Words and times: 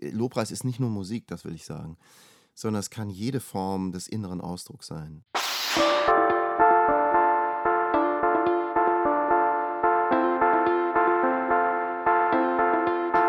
Lobpreis 0.00 0.50
ist 0.50 0.64
nicht 0.64 0.80
nur 0.80 0.90
Musik, 0.90 1.26
das 1.26 1.44
will 1.44 1.54
ich 1.54 1.64
sagen, 1.64 1.96
sondern 2.54 2.80
es 2.80 2.90
kann 2.90 3.10
jede 3.10 3.40
Form 3.40 3.92
des 3.92 4.08
inneren 4.08 4.40
Ausdrucks 4.40 4.86
sein. 4.86 5.24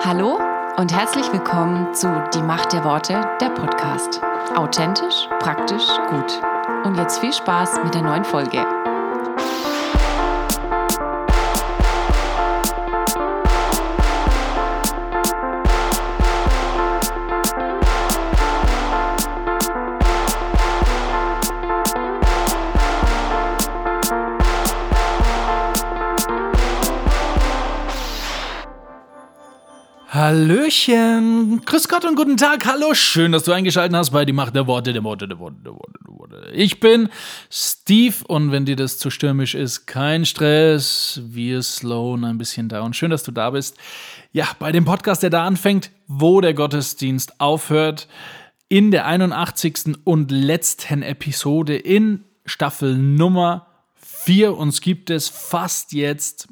Hallo 0.03 0.39
und 0.77 0.93
herzlich 0.93 1.31
willkommen 1.33 1.93
zu 1.93 2.07
Die 2.33 2.41
Macht 2.41 2.71
der 2.71 2.83
Worte, 2.85 3.13
der 3.41 3.49
Podcast. 3.49 4.21
Authentisch, 4.55 5.27
praktisch, 5.39 5.85
gut. 6.09 6.41
Und 6.85 6.95
jetzt 6.95 7.19
viel 7.19 7.33
Spaß 7.33 7.83
mit 7.83 7.93
der 7.93 8.03
neuen 8.03 8.23
Folge. 8.23 8.76
Hallöchen, 30.27 31.61
grüß 31.65 31.87
Gott 31.87 32.03
und 32.03 32.17
guten 32.17 32.35
Tag, 32.35 32.65
hallo, 32.65 32.93
schön, 32.93 33.31
dass 33.31 33.45
du 33.45 33.53
eingeschaltet 33.53 33.95
hast 33.95 34.09
bei 34.09 34.25
Die 34.25 34.33
Macht 34.33 34.53
der 34.55 34.67
Worte, 34.67 34.91
der 34.91 35.01
Worte, 35.05 35.25
der 35.25 35.39
Worte, 35.39 35.55
der 35.63 35.71
Worte, 35.71 35.99
der 36.05 36.17
Worte. 36.17 36.51
Ich 36.51 36.81
bin 36.81 37.07
Steve 37.49 38.15
und 38.27 38.51
wenn 38.51 38.65
dir 38.65 38.75
das 38.75 38.97
zu 38.97 39.09
stürmisch 39.09 39.55
ist, 39.55 39.85
kein 39.85 40.25
Stress, 40.25 41.21
wir 41.23 41.63
slowen 41.63 42.25
ein 42.25 42.37
bisschen 42.37 42.67
down. 42.67 42.93
Schön, 42.93 43.09
dass 43.09 43.23
du 43.23 43.31
da 43.31 43.51
bist. 43.51 43.77
Ja, 44.33 44.49
bei 44.59 44.73
dem 44.73 44.83
Podcast, 44.83 45.23
der 45.23 45.29
da 45.29 45.45
anfängt, 45.45 45.91
wo 46.07 46.41
der 46.41 46.53
Gottesdienst 46.53 47.39
aufhört, 47.39 48.09
in 48.67 48.91
der 48.91 49.05
81. 49.05 49.95
und 50.03 50.29
letzten 50.29 51.03
Episode 51.03 51.77
in 51.77 52.25
Staffel 52.45 52.97
Nummer 52.97 53.67
4. 53.95 54.57
Uns 54.57 54.81
gibt 54.81 55.09
es 55.09 55.29
fast 55.29 55.93
jetzt 55.93 56.49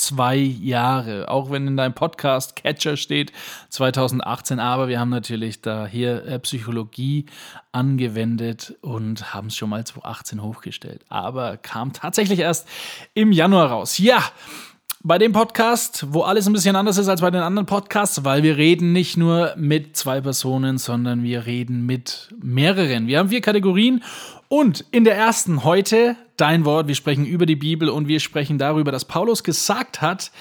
zwei 0.00 0.36
Jahre. 0.36 1.28
Auch 1.28 1.50
wenn 1.50 1.66
in 1.66 1.76
deinem 1.76 1.94
Podcast 1.94 2.56
Catcher 2.56 2.96
steht 2.96 3.32
2018, 3.68 4.58
aber 4.58 4.88
wir 4.88 4.98
haben 4.98 5.10
natürlich 5.10 5.62
da 5.62 5.86
hier 5.86 6.24
äh, 6.24 6.38
Psychologie 6.38 7.26
angewendet 7.72 8.74
und 8.80 9.34
haben 9.34 9.48
es 9.48 9.56
schon 9.56 9.70
mal 9.70 9.84
2018 9.84 10.42
hochgestellt. 10.42 11.04
Aber 11.08 11.56
kam 11.56 11.92
tatsächlich 11.92 12.40
erst 12.40 12.68
im 13.14 13.32
Januar 13.32 13.70
raus. 13.70 13.98
Ja, 13.98 14.22
bei 15.02 15.16
dem 15.16 15.32
Podcast, 15.32 16.06
wo 16.10 16.22
alles 16.22 16.46
ein 16.46 16.52
bisschen 16.52 16.76
anders 16.76 16.98
ist 16.98 17.08
als 17.08 17.22
bei 17.22 17.30
den 17.30 17.40
anderen 17.40 17.64
Podcasts, 17.64 18.22
weil 18.22 18.42
wir 18.42 18.58
reden 18.58 18.92
nicht 18.92 19.16
nur 19.16 19.54
mit 19.56 19.96
zwei 19.96 20.20
Personen, 20.20 20.76
sondern 20.76 21.22
wir 21.22 21.46
reden 21.46 21.86
mit 21.86 22.28
mehreren. 22.42 23.06
Wir 23.06 23.18
haben 23.18 23.30
vier 23.30 23.40
Kategorien 23.40 24.02
und 24.48 24.84
in 24.90 25.04
der 25.04 25.16
ersten 25.16 25.64
heute 25.64 26.16
dein 26.36 26.66
Wort. 26.66 26.86
Wir 26.86 26.94
sprechen 26.94 27.24
über 27.24 27.46
die 27.46 27.56
Bibel 27.56 27.88
und 27.88 28.08
wir 28.08 28.20
sprechen 28.20 28.58
darüber, 28.58 28.92
dass 28.92 29.06
Paulus 29.06 29.42
gesagt 29.42 30.02
hat, 30.02 30.32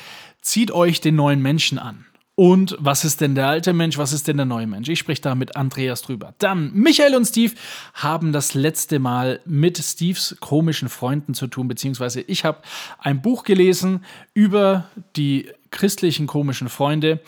zieht 0.42 0.72
euch 0.72 1.00
den 1.00 1.16
neuen 1.16 1.42
Menschen 1.42 1.80
an. 1.80 2.06
Und 2.40 2.78
was 2.80 3.04
ist 3.04 3.20
denn 3.20 3.36
der 3.36 3.48
alte 3.48 3.74
Mensch? 3.74 3.98
Was 3.98 4.14
ist 4.14 4.30
denn 4.30 4.38
der 4.38 4.46
neue 4.46 4.66
Mensch? 4.66 4.88
Ich 4.88 5.00
spreche 5.00 5.22
da 5.22 5.36
mit 5.36 5.58
Andreas 5.58 6.04
drüber. 6.04 6.36
Dann 6.38 6.72
Michael 6.74 7.14
und 7.16 7.26
Steve 7.26 7.54
haben 7.94 8.32
das 8.32 8.54
letzte 8.54 8.98
Mal 9.00 9.42
mit 9.44 9.78
Steves 9.78 10.38
komischen 10.40 10.88
Freunden 10.88 11.34
zu 11.34 11.48
tun, 11.48 11.68
beziehungsweise 11.68 12.22
ich 12.22 12.46
habe 12.46 12.60
ein 12.98 13.22
Buch 13.22 13.44
gelesen 13.44 14.06
über 14.34 14.86
die 15.18 15.50
christlichen 15.72 16.28
komischen 16.28 16.70
Freunde. 16.70 17.20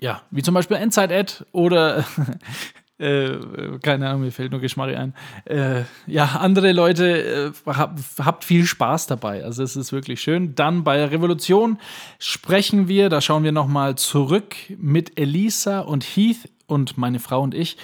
Ja, 0.00 0.22
wie 0.30 0.40
zum 0.40 0.54
Beispiel 0.54 0.78
Endzeit 0.78 1.10
Ed 1.10 1.44
oder 1.52 2.06
Äh, 3.02 3.78
keine 3.82 4.08
Ahnung, 4.08 4.22
mir 4.22 4.30
fällt 4.30 4.52
nur 4.52 4.60
Geschmack 4.60 4.94
ein. 4.94 5.12
Äh, 5.44 5.82
ja, 6.06 6.36
andere 6.38 6.70
Leute, 6.70 7.52
äh, 7.66 7.70
hab, 7.72 7.98
habt 8.18 8.44
viel 8.44 8.64
Spaß 8.64 9.08
dabei. 9.08 9.44
Also 9.44 9.64
es 9.64 9.74
ist 9.74 9.92
wirklich 9.92 10.20
schön. 10.20 10.54
Dann 10.54 10.84
bei 10.84 11.04
Revolution 11.04 11.78
sprechen 12.20 12.86
wir, 12.86 13.08
da 13.08 13.20
schauen 13.20 13.42
wir 13.42 13.50
nochmal 13.50 13.96
zurück 13.96 14.54
mit 14.78 15.18
Elisa 15.18 15.80
und 15.80 16.04
Heath 16.04 16.48
und 16.66 16.96
meine 16.96 17.18
Frau 17.18 17.42
und 17.42 17.54
ich 17.54 17.76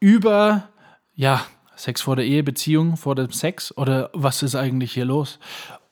über, 0.00 0.68
ja, 1.14 1.44
Sex 1.74 2.02
vor 2.02 2.16
der 2.16 2.26
Ehe, 2.26 2.42
Beziehung 2.42 2.98
vor 2.98 3.14
dem 3.14 3.30
Sex 3.30 3.74
oder 3.74 4.10
was 4.12 4.42
ist 4.42 4.54
eigentlich 4.54 4.92
hier 4.92 5.06
los? 5.06 5.38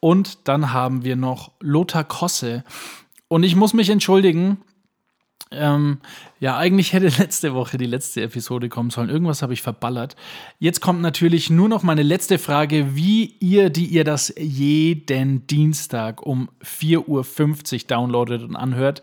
Und 0.00 0.48
dann 0.48 0.74
haben 0.74 1.02
wir 1.02 1.16
noch 1.16 1.52
Lothar 1.60 2.04
Kosse. 2.04 2.62
Und 3.28 3.42
ich 3.42 3.56
muss 3.56 3.72
mich 3.72 3.88
entschuldigen, 3.88 4.58
ähm, 5.50 5.98
ja, 6.40 6.56
eigentlich 6.56 6.92
hätte 6.92 7.06
letzte 7.18 7.54
Woche 7.54 7.78
die 7.78 7.86
letzte 7.86 8.22
Episode 8.22 8.68
kommen 8.68 8.90
sollen. 8.90 9.08
Irgendwas 9.08 9.42
habe 9.42 9.52
ich 9.52 9.62
verballert. 9.62 10.16
Jetzt 10.58 10.80
kommt 10.80 11.00
natürlich 11.00 11.50
nur 11.50 11.68
noch 11.68 11.82
meine 11.82 12.02
letzte 12.02 12.38
Frage, 12.38 12.96
wie 12.96 13.34
ihr, 13.40 13.70
die 13.70 13.86
ihr 13.86 14.04
das 14.04 14.34
jeden 14.36 15.46
Dienstag 15.46 16.22
um 16.22 16.48
4.50 16.64 17.74
Uhr 17.74 17.86
downloadet 17.86 18.42
und 18.42 18.56
anhört, 18.56 19.02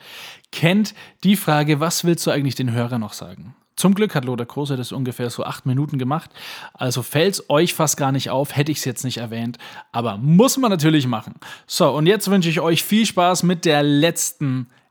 kennt 0.51 0.93
die 1.23 1.35
Frage, 1.35 1.79
was 1.79 2.03
willst 2.03 2.27
du 2.27 2.31
eigentlich 2.31 2.55
den 2.55 2.71
Hörer 2.71 2.99
noch 2.99 3.13
sagen? 3.13 3.55
Zum 3.75 3.95
Glück 3.95 4.13
hat 4.13 4.25
Lothar 4.25 4.45
Krose 4.45 4.77
das 4.77 4.91
ungefähr 4.91 5.31
so 5.31 5.43
acht 5.43 5.65
Minuten 5.65 5.97
gemacht. 5.97 6.29
Also 6.73 7.01
fällt 7.01 7.33
es 7.33 7.49
euch 7.49 7.73
fast 7.73 7.97
gar 7.97 8.11
nicht 8.11 8.29
auf, 8.29 8.55
hätte 8.55 8.71
ich 8.71 8.77
es 8.77 8.85
jetzt 8.85 9.03
nicht 9.03 9.17
erwähnt. 9.17 9.57
Aber 9.91 10.17
muss 10.17 10.57
man 10.57 10.69
natürlich 10.69 11.07
machen. 11.07 11.33
So, 11.65 11.89
und 11.89 12.05
jetzt 12.05 12.29
wünsche 12.29 12.49
ich 12.49 12.59
euch 12.59 12.83
viel 12.83 13.05
Spaß 13.07 13.43
mit 13.43 13.65
der 13.65 13.81
letzten 13.81 14.67
Episode 14.67 14.82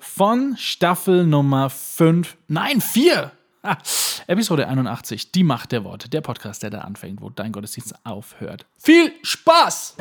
von 0.00 0.54
Staffel 0.58 1.24
Nummer 1.24 1.70
5, 1.70 2.36
nein, 2.46 2.82
4. 2.82 3.32
Ah, 3.62 3.78
Episode 4.26 4.68
81, 4.68 5.32
die 5.32 5.44
Macht 5.44 5.72
der 5.72 5.82
Worte, 5.82 6.10
der 6.10 6.20
Podcast, 6.20 6.62
der 6.62 6.68
da 6.68 6.80
anfängt, 6.80 7.22
wo 7.22 7.30
dein 7.30 7.50
Gottesdienst 7.50 7.94
aufhört. 8.04 8.66
Viel 8.76 9.12
Spaß! 9.22 9.96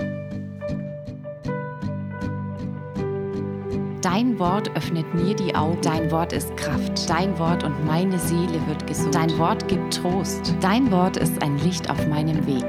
Dein 4.01 4.37
Wort 4.39 4.75
öffnet 4.75 5.13
mir 5.13 5.33
die 5.35 5.55
Augen. 5.55 5.81
Dein 5.81 6.11
Wort 6.11 6.33
ist 6.33 6.55
Kraft. 6.57 7.09
Dein 7.09 7.39
Wort 7.39 7.63
und 7.63 7.85
meine 7.85 8.19
Seele 8.19 8.61
wird 8.67 8.85
gesund. 8.87 9.15
Dein 9.15 9.37
Wort 9.37 9.69
gibt 9.69 9.93
Trost. 9.93 10.53
Dein 10.59 10.91
Wort 10.91 11.15
ist 11.15 11.41
ein 11.41 11.57
Licht 11.59 11.89
auf 11.89 12.07
meinem 12.07 12.45
Weg. 12.45 12.65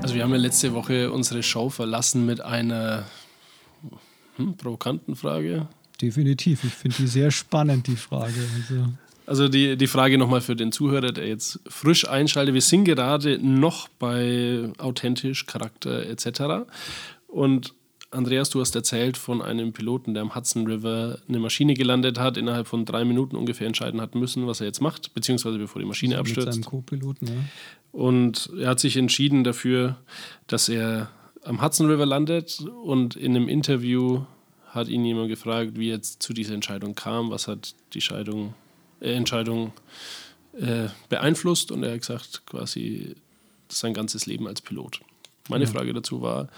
Also 0.00 0.14
wir 0.14 0.22
haben 0.22 0.30
ja 0.32 0.38
letzte 0.38 0.72
Woche 0.72 1.12
unsere 1.12 1.42
Show 1.42 1.68
verlassen 1.68 2.24
mit 2.24 2.40
einer 2.40 3.04
hm, 4.36 4.56
provokanten 4.56 5.16
Frage. 5.16 5.68
Definitiv. 6.00 6.64
Ich 6.64 6.72
finde 6.72 6.96
die 6.98 7.06
sehr 7.06 7.30
spannend, 7.30 7.86
die 7.86 7.96
Frage. 7.96 8.34
Also, 8.56 8.88
also 9.26 9.48
die, 9.48 9.76
die 9.76 9.86
Frage 9.86 10.18
nochmal 10.18 10.40
für 10.40 10.56
den 10.56 10.72
Zuhörer, 10.72 11.12
der 11.12 11.28
jetzt 11.28 11.60
frisch 11.68 12.08
einschaltet. 12.08 12.54
Wir 12.54 12.60
sind 12.60 12.84
gerade 12.84 13.38
noch 13.38 13.88
bei 13.88 14.70
authentisch, 14.78 15.46
Charakter 15.46 16.06
etc. 16.06 16.66
Und 17.28 17.74
Andreas, 18.10 18.50
du 18.50 18.60
hast 18.60 18.74
erzählt 18.74 19.16
von 19.16 19.40
einem 19.40 19.72
Piloten, 19.72 20.12
der 20.12 20.22
am 20.22 20.34
Hudson 20.34 20.66
River 20.66 21.18
eine 21.28 21.38
Maschine 21.38 21.74
gelandet 21.74 22.18
hat, 22.18 22.36
innerhalb 22.36 22.66
von 22.66 22.84
drei 22.84 23.04
Minuten 23.04 23.36
ungefähr 23.36 23.66
entscheiden 23.66 24.00
hat 24.00 24.14
müssen, 24.14 24.46
was 24.46 24.60
er 24.60 24.66
jetzt 24.66 24.80
macht, 24.80 25.14
beziehungsweise 25.14 25.58
bevor 25.58 25.80
die 25.80 25.88
Maschine 25.88 26.18
also 26.18 26.20
abstürzt. 26.20 26.46
Mit 26.46 26.54
seinem 26.54 26.64
Co-Piloten, 26.64 27.26
ja. 27.26 27.34
Und 27.92 28.50
er 28.58 28.70
hat 28.70 28.80
sich 28.80 28.96
entschieden 28.96 29.44
dafür, 29.44 29.96
dass 30.46 30.68
er 30.68 31.10
am 31.44 31.62
Hudson 31.62 31.88
River 31.88 32.06
landet 32.06 32.60
und 32.60 33.16
in 33.16 33.36
einem 33.36 33.48
Interview 33.48 34.22
hat 34.68 34.88
ihn 34.88 35.04
jemand 35.04 35.28
gefragt, 35.28 35.72
wie 35.74 35.88
er 35.88 35.96
jetzt 35.96 36.22
zu 36.22 36.32
dieser 36.32 36.54
Entscheidung 36.54 36.94
kam, 36.94 37.30
was 37.30 37.48
hat 37.48 37.74
die 37.92 38.00
Scheidung, 38.00 38.54
äh, 39.00 39.12
Entscheidung 39.12 39.72
äh, 40.58 40.88
beeinflusst 41.08 41.70
und 41.70 41.82
er 41.82 41.92
hat 41.92 42.00
gesagt, 42.00 42.46
quasi 42.46 43.16
sein 43.68 43.94
ganzes 43.94 44.26
Leben 44.26 44.46
als 44.46 44.60
Pilot. 44.60 45.00
Meine 45.48 45.64
ja. 45.64 45.70
Frage 45.70 45.92
dazu 45.92 46.22
war, 46.22 46.48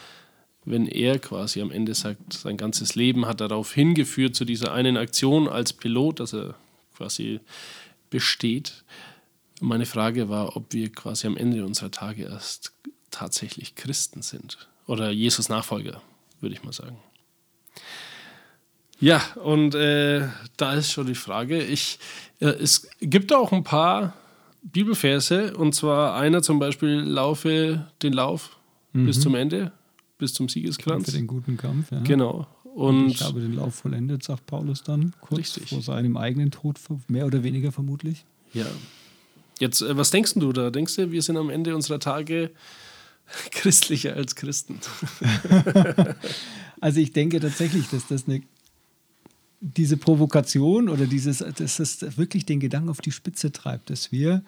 wenn 0.64 0.86
er 0.86 1.18
quasi 1.18 1.60
am 1.60 1.70
Ende 1.70 1.94
sagt, 1.94 2.32
sein 2.32 2.56
ganzes 2.56 2.94
Leben 2.94 3.26
hat 3.26 3.40
darauf 3.40 3.72
hingeführt 3.74 4.34
zu 4.34 4.44
dieser 4.44 4.72
einen 4.72 4.96
Aktion 4.96 5.48
als 5.48 5.72
Pilot, 5.72 6.20
dass 6.20 6.32
er 6.32 6.54
quasi 6.96 7.40
besteht. 8.10 8.84
Meine 9.60 9.86
Frage 9.86 10.28
war, 10.28 10.56
ob 10.56 10.72
wir 10.72 10.90
quasi 10.90 11.26
am 11.26 11.36
Ende 11.36 11.64
unserer 11.64 11.90
Tage 11.90 12.24
erst 12.24 12.73
tatsächlich 13.14 13.76
Christen 13.76 14.22
sind 14.22 14.68
oder 14.86 15.10
Jesus 15.10 15.48
Nachfolger, 15.48 16.02
würde 16.40 16.54
ich 16.54 16.64
mal 16.64 16.72
sagen. 16.72 16.98
Ja, 19.00 19.22
und 19.42 19.74
äh, 19.74 20.28
da 20.56 20.74
ist 20.74 20.90
schon 20.90 21.06
die 21.06 21.14
Frage. 21.14 21.62
Ich, 21.62 21.98
äh, 22.40 22.46
es 22.46 22.88
gibt 23.00 23.32
auch 23.32 23.52
ein 23.52 23.64
paar 23.64 24.14
Bibelverse, 24.62 25.56
und 25.56 25.74
zwar 25.74 26.16
einer 26.16 26.42
zum 26.42 26.58
Beispiel: 26.58 27.00
Laufe 27.00 27.86
den 28.02 28.12
Lauf 28.12 28.56
mhm. 28.92 29.06
bis 29.06 29.20
zum 29.20 29.34
Ende, 29.34 29.72
bis 30.18 30.34
zum 30.34 30.48
Siegeskranz. 30.48 31.06
Für 31.06 31.12
den 31.12 31.26
guten 31.26 31.56
Kampf, 31.56 31.92
ja. 31.92 32.00
Genau. 32.00 32.46
Und, 32.74 33.10
ich 33.10 33.20
habe 33.20 33.40
den 33.40 33.54
Lauf 33.54 33.76
vollendet, 33.76 34.24
sagt 34.24 34.46
Paulus 34.46 34.82
dann, 34.82 35.12
kurz 35.20 35.38
richtig. 35.38 35.68
vor 35.68 35.82
seinem 35.82 36.16
eigenen 36.16 36.50
Tod, 36.50 36.80
mehr 37.06 37.26
oder 37.26 37.44
weniger 37.44 37.70
vermutlich. 37.70 38.24
Ja. 38.52 38.66
Jetzt, 39.60 39.82
äh, 39.82 39.96
was 39.96 40.10
denkst 40.10 40.34
du 40.34 40.52
da? 40.52 40.70
Denkst 40.70 40.96
du, 40.96 41.12
wir 41.12 41.22
sind 41.22 41.36
am 41.36 41.50
Ende 41.50 41.76
unserer 41.76 42.00
Tage 42.00 42.50
christlicher 43.50 44.14
als 44.14 44.34
Christen. 44.34 44.80
also 46.80 47.00
ich 47.00 47.12
denke 47.12 47.40
tatsächlich, 47.40 47.88
dass 47.88 48.06
das 48.06 48.26
eine 48.26 48.42
diese 49.60 49.96
Provokation 49.96 50.90
oder 50.90 51.06
dieses, 51.06 51.38
dass 51.38 51.78
es 51.78 52.18
wirklich 52.18 52.44
den 52.44 52.60
Gedanken 52.60 52.90
auf 52.90 53.00
die 53.00 53.12
Spitze 53.12 53.50
treibt, 53.50 53.88
dass 53.88 54.12
wir, 54.12 54.44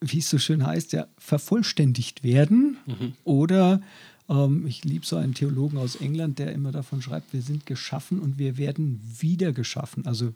wie 0.00 0.18
es 0.18 0.30
so 0.30 0.38
schön 0.38 0.64
heißt, 0.64 0.92
ja, 0.92 1.08
vervollständigt 1.18 2.22
werden 2.22 2.76
oder 3.24 3.82
ähm, 4.30 4.64
ich 4.66 4.84
liebe 4.84 5.04
so 5.04 5.16
einen 5.16 5.34
Theologen 5.34 5.76
aus 5.76 5.96
England, 5.96 6.38
der 6.38 6.52
immer 6.52 6.70
davon 6.70 7.02
schreibt, 7.02 7.32
wir 7.32 7.42
sind 7.42 7.66
geschaffen 7.66 8.20
und 8.20 8.38
wir 8.38 8.56
werden 8.56 9.00
wieder 9.18 9.52
geschaffen. 9.52 10.06
Also 10.06 10.32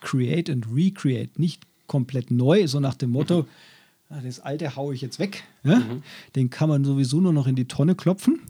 create 0.00 0.50
and 0.50 0.66
recreate, 0.72 1.40
nicht 1.40 1.62
komplett 1.86 2.30
neu, 2.30 2.68
so 2.68 2.78
nach 2.78 2.94
dem 2.94 3.10
Motto, 3.10 3.48
ah, 4.10 4.20
das 4.22 4.40
alte 4.40 4.76
haue 4.76 4.94
ich 4.94 5.00
jetzt 5.00 5.18
weg. 5.18 5.44
Ja? 5.64 5.82
Den 6.36 6.50
kann 6.50 6.68
man 6.68 6.84
sowieso 6.84 7.20
nur 7.20 7.32
noch 7.32 7.46
in 7.46 7.56
die 7.56 7.66
Tonne 7.66 7.94
klopfen. 7.94 8.40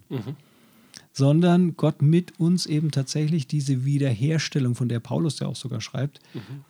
Sondern 1.12 1.77
Gott 1.77 2.03
mit 2.03 2.39
uns 2.39 2.67
eben 2.67 2.93
tatsächlich 2.93 3.49
diese 3.49 3.85
Wiederherstellung, 3.85 4.77
von 4.77 4.89
der 4.89 5.01
Paulus 5.01 5.41
ja 5.41 5.49
auch 5.49 5.57
sogar 5.57 5.81
schreibt, 5.81 6.21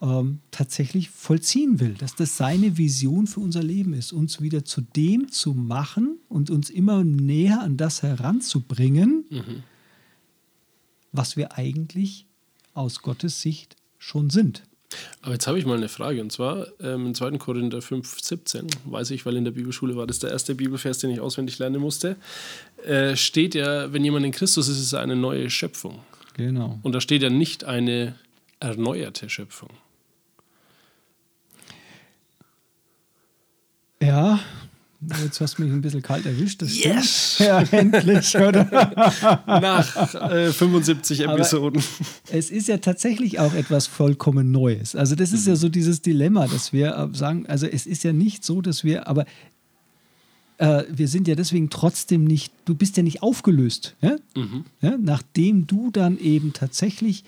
ähm, 0.01 0.41
tatsächlich 0.51 1.11
vollziehen 1.11 1.79
will. 1.79 1.95
Dass 1.95 2.15
das 2.15 2.39
seine 2.39 2.79
Vision 2.79 3.27
für 3.27 3.41
unser 3.41 3.63
Leben 3.63 3.93
ist, 3.93 4.13
uns 4.13 4.41
wieder 4.41 4.65
zu 4.65 4.81
dem 4.81 5.31
zu 5.31 5.53
machen 5.53 6.19
und 6.29 6.51
uns 6.51 6.71
immer 6.71 7.05
näher 7.05 7.61
an 7.61 7.77
das 7.77 8.03
heranzubringen, 8.03 9.25
was 11.13 11.37
wir 11.37 11.59
eigentlich 11.59 12.27
aus 12.73 13.03
Gottes 13.03 13.43
Sicht 13.43 13.77
schon 13.99 14.31
sind. 14.31 14.63
Aber 15.23 15.33
jetzt 15.33 15.47
habe 15.47 15.59
ich 15.59 15.67
mal 15.67 15.77
eine 15.77 15.89
Frage 15.89 16.21
und 16.21 16.33
zwar 16.33 16.67
ähm, 16.81 17.07
in 17.07 17.15
2. 17.15 17.39
Korinther 17.39 17.81
5, 17.81 18.21
17, 18.21 18.67
weiß 18.87 19.11
ich, 19.13 19.25
weil 19.25 19.37
in 19.37 19.45
der 19.45 19.53
Bibelschule 19.53 19.97
war 19.97 20.07
das 20.07 20.19
der 20.19 20.31
erste 20.31 20.55
Bibelvers, 20.55 20.99
den 20.99 21.11
ich 21.11 21.21
auswendig 21.21 21.59
lernen 21.59 21.81
musste, 21.81 22.17
äh, 22.85 23.17
steht 23.17 23.55
ja, 23.55 23.93
wenn 23.93 24.05
jemand 24.05 24.27
in 24.27 24.33
Christus 24.33 24.69
ist, 24.69 24.81
ist 24.81 24.93
er 24.93 25.01
eine 25.01 25.17
neue 25.17 25.49
Schöpfung. 25.51 26.01
Genau. 26.35 26.79
Und 26.83 26.95
da 26.95 27.01
steht 27.01 27.23
ja 27.23 27.31
nicht 27.31 27.65
eine 27.65 28.15
erneuerte 28.59 29.29
Schöpfung. 29.29 29.71
Ja, 34.03 34.41
jetzt 35.25 35.41
hast 35.41 35.58
du 35.58 35.62
mich 35.62 35.73
ein 35.73 35.81
bisschen 35.81 36.02
kalt 36.02 36.26
erwischt. 36.26 36.62
Das 36.62 36.82
yes! 36.82 37.37
Ja, 37.41 37.62
endlich, 37.70 38.37
oder? 38.37 38.64
Nach 39.47 40.14
äh, 40.31 40.52
75 40.52 41.26
Aber- 41.26 41.35
Episoden. 41.38 41.82
Es 42.31 42.50
ist 42.50 42.69
ja 42.69 42.79
tatsächlich 42.79 43.38
auch 43.38 43.55
etwas 43.55 43.87
vollkommen 43.87 44.50
Neues. 44.50 44.94
Also 44.94 45.14
das 45.14 45.32
ist 45.32 45.47
ja 45.47 45.56
so 45.56 45.69
dieses 45.69 46.02
Dilemma, 46.02 46.47
dass 46.47 46.73
wir 46.73 46.94
äh, 46.97 47.17
sagen, 47.17 47.47
also 47.47 47.67
es 47.67 47.87
ist 47.87 48.05
ja 48.05 48.12
nicht 48.12 48.44
so, 48.44 48.61
dass 48.61 48.85
wir, 48.85 49.08
aber 49.08 49.25
äh, 50.58 50.85
wir 50.91 51.08
sind 51.08 51.26
ja 51.29 51.35
deswegen 51.35 51.70
trotzdem 51.70 52.25
nicht, 52.25 52.53
du 52.67 52.75
bist 52.75 52.96
ja 52.99 53.03
nicht 53.03 53.23
aufgelöst. 53.23 53.96
Ja? 54.03 54.17
Ja? 54.82 54.96
Nachdem 55.00 55.67
du 55.67 55.91
dann 55.91 56.19
eben 56.19 56.53
tatsächlich 56.53 57.25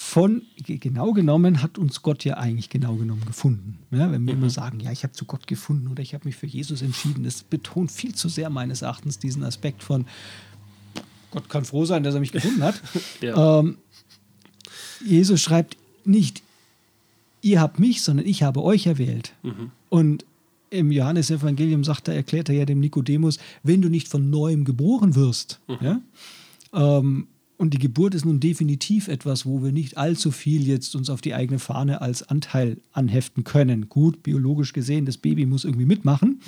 von, 0.00 0.42
ge- 0.56 0.78
genau 0.78 1.12
genommen 1.12 1.60
hat 1.60 1.76
uns 1.76 2.02
Gott 2.02 2.24
ja 2.24 2.36
eigentlich 2.36 2.70
genau 2.70 2.94
genommen 2.94 3.24
gefunden. 3.26 3.78
Ja? 3.90 4.12
Wenn 4.12 4.24
wir 4.26 4.34
immer 4.34 4.48
sagen, 4.48 4.78
ja, 4.78 4.92
ich 4.92 5.02
habe 5.02 5.12
zu 5.12 5.24
Gott 5.24 5.48
gefunden 5.48 5.88
oder 5.88 6.00
ich 6.02 6.14
habe 6.14 6.24
mich 6.24 6.36
für 6.36 6.46
Jesus 6.46 6.82
entschieden, 6.82 7.24
das 7.24 7.42
betont 7.42 7.90
viel 7.90 8.14
zu 8.14 8.28
sehr 8.28 8.48
meines 8.48 8.82
Erachtens 8.82 9.18
diesen 9.18 9.42
Aspekt 9.42 9.82
von, 9.82 10.06
Gott 11.32 11.48
kann 11.48 11.64
froh 11.64 11.84
sein, 11.84 12.04
dass 12.04 12.14
er 12.14 12.20
mich 12.20 12.30
gefunden 12.30 12.62
hat. 12.62 12.80
Ja. 13.20 13.58
Ähm, 13.58 13.78
Jesus 15.04 15.40
schreibt 15.42 15.76
nicht, 16.04 16.42
ihr 17.42 17.60
habt 17.60 17.80
mich, 17.80 18.02
sondern 18.02 18.24
ich 18.26 18.44
habe 18.44 18.62
euch 18.62 18.86
erwählt. 18.86 19.32
Und 19.88 20.24
im 20.70 20.92
Johannesevangelium 20.92 21.82
sagt 21.82 22.06
er, 22.08 22.14
erklärt 22.14 22.48
er 22.50 22.54
ja 22.54 22.64
dem 22.66 22.78
Nikodemus, 22.78 23.38
wenn 23.64 23.82
du 23.82 23.88
nicht 23.88 24.06
von 24.06 24.30
neuem 24.30 24.64
geboren 24.64 25.14
wirst, 25.16 25.60
ja, 25.80 26.00
ähm, 26.72 27.26
und 27.58 27.74
die 27.74 27.78
Geburt 27.78 28.14
ist 28.14 28.24
nun 28.24 28.38
definitiv 28.38 29.08
etwas, 29.08 29.44
wo 29.44 29.62
wir 29.62 29.72
nicht 29.72 29.98
allzu 29.98 30.30
viel 30.30 30.66
jetzt 30.66 30.94
uns 30.94 31.10
auf 31.10 31.20
die 31.20 31.34
eigene 31.34 31.58
Fahne 31.58 32.00
als 32.00 32.22
Anteil 32.22 32.78
anheften 32.92 33.42
können. 33.42 33.88
Gut, 33.88 34.22
biologisch 34.22 34.72
gesehen, 34.72 35.06
das 35.06 35.18
Baby 35.18 35.44
muss 35.44 35.64
irgendwie 35.64 35.84
mitmachen. 35.84 36.40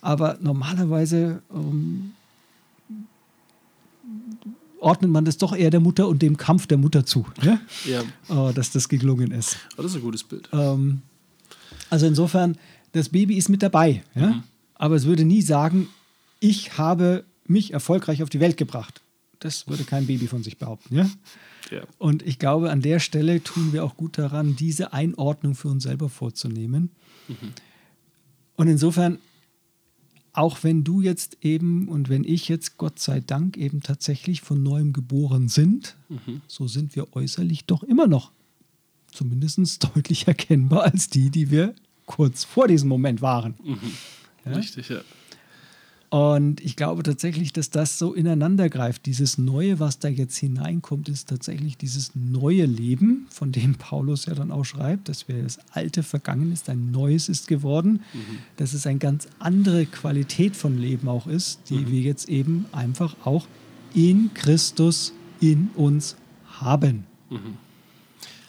Aber 0.00 0.38
normalerweise 0.42 1.42
ähm, 1.54 2.10
ordnet 4.80 5.12
man 5.12 5.24
das 5.24 5.38
doch 5.38 5.54
eher 5.54 5.70
der 5.70 5.78
Mutter 5.78 6.08
und 6.08 6.22
dem 6.22 6.36
Kampf 6.36 6.66
der 6.66 6.76
Mutter 6.76 7.06
zu, 7.06 7.24
ja? 7.40 7.60
ja, 7.84 8.48
äh, 8.48 8.52
dass 8.52 8.72
das 8.72 8.88
gelungen 8.88 9.30
ist. 9.30 9.56
aber 9.74 9.84
das 9.84 9.92
ist 9.92 9.98
ein 9.98 10.02
gutes 10.02 10.24
Bild. 10.24 10.48
Ähm, 10.52 11.02
also 11.88 12.06
insofern, 12.06 12.58
das 12.90 13.10
Baby 13.10 13.36
ist 13.36 13.48
mit 13.48 13.62
dabei, 13.62 14.02
ja? 14.16 14.42
aber 14.74 14.96
es 14.96 15.04
würde 15.04 15.24
nie 15.24 15.40
sagen, 15.40 15.86
ich 16.40 16.78
habe 16.78 17.22
mich 17.46 17.72
erfolgreich 17.72 18.24
auf 18.24 18.28
die 18.28 18.40
Welt 18.40 18.56
gebracht. 18.56 19.00
Das 19.42 19.66
würde 19.66 19.82
kein 19.82 20.06
Baby 20.06 20.28
von 20.28 20.44
sich 20.44 20.56
behaupten. 20.56 20.94
Ja? 20.94 21.10
Ja. 21.70 21.82
Und 21.98 22.22
ich 22.22 22.38
glaube, 22.38 22.70
an 22.70 22.80
der 22.80 23.00
Stelle 23.00 23.42
tun 23.42 23.72
wir 23.72 23.84
auch 23.84 23.96
gut 23.96 24.16
daran, 24.16 24.54
diese 24.54 24.92
Einordnung 24.92 25.56
für 25.56 25.68
uns 25.68 25.82
selber 25.82 26.08
vorzunehmen. 26.08 26.90
Und 28.54 28.68
insofern, 28.68 29.18
auch 30.32 30.62
wenn 30.62 30.84
du 30.84 31.00
jetzt 31.00 31.38
eben 31.40 31.88
und 31.88 32.08
wenn 32.08 32.22
ich 32.22 32.48
jetzt, 32.48 32.76
Gott 32.78 33.00
sei 33.00 33.18
Dank, 33.20 33.56
eben 33.56 33.80
tatsächlich 33.80 34.42
von 34.42 34.62
neuem 34.62 34.92
geboren 34.92 35.48
sind, 35.48 35.96
so 36.46 36.68
sind 36.68 36.94
wir 36.94 37.16
äußerlich 37.16 37.64
doch 37.64 37.82
immer 37.82 38.06
noch 38.06 38.30
zumindest 39.10 39.82
deutlich 39.96 40.28
erkennbar 40.28 40.84
als 40.84 41.08
die, 41.08 41.30
die 41.30 41.50
wir 41.50 41.74
kurz 42.06 42.44
vor 42.44 42.68
diesem 42.68 42.88
Moment 42.88 43.22
waren. 43.22 43.54
Ja? 44.44 44.52
Richtig, 44.52 44.88
ja. 44.88 45.00
Und 46.12 46.60
ich 46.60 46.76
glaube 46.76 47.02
tatsächlich, 47.04 47.54
dass 47.54 47.70
das 47.70 47.98
so 47.98 48.12
ineinander 48.12 48.68
greift. 48.68 49.06
Dieses 49.06 49.38
Neue, 49.38 49.80
was 49.80 49.98
da 49.98 50.08
jetzt 50.08 50.36
hineinkommt, 50.36 51.08
ist 51.08 51.30
tatsächlich 51.30 51.78
dieses 51.78 52.14
neue 52.14 52.66
Leben, 52.66 53.26
von 53.30 53.50
dem 53.50 53.76
Paulus 53.76 54.26
ja 54.26 54.34
dann 54.34 54.50
auch 54.50 54.64
schreibt, 54.64 55.08
dass 55.08 55.26
wir 55.26 55.42
das 55.42 55.58
Alte 55.70 56.02
vergangen 56.02 56.52
ist, 56.52 56.68
ein 56.68 56.90
Neues 56.90 57.30
ist 57.30 57.48
geworden, 57.48 58.02
dass 58.58 58.74
es 58.74 58.86
eine 58.86 58.98
ganz 58.98 59.26
andere 59.38 59.86
Qualität 59.86 60.54
von 60.54 60.76
Leben 60.76 61.08
auch 61.08 61.26
ist, 61.26 61.60
die 61.70 61.90
wir 61.90 62.02
jetzt 62.02 62.28
eben 62.28 62.66
einfach 62.72 63.16
auch 63.24 63.46
in 63.94 64.34
Christus 64.34 65.14
in 65.40 65.70
uns 65.76 66.16
haben. 66.44 67.06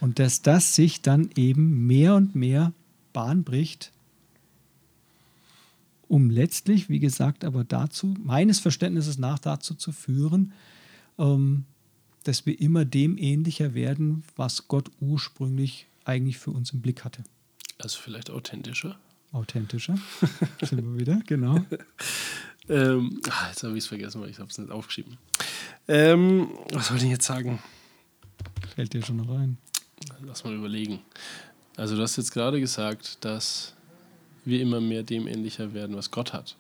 Und 0.02 0.20
dass 0.20 0.42
das 0.42 0.76
sich 0.76 1.02
dann 1.02 1.30
eben 1.38 1.88
mehr 1.88 2.16
und 2.16 2.36
mehr 2.36 2.74
Bahn 3.14 3.46
bricht, 3.46 3.94
um 6.14 6.30
letztlich, 6.30 6.90
wie 6.90 7.00
gesagt, 7.00 7.44
aber 7.44 7.64
dazu, 7.64 8.14
meines 8.24 8.60
Verständnisses 8.60 9.18
nach, 9.18 9.40
dazu 9.40 9.74
zu 9.74 9.92
führen, 9.92 10.54
ähm, 11.18 11.66
dass 12.22 12.46
wir 12.46 12.62
immer 12.62 12.86
dem 12.86 13.18
ähnlicher 13.18 13.74
werden, 13.74 14.24
was 14.36 14.68
Gott 14.68 14.92
ursprünglich 15.00 15.88
eigentlich 16.06 16.38
für 16.38 16.52
uns 16.52 16.70
im 16.70 16.82
Blick 16.82 17.04
hatte. 17.04 17.24
Also 17.80 17.98
vielleicht 18.00 18.30
authentischer. 18.30 19.00
Authentischer. 19.32 19.96
Sind 20.62 20.84
wir 20.84 21.00
wieder, 21.00 21.20
genau. 21.26 21.66
Ähm, 22.70 23.20
ah, 23.30 23.50
jetzt 23.50 23.62
habe 23.64 23.74
ich 23.74 23.84
es 23.84 23.88
vergessen, 23.88 24.22
weil 24.22 24.30
ich 24.30 24.40
habe 24.40 24.50
es 24.50 24.58
nicht 24.58 24.72
aufgeschrieben. 24.72 25.18
Ähm, 25.90 26.48
was 26.72 26.92
wollte 26.92 27.04
ich 27.04 27.12
jetzt 27.12 27.26
sagen? 27.26 27.62
Fällt 28.74 28.94
dir 28.94 29.04
schon 29.04 29.18
noch 29.18 29.30
ein. 29.38 29.58
Lass 30.26 30.46
mal 30.46 30.54
überlegen. 30.54 31.02
Also 31.76 31.98
du 31.98 32.02
hast 32.02 32.16
jetzt 32.16 32.32
gerade 32.32 32.62
gesagt, 32.62 33.26
dass 33.26 33.76
wir 34.46 34.62
immer 34.62 34.82
mehr 34.82 35.04
dem 35.04 35.28
ähnlicher 35.28 35.74
werden, 35.74 35.96
was 35.96 36.12
Gott 36.12 36.34
hat. 36.34 36.56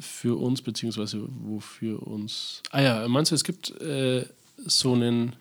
Für 0.00 0.38
uns, 0.38 0.62
beziehungsweise 0.62 1.26
wofür 1.28 2.06
uns. 2.06 2.62
Ah 2.70 2.82
ja, 2.82 3.08
meinst 3.08 3.30
du, 3.30 3.34
es 3.34 3.44
gibt 3.44 3.70
äh, 3.80 4.26
so 4.64 4.92
einen. 4.92 5.34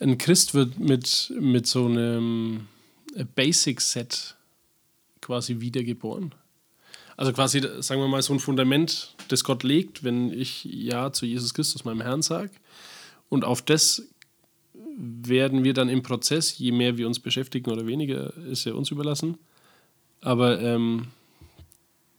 Ein 0.00 0.16
Christ 0.16 0.54
wird 0.54 0.78
mit, 0.78 1.32
mit 1.40 1.66
so 1.66 1.86
einem 1.86 2.68
Basic-Set 3.34 4.36
quasi 5.20 5.60
wiedergeboren? 5.60 6.34
Also 7.16 7.32
quasi, 7.32 7.60
sagen 7.80 8.00
wir 8.00 8.06
mal, 8.06 8.22
so 8.22 8.32
ein 8.32 8.38
Fundament, 8.38 9.16
das 9.26 9.42
Gott 9.42 9.64
legt, 9.64 10.04
wenn 10.04 10.32
ich 10.32 10.64
Ja 10.64 11.12
zu 11.12 11.26
Jesus 11.26 11.52
Christus, 11.52 11.84
meinem 11.84 12.00
Herrn, 12.00 12.22
sage. 12.22 12.52
Und 13.28 13.44
auf 13.44 13.60
das 13.60 14.08
werden 14.96 15.64
wir 15.64 15.74
dann 15.74 15.88
im 15.88 16.02
Prozess, 16.02 16.58
je 16.58 16.72
mehr 16.72 16.96
wir 16.96 17.06
uns 17.06 17.18
beschäftigen 17.18 17.70
oder 17.70 17.86
weniger, 17.86 18.36
ist 18.46 18.64
ja 18.64 18.74
uns 18.74 18.90
überlassen. 18.90 19.36
Aber 20.20 20.60
ähm, 20.60 21.08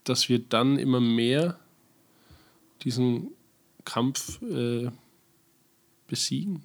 dass 0.04 0.30
wir 0.30 0.40
dann 0.40 0.78
immer 0.78 1.00
mehr 1.00 1.60
diesen 2.84 3.30
Kampf 3.86 4.42
äh, 4.42 4.90
besiegen. 6.08 6.64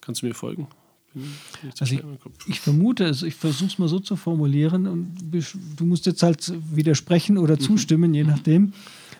Kannst 0.00 0.22
du 0.22 0.26
mir 0.26 0.34
folgen? 0.34 0.68
Bin 1.12 1.34
Also 1.78 1.96
Kopf. 2.22 2.48
Ich 2.48 2.60
vermute 2.60 3.04
es, 3.04 3.22
ich 3.22 3.34
versuche 3.34 3.66
es 3.66 3.78
mal 3.78 3.88
so 3.88 3.98
zu 3.98 4.16
formulieren 4.16 4.86
und 4.86 5.14
du 5.76 5.84
musst 5.84 6.06
jetzt 6.06 6.22
halt 6.22 6.52
widersprechen 6.74 7.36
oder 7.36 7.58
zustimmen, 7.58 8.14
je 8.14 8.24
nachdem. 8.24 8.72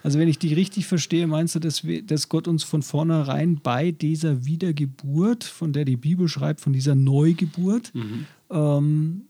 Also 0.02 0.18
wenn 0.18 0.28
ich 0.28 0.38
die 0.38 0.54
richtig 0.54 0.86
verstehe, 0.86 1.26
meinst 1.26 1.56
du, 1.56 1.58
dass, 1.58 1.84
wir, 1.84 2.02
dass 2.02 2.28
Gott 2.28 2.48
uns 2.48 2.62
von 2.62 2.82
vornherein 2.82 3.60
bei 3.60 3.90
dieser 3.90 4.46
Wiedergeburt, 4.46 5.44
von 5.44 5.72
der 5.72 5.84
die 5.84 5.96
Bibel 5.96 6.28
schreibt, 6.28 6.60
von 6.60 6.72
dieser 6.72 6.94
Neugeburt, 6.94 7.92
ähm, 8.50 9.22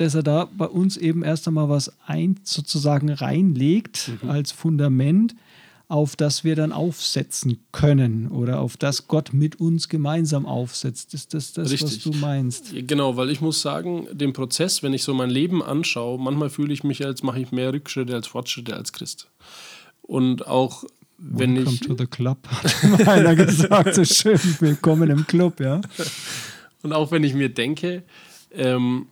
dass 0.00 0.14
er 0.14 0.22
da 0.22 0.48
bei 0.56 0.66
uns 0.66 0.96
eben 0.96 1.22
erst 1.22 1.46
einmal 1.46 1.68
was 1.68 1.92
ein, 2.06 2.40
sozusagen 2.42 3.10
reinlegt 3.10 4.12
als 4.26 4.50
Fundament, 4.50 5.34
auf 5.88 6.16
das 6.16 6.42
wir 6.42 6.56
dann 6.56 6.72
aufsetzen 6.72 7.58
können 7.70 8.28
oder 8.28 8.60
auf 8.60 8.78
das 8.78 9.08
Gott 9.08 9.34
mit 9.34 9.60
uns 9.60 9.90
gemeinsam 9.90 10.46
aufsetzt. 10.46 11.12
Ist 11.12 11.34
das 11.34 11.52
das, 11.52 11.66
was 11.66 11.72
Richtig. 11.72 12.04
du 12.04 12.12
meinst? 12.14 12.72
Genau, 12.86 13.18
weil 13.18 13.28
ich 13.28 13.42
muss 13.42 13.60
sagen, 13.60 14.06
den 14.10 14.32
Prozess, 14.32 14.82
wenn 14.82 14.94
ich 14.94 15.02
so 15.02 15.12
mein 15.12 15.28
Leben 15.28 15.62
anschaue, 15.62 16.18
manchmal 16.18 16.48
fühle 16.48 16.72
ich 16.72 16.82
mich, 16.82 17.04
als 17.04 17.22
mache 17.22 17.40
ich 17.40 17.52
mehr 17.52 17.70
Rückschritte 17.70 18.14
als 18.14 18.26
Fortschritte 18.26 18.74
als 18.74 18.94
Christ. 18.94 19.28
Und 20.00 20.46
auch 20.46 20.84
wenn 21.18 21.56
Welcome 21.56 21.74
ich 21.74 21.80
to 21.80 21.94
the 21.94 22.06
club, 22.06 22.48
hat 22.52 23.06
einer 23.06 23.36
gesagt. 23.36 23.96
So 23.96 24.04
schön, 24.06 24.40
willkommen 24.60 25.10
im 25.10 25.26
Club, 25.26 25.60
ja. 25.60 25.82
Und 26.82 26.94
auch 26.94 27.10
wenn 27.10 27.22
ich 27.22 27.34
mir 27.34 27.50
denke, 27.50 28.04
ähm, 28.54 29.08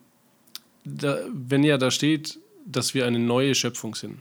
da, 0.96 1.18
wenn 1.32 1.64
ja 1.64 1.78
da 1.78 1.90
steht, 1.90 2.38
dass 2.64 2.94
wir 2.94 3.06
eine 3.06 3.18
neue 3.18 3.54
Schöpfung 3.54 3.94
sind. 3.94 4.18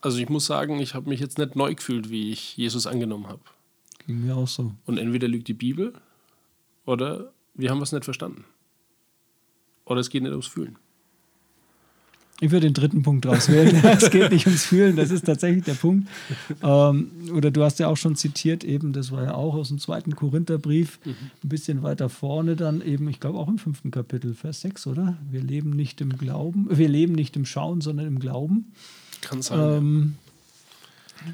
Also 0.00 0.18
ich 0.18 0.28
muss 0.28 0.46
sagen, 0.46 0.78
ich 0.80 0.94
habe 0.94 1.08
mich 1.08 1.20
jetzt 1.20 1.38
nicht 1.38 1.56
neu 1.56 1.74
gefühlt, 1.74 2.10
wie 2.10 2.30
ich 2.30 2.56
Jesus 2.56 2.86
angenommen 2.86 3.26
habe. 3.26 3.40
Ging 4.06 4.26
mir 4.26 4.36
auch 4.36 4.48
so. 4.48 4.72
Und 4.84 4.98
entweder 4.98 5.28
lügt 5.28 5.48
die 5.48 5.54
Bibel 5.54 5.94
oder 6.84 7.32
wir 7.54 7.70
haben 7.70 7.80
was 7.80 7.92
nicht 7.92 8.04
verstanden. 8.04 8.44
Oder 9.86 10.00
es 10.00 10.10
geht 10.10 10.22
nicht 10.22 10.32
ums 10.32 10.46
Fühlen. 10.46 10.78
Ich 12.44 12.50
würde 12.50 12.66
den 12.66 12.74
dritten 12.74 13.02
Punkt 13.02 13.24
rauswählen. 13.24 13.74
es 13.84 14.10
geht 14.10 14.30
nicht 14.30 14.46
ums 14.46 14.66
Fühlen, 14.66 14.96
das 14.96 15.10
ist 15.10 15.24
tatsächlich 15.24 15.64
der 15.64 15.72
Punkt. 15.72 16.06
Ähm, 16.62 17.10
oder 17.32 17.50
du 17.50 17.64
hast 17.64 17.78
ja 17.78 17.88
auch 17.88 17.96
schon 17.96 18.16
zitiert, 18.16 18.64
eben, 18.64 18.92
das 18.92 19.10
war 19.12 19.24
ja 19.24 19.34
auch 19.34 19.54
aus 19.54 19.68
dem 19.68 19.78
zweiten 19.78 20.14
Korintherbrief, 20.14 20.98
ein 21.06 21.48
bisschen 21.48 21.82
weiter 21.82 22.10
vorne 22.10 22.54
dann 22.54 22.82
eben, 22.82 23.08
ich 23.08 23.18
glaube 23.18 23.38
auch 23.38 23.48
im 23.48 23.56
fünften 23.56 23.90
Kapitel, 23.90 24.34
Vers 24.34 24.60
6, 24.60 24.88
oder? 24.88 25.16
Wir 25.30 25.40
leben 25.40 25.70
nicht 25.70 26.02
im 26.02 26.18
Glauben, 26.18 26.66
wir 26.70 26.88
leben 26.88 27.14
nicht 27.14 27.34
im 27.34 27.46
Schauen, 27.46 27.80
sondern 27.80 28.06
im 28.06 28.18
Glauben. 28.18 28.72
Kann 29.22 29.40
sein. 29.40 29.58
Ähm, 29.60 30.14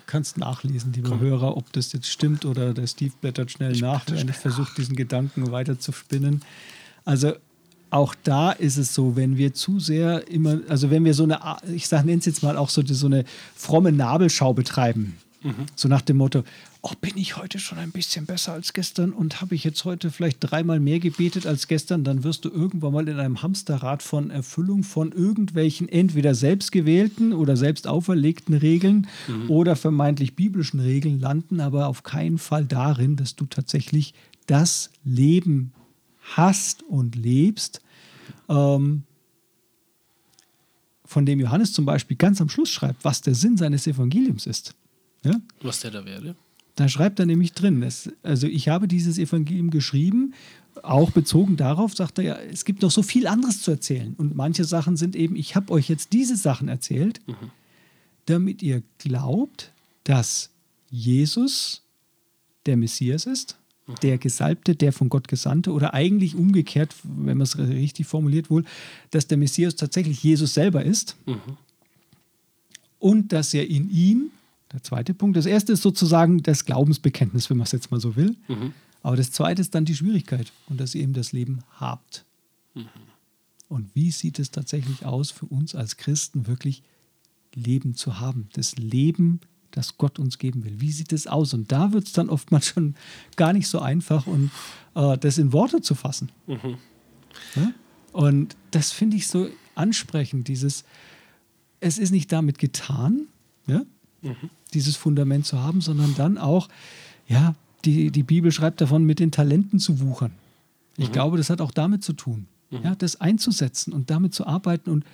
kannst 0.07 0.39
nachlesen, 0.39 0.93
lieber 0.93 1.19
Hörer, 1.19 1.57
ob 1.57 1.73
das 1.73 1.93
jetzt 1.93 2.07
stimmt 2.07 2.45
oder 2.45 2.73
der 2.73 2.87
Steve 2.87 3.15
blättert 3.21 3.51
schnell 3.51 3.77
nach, 3.79 4.05
während 4.07 4.31
ich 4.31 4.37
versuche, 4.37 4.77
diesen 4.77 4.95
Gedanken 4.95 5.51
weiter 5.51 5.81
zu 5.81 5.91
spinnen. 5.91 6.43
Also 7.05 7.33
auch 7.91 8.15
da 8.23 8.53
ist 8.53 8.77
es 8.77 8.95
so, 8.95 9.17
wenn 9.17 9.37
wir 9.37 9.53
zu 9.53 9.81
sehr 9.81 10.29
immer, 10.29 10.61
also 10.69 10.91
wenn 10.91 11.05
wir 11.05 11.15
so 11.15 11.25
eine, 11.25 11.41
ich 11.75 11.89
sage, 11.89 12.07
nenne 12.07 12.19
es 12.19 12.27
jetzt 12.27 12.43
mal 12.43 12.57
auch 12.57 12.71
so, 12.71 12.83
so 12.85 13.07
eine 13.07 13.25
fromme 13.55 13.93
Nabelschau 13.93 14.55
betreiben, 14.55 15.17
so 15.75 15.89
nach 15.89 16.03
dem 16.03 16.19
Motto, 16.19 16.45
oh, 16.83 16.93
bin 17.01 17.17
ich 17.17 17.37
heute 17.39 17.59
schon 17.59 17.79
ein 17.79 17.93
bisschen 17.93 18.27
besser 18.27 18.53
als 18.53 18.75
gestern 18.75 19.13
und 19.13 19.41
habe 19.41 19.55
ich 19.55 19.65
jetzt 19.65 19.85
heute 19.87 20.11
vielleicht 20.11 20.39
dreimal 20.41 20.81
mehr 20.81 21.01
gebetet 21.01 21.47
als 21.47 21.67
gestern, 21.67 22.05
dann 22.05 22.25
wirst 22.25 22.45
du 22.45 22.51
irgendwann 22.51 22.93
mal 22.93 23.09
in 23.09 23.19
einem 23.19 23.43
Hamsterrad 23.43 24.03
von 24.03 24.31
Erfüllung 24.31 24.83
von 24.83 25.13
irgendwelchen 25.13 25.89
entweder 25.89 26.35
selbstgewählten 26.35 27.33
oder 27.33 27.57
selbst 27.57 27.87
auferlegten 27.87 28.55
Regeln 28.55 29.07
oder 29.49 29.77
vermeintlich 29.77 30.37
biblischen 30.37 30.81
Regeln 30.81 31.21
landen, 31.21 31.61
aber 31.61 31.87
auf 31.87 32.03
keinen 32.03 32.39
Fall 32.39 32.67
darin, 32.67 33.17
dass 33.17 33.35
du 33.35 33.47
tatsächlich 33.47 34.13
das 34.47 34.91
Leben 35.05 35.73
hast 36.37 36.83
und 36.83 37.17
lebst, 37.17 37.81
ähm, 38.49 39.05
von 41.05 41.27
dem 41.27 41.41
Johannes 41.41 41.73
zum 41.73 41.85
Beispiel 41.85 42.17
ganz 42.17 42.41
am 42.41 42.49
Schluss 42.49 42.71
schreibt, 42.71 43.05
was 43.05 43.21
der 43.21 43.35
Sinn 43.35 43.57
seines 43.57 43.87
Evangeliums 43.87 44.47
ist. 44.47 44.75
Ja? 45.25 45.41
was 45.61 45.81
der 45.81 45.91
da 45.91 46.05
wäre. 46.05 46.37
Da 46.77 46.89
schreibt 46.89 47.19
er 47.19 47.27
nämlich 47.27 47.53
drin, 47.53 47.81
dass, 47.81 48.11
also 48.23 48.47
ich 48.47 48.69
habe 48.69 48.89
dieses 48.89 49.19
Evangelium 49.19 49.71
geschrieben, 49.71 50.35
auch 50.83 51.11
bezogen 51.11 51.57
darauf, 51.57 51.95
sagt 51.95 52.19
er 52.19 52.25
ja, 52.25 52.37
es 52.37 52.65
gibt 52.65 52.83
noch 52.83 52.91
so 52.91 53.03
viel 53.03 53.27
anderes 53.27 53.61
zu 53.61 53.73
erzählen. 53.73 54.15
Und 54.17 54.35
manche 54.35 54.65
Sachen 54.65 54.97
sind 54.97 55.17
eben, 55.17 55.37
ich 55.37 55.57
habe 55.57 55.73
euch 55.73 55.89
jetzt 55.89 56.13
diese 56.13 56.37
Sachen 56.37 56.69
erzählt, 56.69 57.21
damit 58.27 58.63
ihr 58.63 58.83
glaubt, 58.99 59.73
dass 60.05 60.51
Jesus 60.91 61.83
der 62.67 62.77
Messias 62.77 63.27
ist, 63.27 63.59
der 64.03 64.19
Gesalbte, 64.19 64.75
der 64.75 64.93
von 64.93 65.09
Gott 65.09 65.29
Gesandte 65.29 65.73
oder 65.73 65.95
eigentlich 65.95 66.35
umgekehrt, 66.35 66.95
wenn 67.03 67.39
man 67.39 67.43
es 67.43 67.59
richtig 67.59 68.07
formuliert 68.07 68.51
wohl, 68.51 68.65
dass 69.11 69.27
der 69.27 69.39
Messias 69.39 69.77
tatsächlich 69.77 70.23
Jesus 70.23 70.55
selber 70.55 70.85
ist 70.85 71.17
und 72.99 73.33
dass 73.33 73.55
er 73.55 73.69
in 73.69 73.91
ihm, 73.91 74.31
der 74.73 74.83
zweite 74.83 75.15
Punkt, 75.15 75.37
das 75.37 75.47
erste 75.47 75.73
ist 75.73 75.83
sozusagen 75.83 76.43
das 76.43 76.65
Glaubensbekenntnis, 76.65 77.51
wenn 77.51 77.57
man 77.57 77.65
es 77.65 77.73
jetzt 77.73 77.91
mal 77.91 78.01
so 78.01 78.17
will, 78.17 78.37
aber 79.03 79.17
das 79.17 79.33
zweite 79.33 79.61
ist 79.63 79.75
dann 79.75 79.85
die 79.85 79.97
Schwierigkeit 79.97 80.53
und 80.69 80.81
dass 80.81 80.95
ihr 80.95 81.03
eben 81.03 81.15
das 81.15 81.33
Leben 81.33 81.61
habt. 81.79 82.25
Und 83.69 83.95
wie 83.95 84.11
sieht 84.11 84.39
es 84.39 84.51
tatsächlich 84.51 85.07
aus 85.07 85.31
für 85.31 85.47
uns 85.47 85.75
als 85.75 85.97
Christen 85.97 86.47
wirklich 86.47 86.83
Leben 87.55 87.95
zu 87.95 88.19
haben? 88.21 88.49
Das 88.55 88.77
Leben, 88.77 89.41
das 89.71 89.99
Gott 89.99 90.19
uns 90.19 90.39
geben 90.39 90.65
will. 90.65 90.81
Wie 90.81 90.93
sieht 90.93 91.13
es 91.13 91.27
aus? 91.27 91.55
Und 91.55 91.71
da 91.73 91.93
wird 91.93 92.07
es 92.07 92.13
dann 92.13 92.29
oftmals 92.29 92.67
schon 92.67 92.95
gar 93.37 93.53
nicht 93.53 93.69
so 93.69 93.81
einfach, 93.81 94.27
und, 94.27 94.51
äh, 94.95 95.17
das 95.19 95.39
in 95.39 95.53
Worte 95.53 95.81
zu 95.81 95.95
fassen. 95.95 96.31
Ja? 97.55 97.73
Und 98.13 98.57
das 98.73 98.93
finde 98.93 99.17
ich 99.17 99.29
so 99.29 99.49
ansprechend, 99.75 100.49
dieses, 100.49 100.85
es 101.81 101.99
ist 101.99 102.11
nicht 102.11 102.33
damit 102.33 102.59
getan, 102.59 103.27
ja? 103.67 103.83
dieses 104.75 104.97
Fundament 104.97 105.47
zu 105.47 105.59
haben, 105.61 105.81
sondern 105.81 106.15
dann 106.17 106.39
auch, 106.39 106.69
ja, 107.27 107.55
die, 107.85 108.11
die 108.11 108.23
Bibel 108.23 108.53
schreibt 108.53 108.81
davon, 108.81 109.05
mit 109.05 109.19
den 109.19 109.31
Talenten 109.31 109.79
zu 109.79 110.01
wuchern. 110.01 110.33
Ich 110.97 111.13
glaube, 111.13 111.39
das 111.39 111.49
hat 111.49 111.63
auch 111.63 111.71
damit 111.71 112.05
zu 112.05 112.13
tun, 112.13 112.47
ja, 112.71 112.95
das 112.95 113.21
einzusetzen 113.21 113.95
und 113.95 114.11
damit 114.11 114.35
zu 114.35 114.47
arbeiten 114.47 114.91
und 114.91 115.05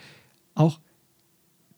auch 0.56 0.80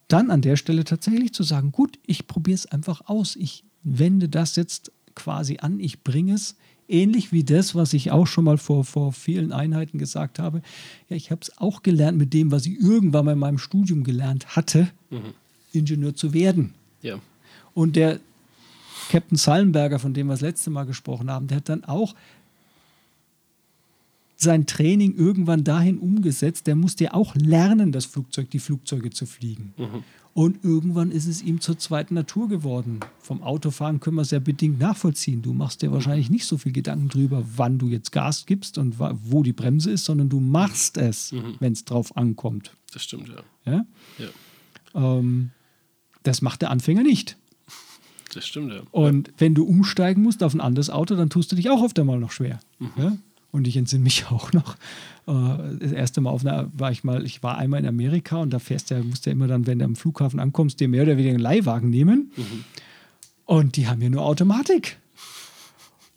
dann 0.09 0.31
an 0.31 0.41
der 0.41 0.57
Stelle 0.57 0.83
tatsächlich 0.83 1.33
zu 1.33 1.43
sagen, 1.43 1.71
gut, 1.71 1.97
ich 2.05 2.27
probiere 2.27 2.55
es 2.55 2.65
einfach 2.65 3.01
aus. 3.05 3.35
Ich 3.37 3.63
wende 3.83 4.27
das 4.27 4.57
jetzt 4.57 4.91
quasi 5.15 5.57
an, 5.61 5.79
ich 5.79 6.03
bringe 6.03 6.33
es. 6.33 6.55
Ähnlich 6.87 7.31
wie 7.31 7.43
das, 7.43 7.75
was 7.75 7.93
ich 7.93 8.11
auch 8.11 8.25
schon 8.25 8.45
mal 8.45 8.57
vor, 8.57 8.83
vor 8.83 9.13
vielen 9.13 9.51
Einheiten 9.51 9.99
gesagt 9.99 10.39
habe. 10.39 10.63
Ja, 11.07 11.15
ich 11.15 11.29
habe 11.29 11.41
es 11.43 11.55
auch 11.59 11.83
gelernt 11.83 12.17
mit 12.17 12.33
dem, 12.33 12.51
was 12.51 12.65
ich 12.65 12.79
irgendwann 12.79 13.25
mal 13.25 13.33
in 13.33 13.39
meinem 13.39 13.59
Studium 13.59 14.03
gelernt 14.03 14.55
hatte, 14.55 14.89
Ingenieur 15.71 16.15
zu 16.15 16.33
werden. 16.33 16.73
Ja. 17.03 17.19
Und 17.75 17.95
der 17.95 18.19
Captain 19.09 19.37
Sallenberger, 19.37 19.99
von 19.99 20.15
dem 20.15 20.27
wir 20.27 20.33
das 20.33 20.41
letzte 20.41 20.71
Mal 20.71 20.85
gesprochen 20.85 21.29
haben, 21.29 21.45
der 21.45 21.57
hat 21.57 21.69
dann 21.69 21.83
auch 21.83 22.15
sein 24.41 24.65
Training 24.65 25.15
irgendwann 25.15 25.63
dahin 25.65 25.97
umgesetzt, 25.97 26.65
der 26.67 26.75
musste 26.75 27.03
ja 27.05 27.13
auch 27.13 27.35
lernen, 27.35 27.91
das 27.91 28.05
Flugzeug, 28.05 28.49
die 28.49 28.59
Flugzeuge 28.59 29.09
zu 29.09 29.25
fliegen. 29.25 29.73
Und 30.33 30.63
irgendwann 30.63 31.11
ist 31.11 31.25
es 31.27 31.41
ihm 31.41 31.59
zur 31.59 31.77
zweiten 31.77 32.13
Natur 32.13 32.47
geworden. 32.47 33.01
Vom 33.19 33.43
Autofahren 33.43 33.99
können 33.99 34.15
wir 34.15 34.21
es 34.21 34.31
ja 34.31 34.39
bedingt 34.39 34.79
nachvollziehen. 34.79 35.41
Du 35.41 35.51
machst 35.51 35.81
dir 35.81 35.91
wahrscheinlich 35.91 36.29
nicht 36.29 36.45
so 36.45 36.57
viel 36.57 36.71
Gedanken 36.71 37.09
drüber, 37.09 37.43
wann 37.57 37.77
du 37.79 37.89
jetzt 37.89 38.11
Gas 38.13 38.45
gibst 38.45 38.77
und 38.77 38.95
wo 38.99 39.43
die 39.43 39.51
Bremse 39.51 39.91
ist, 39.91 40.05
sondern 40.05 40.29
du 40.29 40.39
machst 40.39 40.95
es, 40.97 41.33
wenn 41.59 41.73
es 41.73 41.83
drauf 41.83 42.15
ankommt. 42.15 42.71
Das 42.93 43.03
stimmt, 43.03 43.27
ja. 43.27 43.71
Ja? 43.73 43.85
Ja, 44.17 45.17
Ähm, 45.19 45.51
das 46.23 46.41
macht 46.41 46.61
der 46.61 46.71
Anfänger 46.71 47.03
nicht. 47.03 47.35
das 48.33 48.47
stimmt, 48.47 48.71
ja. 48.71 48.81
Und 48.91 49.33
wenn 49.37 49.53
du 49.55 49.63
umsteigen 49.65 50.23
musst 50.23 50.43
auf 50.43 50.53
ein 50.53 50.61
anderes 50.61 50.89
Auto, 50.89 51.15
dann 51.15 51.29
tust 51.29 51.51
du 51.51 51.55
dich 51.57 51.69
auch 51.69 51.81
oft 51.81 51.99
einmal 51.99 52.19
noch 52.19 52.31
schwer. 52.31 52.59
Ja? 52.97 53.17
Und 53.51 53.67
ich 53.67 53.77
entsinne 53.77 54.03
mich 54.03 54.25
auch 54.31 54.53
noch. 54.53 54.75
Äh, 55.27 55.77
das 55.79 55.91
erste 55.91 56.21
Mal 56.21 56.31
auf 56.31 56.45
einer, 56.45 56.69
war 56.73 56.91
ich 56.91 57.03
mal, 57.03 57.25
ich 57.25 57.43
war 57.43 57.57
einmal 57.57 57.79
in 57.79 57.87
Amerika 57.87 58.37
und 58.37 58.51
da 58.51 58.59
fährst 58.59 58.91
du, 58.91 59.03
musst 59.03 59.25
du 59.25 59.29
ja 59.29 59.35
immer 59.35 59.47
dann, 59.47 59.67
wenn 59.67 59.79
du 59.79 59.85
am 59.85 59.95
Flughafen 59.95 60.39
ankommst, 60.39 60.79
dir 60.79 60.87
mehr 60.87 61.03
oder 61.03 61.17
weniger 61.17 61.35
einen 61.35 61.39
Leihwagen 61.43 61.89
nehmen. 61.89 62.31
Und 63.45 63.77
die 63.77 63.87
haben 63.87 64.01
ja 64.01 64.09
nur 64.09 64.23
Automatik. 64.23 64.97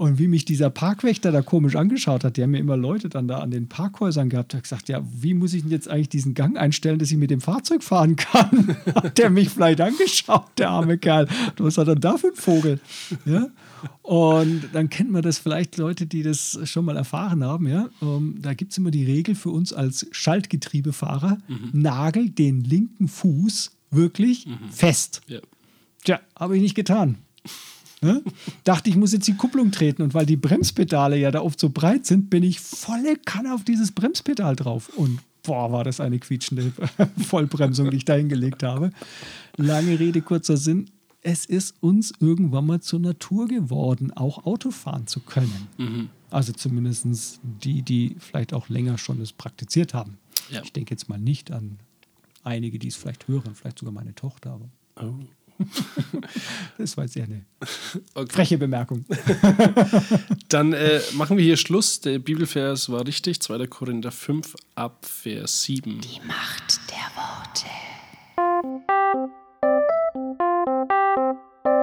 Und 0.03 0.19
wie 0.19 0.27
mich 0.27 0.45
dieser 0.45 0.69
Parkwächter 0.69 1.31
da 1.31 1.43
komisch 1.43 1.77
angeschaut 1.77 2.25
hat, 2.25 2.37
der 2.37 2.43
haben 2.43 2.51
mir 2.51 2.59
immer 2.59 2.77
Leute 2.77 3.09
dann 3.09 3.29
da 3.29 3.39
an 3.39 3.53
den 3.53 3.69
Parkhäusern 3.69 4.31
gehabt, 4.31 4.53
hat 4.53 4.65
gesagt, 4.65 4.89
ja, 4.89 5.01
wie 5.05 5.33
muss 5.33 5.55
ich 5.55 5.63
denn 5.63 5.71
jetzt 5.71 5.89
eigentlich 5.89 6.09
diesen 6.09 6.35
Gang 6.35 6.59
einstellen, 6.59 6.99
dass 6.99 7.13
ich 7.13 7.17
mit 7.17 7.31
dem 7.31 7.41
Fahrzeug 7.41 7.85
fahren 7.85 8.17
kann? 8.17 8.77
hat 8.97 9.17
der 9.19 9.31
mich 9.31 9.51
vielleicht 9.51 9.81
angeschaut, 9.81 10.49
der 10.59 10.71
arme 10.71 10.99
Kerl. 10.99 11.29
Was 11.59 11.79
hat 11.79 11.87
er 11.87 11.95
da 11.95 12.17
für 12.17 12.29
ein 12.29 12.35
Vogel? 12.35 12.81
Ja? 13.25 13.47
Und 14.03 14.69
dann 14.73 14.91
kennt 14.91 15.11
man 15.11 15.23
das 15.23 15.39
vielleicht 15.39 15.77
Leute, 15.77 16.07
die 16.07 16.23
das 16.23 16.59
schon 16.65 16.85
mal 16.85 16.97
erfahren 16.97 17.45
haben. 17.45 17.67
Ja? 17.67 17.89
Ähm, 18.01 18.37
da 18.41 18.55
gibt 18.55 18.73
es 18.73 18.79
immer 18.79 18.91
die 18.91 19.05
Regel 19.05 19.35
für 19.35 19.51
uns 19.51 19.73
als 19.73 20.07
Schaltgetriebefahrer, 20.11 21.39
nagel 21.73 22.31
den 22.31 22.63
linken 22.63 23.09
Fuß 23.09 23.73
wirklich 23.91 24.47
fest. 24.71 25.23
ja. 25.27 25.41
Tja, 26.05 26.21
habe 26.37 26.57
ich 26.57 26.63
nicht 26.63 26.75
getan. 26.75 27.19
Ne? 28.01 28.23
Dachte, 28.65 28.91
ich 28.91 28.97
muss 28.97 29.13
jetzt 29.13 29.29
die 29.29 29.37
Kupplung 29.37 29.71
treten 29.71 30.03
und 30.03 30.15
weil 30.15 30.27
die 30.27 30.37
Bremspedale 30.37 31.17
ja 31.17 31.31
da 31.31 31.41
oft 31.41 31.61
so 31.61 31.69
breit 31.69 32.05
sind, 32.05 32.31
bin 32.31 32.43
ich 32.43 32.59
volle 32.59 33.15
Kanne 33.17 33.55
auf 33.55 33.63
dieses 33.63 33.93
Bremspedal 33.93 34.57
drauf. 34.57 34.89
Und 34.97 35.21
boah, 35.45 35.71
war 35.71 35.85
das 35.85 36.01
eine 36.01 36.19
quietschende 36.19 36.73
Vollbremsung, 37.29 37.91
die 37.91 37.99
ich 37.99 38.05
da 38.05 38.15
hingelegt 38.15 38.65
habe. 38.65 38.91
Lange 39.57 40.01
Rede, 40.01 40.21
kurzer 40.21 40.57
Sinn. 40.57 40.91
Es 41.23 41.47
ist 41.47 41.75
uns 41.81 42.13
irgendwann 42.19 42.67
mal 42.67 42.81
zur 42.81 42.99
Natur 42.99 43.47
geworden, 43.47 44.13
auch 44.13 44.45
Auto 44.45 44.71
fahren 44.71 45.07
zu 45.07 45.21
können. 45.21 46.11
Also 46.31 46.53
zumindest 46.53 47.41
die, 47.43 47.83
die 47.83 48.17
vielleicht 48.19 48.53
auch 48.53 48.69
länger 48.69 48.99
schon 48.99 49.21
es 49.21 49.33
praktiziert 49.33 49.95
haben. 49.95 50.19
Ja. 50.51 50.63
Ich 50.63 50.73
denke 50.73 50.93
jetzt 50.93 51.09
mal 51.09 51.19
nicht 51.19 51.53
an 51.53 51.79
einige, 52.43 52.79
die 52.79 52.89
es 52.89 52.97
vielleicht 52.97 53.29
hören, 53.29 53.55
vielleicht 53.55 53.79
sogar 53.79 53.93
meine 53.93 54.15
Tochter. 54.15 54.53
Aber 54.53 54.69
Oh. 54.97 55.15
Das 56.79 56.97
war 56.97 57.05
jetzt 57.05 57.17
eher 57.17 57.25
eine 57.25 57.45
freche 58.29 58.59
Bemerkung. 58.59 59.05
Dann 60.49 60.73
äh, 60.73 61.01
machen 61.15 61.37
wir 61.37 61.45
hier 61.45 61.57
Schluss. 61.57 62.01
Der 62.01 62.19
Bibelvers 62.19 62.89
war 62.89 63.07
richtig. 63.07 63.41
2. 63.41 63.67
Korinther 63.69 64.11
5 64.11 64.57
ab 64.75 65.07
Vers 65.07 65.63
7. 65.63 66.01
Die 66.01 66.21
Macht 66.27 66.81
der 66.91 67.15
Worte. 67.15 67.67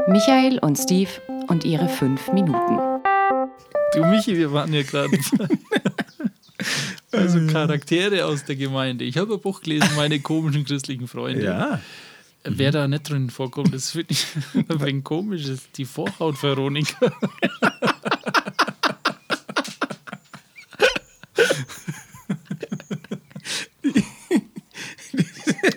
Michael 0.10 0.58
und 0.60 0.76
Steve 0.76 1.10
und 1.48 1.64
ihre 1.66 1.88
fünf 1.88 2.32
Minuten. 2.32 2.80
Du 3.94 4.04
Michi, 4.06 4.36
wir 4.36 4.52
waren 4.52 4.74
ja 4.74 4.82
gerade. 4.84 5.18
Also 7.12 7.40
Charaktere 7.48 8.26
aus 8.26 8.46
der 8.46 8.56
Gemeinde. 8.56 9.04
Ich 9.04 9.18
habe 9.18 9.34
ein 9.34 9.40
Buch 9.40 9.62
gelesen, 9.62 9.90
meine 9.96 10.20
komischen 10.20 10.64
christlichen 10.64 11.08
Freunde. 11.08 11.44
Ja. 11.44 11.80
Wer 12.44 12.72
da 12.72 12.88
nicht 12.88 13.10
drin 13.10 13.32
vorkommt, 13.32 13.74
das 13.74 13.92
finde 13.92 14.12
ich 14.12 14.28
ein 14.54 14.82
wenig 14.82 15.04
komisch. 15.04 15.46
Ist 15.48 15.76
die 15.78 15.86
Vorhaut-Veronika. 15.86 17.12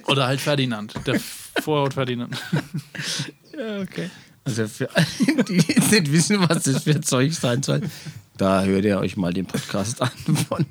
Oder 0.07 0.27
halt 0.27 0.41
Ferdinand, 0.41 0.95
der 1.07 1.19
Vorhaut-Ferdinand. 1.61 2.37
Ja, 2.53 2.61
okay. 3.83 4.11
Also 4.45 4.67
für 4.67 4.89
alle, 4.95 5.07
die 5.49 5.57
jetzt 5.57 5.93
nicht 5.93 6.11
wissen, 6.13 6.39
was 6.49 6.65
das 6.65 6.83
für 6.85 7.01
Zeug 7.01 7.33
sein 7.33 7.63
soll, 7.63 7.83
da 8.37 8.65
hört 8.65 8.85
ihr 8.85 8.99
euch 8.99 9.17
mal 9.17 9.33
den 9.33 9.47
Podcast 9.47 10.03
an 10.03 10.11
von 10.49 10.67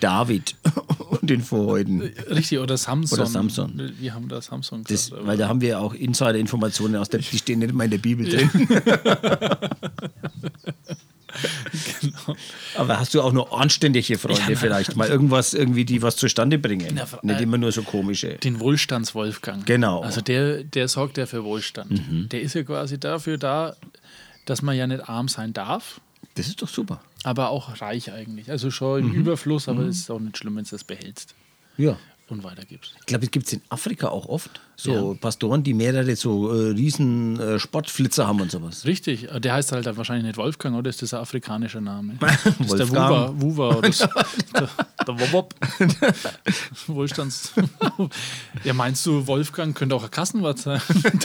David 0.00 0.56
und 1.10 1.30
den 1.30 1.40
Vorhäuten. 1.40 2.02
Richtig, 2.02 2.58
oder 2.58 2.76
Samson. 2.76 3.18
Oder 3.18 3.26
Samson. 3.28 3.92
Wir 3.98 4.12
haben 4.12 4.28
da 4.28 4.42
Samson 4.42 4.82
Das, 4.82 4.88
gesagt. 5.06 5.12
aber- 5.20 5.26
weil 5.28 5.36
da 5.38 5.48
haben 5.48 5.60
wir 5.60 5.80
auch 5.80 5.94
Insider-Informationen 5.94 6.96
aus 6.96 7.08
der, 7.08 7.20
die 7.20 7.38
stehen 7.38 7.60
nicht 7.60 7.72
mal 7.72 7.84
in 7.84 7.90
der 7.92 7.98
Bibel 7.98 8.28
drin. 8.28 8.50
Aber 12.76 12.98
hast 13.00 13.14
du 13.14 13.22
auch 13.22 13.32
nur 13.32 13.58
anständige 13.58 14.18
Freunde 14.18 14.56
vielleicht? 14.56 14.96
Mal 14.96 15.08
irgendwas, 15.08 15.54
irgendwie, 15.54 15.84
die 15.84 16.02
was 16.02 16.16
zustande 16.16 16.58
bringen. 16.58 16.96
Ja, 16.96 17.06
vor- 17.06 17.20
nicht 17.22 17.40
äh, 17.40 17.42
immer 17.42 17.58
nur 17.58 17.72
so 17.72 17.82
komische. 17.82 18.34
Den 18.34 18.60
Wohlstandswolfgang. 18.60 19.64
Genau. 19.64 20.02
Also 20.02 20.20
der, 20.20 20.64
der 20.64 20.88
sorgt 20.88 21.18
ja 21.18 21.26
für 21.26 21.44
Wohlstand. 21.44 22.32
Der 22.32 22.40
ist 22.40 22.54
ja 22.54 22.62
quasi 22.62 22.98
dafür 22.98 23.38
da, 23.38 23.76
dass 24.44 24.62
man 24.62 24.76
ja 24.76 24.86
nicht 24.86 25.08
arm 25.08 25.28
sein 25.28 25.52
darf, 25.52 26.00
Das 26.34 26.46
ist 26.48 26.62
doch 26.62 26.68
super. 26.68 27.00
aber 27.24 27.50
auch 27.50 27.80
reich 27.80 28.12
eigentlich. 28.12 28.50
Also 28.50 28.70
schon 28.70 29.00
im 29.00 29.12
Überfluss, 29.14 29.68
aber 29.68 29.82
es 29.84 29.96
ist 29.96 30.10
auch 30.10 30.20
nicht 30.20 30.38
schlimm, 30.38 30.56
wenn 30.56 30.64
du 30.64 30.70
das 30.70 30.84
behältst 30.84 31.34
Ja. 31.76 31.98
Und 32.28 32.42
weitergibst. 32.42 32.94
Ich 33.00 33.06
glaube, 33.06 33.24
es 33.24 33.30
gibt 33.30 33.46
es 33.46 33.52
in 33.52 33.62
Afrika 33.68 34.08
auch 34.08 34.26
oft. 34.26 34.60
So 34.78 35.16
Pastoren, 35.18 35.62
die 35.62 35.72
mehrere 35.72 36.16
so 36.16 36.52
äh, 36.52 36.72
riesen 36.72 37.40
äh, 37.40 37.58
Sportflitzer 37.58 38.26
haben 38.26 38.42
und 38.42 38.50
sowas. 38.50 38.84
Richtig, 38.84 39.26
der 39.38 39.54
heißt 39.54 39.72
halt 39.72 39.86
wahrscheinlich 39.96 40.26
nicht 40.26 40.36
Wolfgang, 40.36 40.76
oder 40.76 40.90
ist 40.90 41.00
das 41.00 41.14
ein 41.14 41.20
afrikanischer 41.20 41.80
Name? 41.80 42.18
Das 42.20 42.44
ist 42.44 42.78
der 42.78 42.88
Wolfgang. 42.90 43.40
Wuwa, 43.40 43.70
Wuwa 43.70 43.76
oder 43.76 43.92
so. 43.92 44.06
der, 44.54 44.68
der 45.06 45.20
Wobop. 45.20 45.54
Wohlstands. 46.88 47.52
ja, 48.64 48.74
meinst 48.74 49.06
du, 49.06 49.26
Wolfgang 49.26 49.74
könnte 49.76 49.94
auch 49.94 50.04
ein 50.04 50.10
Kassenwart 50.10 50.58
sein? 50.58 50.80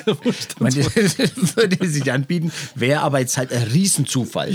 der 0.06 0.18
Wohlstands 0.24 0.76
das 0.76 1.56
würde 1.58 1.88
sich 1.88 2.10
anbieten, 2.12 2.52
wäre 2.76 3.02
aber 3.02 3.20
jetzt 3.20 3.38
halt 3.38 3.52
ein 3.52 3.64
Riesenzufall. 3.64 4.54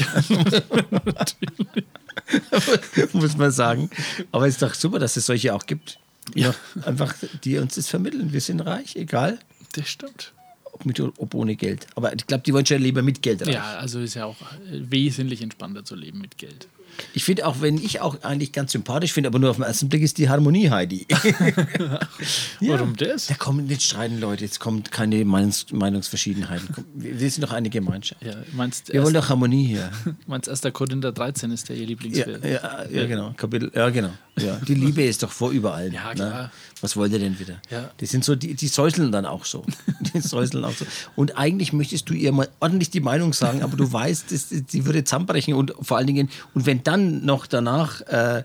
Muss 3.12 3.36
man 3.36 3.50
sagen. 3.50 3.90
Aber 4.32 4.46
es 4.46 4.54
ist 4.54 4.62
doch 4.62 4.74
super, 4.74 4.98
dass 4.98 5.16
es 5.16 5.26
solche 5.26 5.54
auch 5.54 5.66
gibt. 5.66 5.98
Ja. 6.34 6.54
Einfach, 6.84 7.14
die 7.44 7.58
uns 7.58 7.76
das 7.76 7.88
vermitteln. 7.88 8.32
Wir 8.32 8.40
sind 8.40 8.60
reich, 8.60 8.96
egal, 8.96 9.38
das 9.72 9.88
stimmt. 9.88 10.32
ob, 10.64 10.84
mit, 10.84 11.00
ob 11.00 11.34
ohne 11.34 11.56
Geld. 11.56 11.86
Aber 11.94 12.12
ich 12.12 12.26
glaube, 12.26 12.42
die 12.44 12.52
wollen 12.52 12.66
schon 12.66 12.82
lieber 12.82 13.02
mit 13.02 13.22
Geld 13.22 13.46
reich. 13.46 13.54
Ja, 13.54 13.78
also 13.78 14.00
ist 14.00 14.14
ja 14.14 14.26
auch 14.26 14.40
äh, 14.40 14.80
wesentlich 14.90 15.42
entspannter 15.42 15.84
zu 15.84 15.94
leben 15.94 16.20
mit 16.20 16.36
Geld. 16.38 16.68
Ich 17.14 17.24
finde 17.24 17.46
auch, 17.46 17.60
wenn 17.60 17.78
ich 17.78 18.00
auch 18.00 18.22
eigentlich 18.22 18.52
ganz 18.52 18.72
sympathisch 18.72 19.12
finde, 19.12 19.28
aber 19.28 19.38
nur 19.38 19.50
auf 19.50 19.56
den 19.56 19.64
ersten 19.64 19.88
Blick 19.88 20.02
ist 20.02 20.18
die 20.18 20.28
Harmonie, 20.28 20.70
Heidi. 20.70 21.06
Warum 22.60 22.96
das? 22.96 23.26
Da 23.26 23.34
kommen 23.34 23.66
nicht 23.66 23.82
streiten 23.82 24.20
Leute, 24.20 24.44
jetzt 24.44 24.60
kommt 24.60 24.90
keine 24.90 25.24
Meinungs 25.24 25.66
Meinungsverschiedenheiten. 25.72 26.68
Wir 26.94 27.30
sind 27.30 27.42
doch 27.42 27.52
eine 27.52 27.70
Gemeinschaft. 27.70 28.22
Ja, 28.24 28.34
meinst, 28.52 28.92
Wir 28.92 29.02
wollen 29.02 29.14
doch 29.14 29.28
Harmonie 29.28 29.66
hier. 29.66 29.90
meinst 30.26 30.48
1. 30.48 30.62
Korinther 30.72 31.12
13 31.12 31.50
ist 31.50 31.68
der 31.68 31.76
ihr 31.76 31.82
Ja, 31.82 31.88
Lieblingsvers. 31.88 32.40
ja, 32.42 32.84
ja, 32.90 33.06
genau. 33.06 33.32
Kapitel, 33.36 33.70
ja, 33.74 33.88
genau. 33.90 34.10
Ja. 34.38 34.56
Die 34.66 34.74
Liebe 34.74 35.02
ist 35.02 35.22
doch 35.22 35.30
vor 35.32 35.50
überall. 35.50 35.92
Ja, 35.92 36.14
Ne? 36.14 36.50
Was 36.82 36.96
wollt 36.96 37.12
ihr 37.12 37.18
denn 37.18 37.38
wieder? 37.38 37.60
Ja. 37.70 37.90
Die 38.00 38.06
sind 38.06 38.24
so, 38.24 38.34
die, 38.34 38.54
die 38.54 38.68
säuseln 38.68 39.10
dann 39.10 39.24
auch 39.24 39.44
so. 39.46 39.64
Die 40.14 40.20
säuseln 40.20 40.64
auch 40.64 40.72
so. 40.72 40.84
Und 41.16 41.38
eigentlich 41.38 41.72
möchtest 41.72 42.08
du 42.10 42.14
ihr 42.14 42.32
mal 42.32 42.48
ordentlich 42.60 42.90
die 42.90 43.00
Meinung 43.00 43.32
sagen, 43.32 43.62
aber 43.62 43.76
du 43.76 43.90
weißt, 43.92 44.30
das, 44.30 44.50
sie 44.50 44.84
würde 44.84 45.02
zusammenbrechen 45.04 45.54
und 45.54 45.72
vor 45.80 45.96
allen 45.96 46.06
Dingen, 46.06 46.28
und 46.54 46.66
wenn 46.66 46.82
dann 46.82 47.24
noch 47.24 47.46
danach 47.46 48.02
äh, 48.02 48.42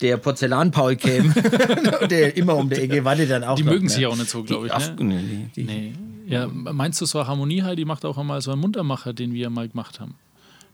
der 0.00 0.16
Porzellan-Paul 0.16 0.96
käme, 0.96 1.32
der 2.10 2.36
immer 2.36 2.56
um 2.56 2.68
die 2.68 2.76
Ecke 2.76 3.04
wartet 3.04 3.30
dann 3.30 3.44
auch 3.44 3.56
Die 3.56 3.64
noch, 3.64 3.72
mögen 3.72 3.86
ne? 3.86 3.90
sich 3.90 4.06
auch 4.06 4.16
nicht 4.16 4.30
so, 4.30 4.42
glaube 4.44 4.68
ich. 4.68 4.72
Ne? 4.72 5.22
nee, 5.22 5.50
Nee. 5.56 5.92
Ja, 6.26 6.46
meinst 6.46 7.00
du, 7.00 7.06
so 7.06 7.18
eine 7.18 7.28
Harmonie, 7.28 7.62
die 7.76 7.84
macht 7.84 8.04
auch 8.04 8.16
einmal 8.16 8.40
so 8.40 8.52
einen 8.52 8.60
Muntermacher, 8.60 9.12
den 9.12 9.34
wir 9.34 9.50
mal 9.50 9.68
gemacht 9.68 10.00
haben. 10.00 10.14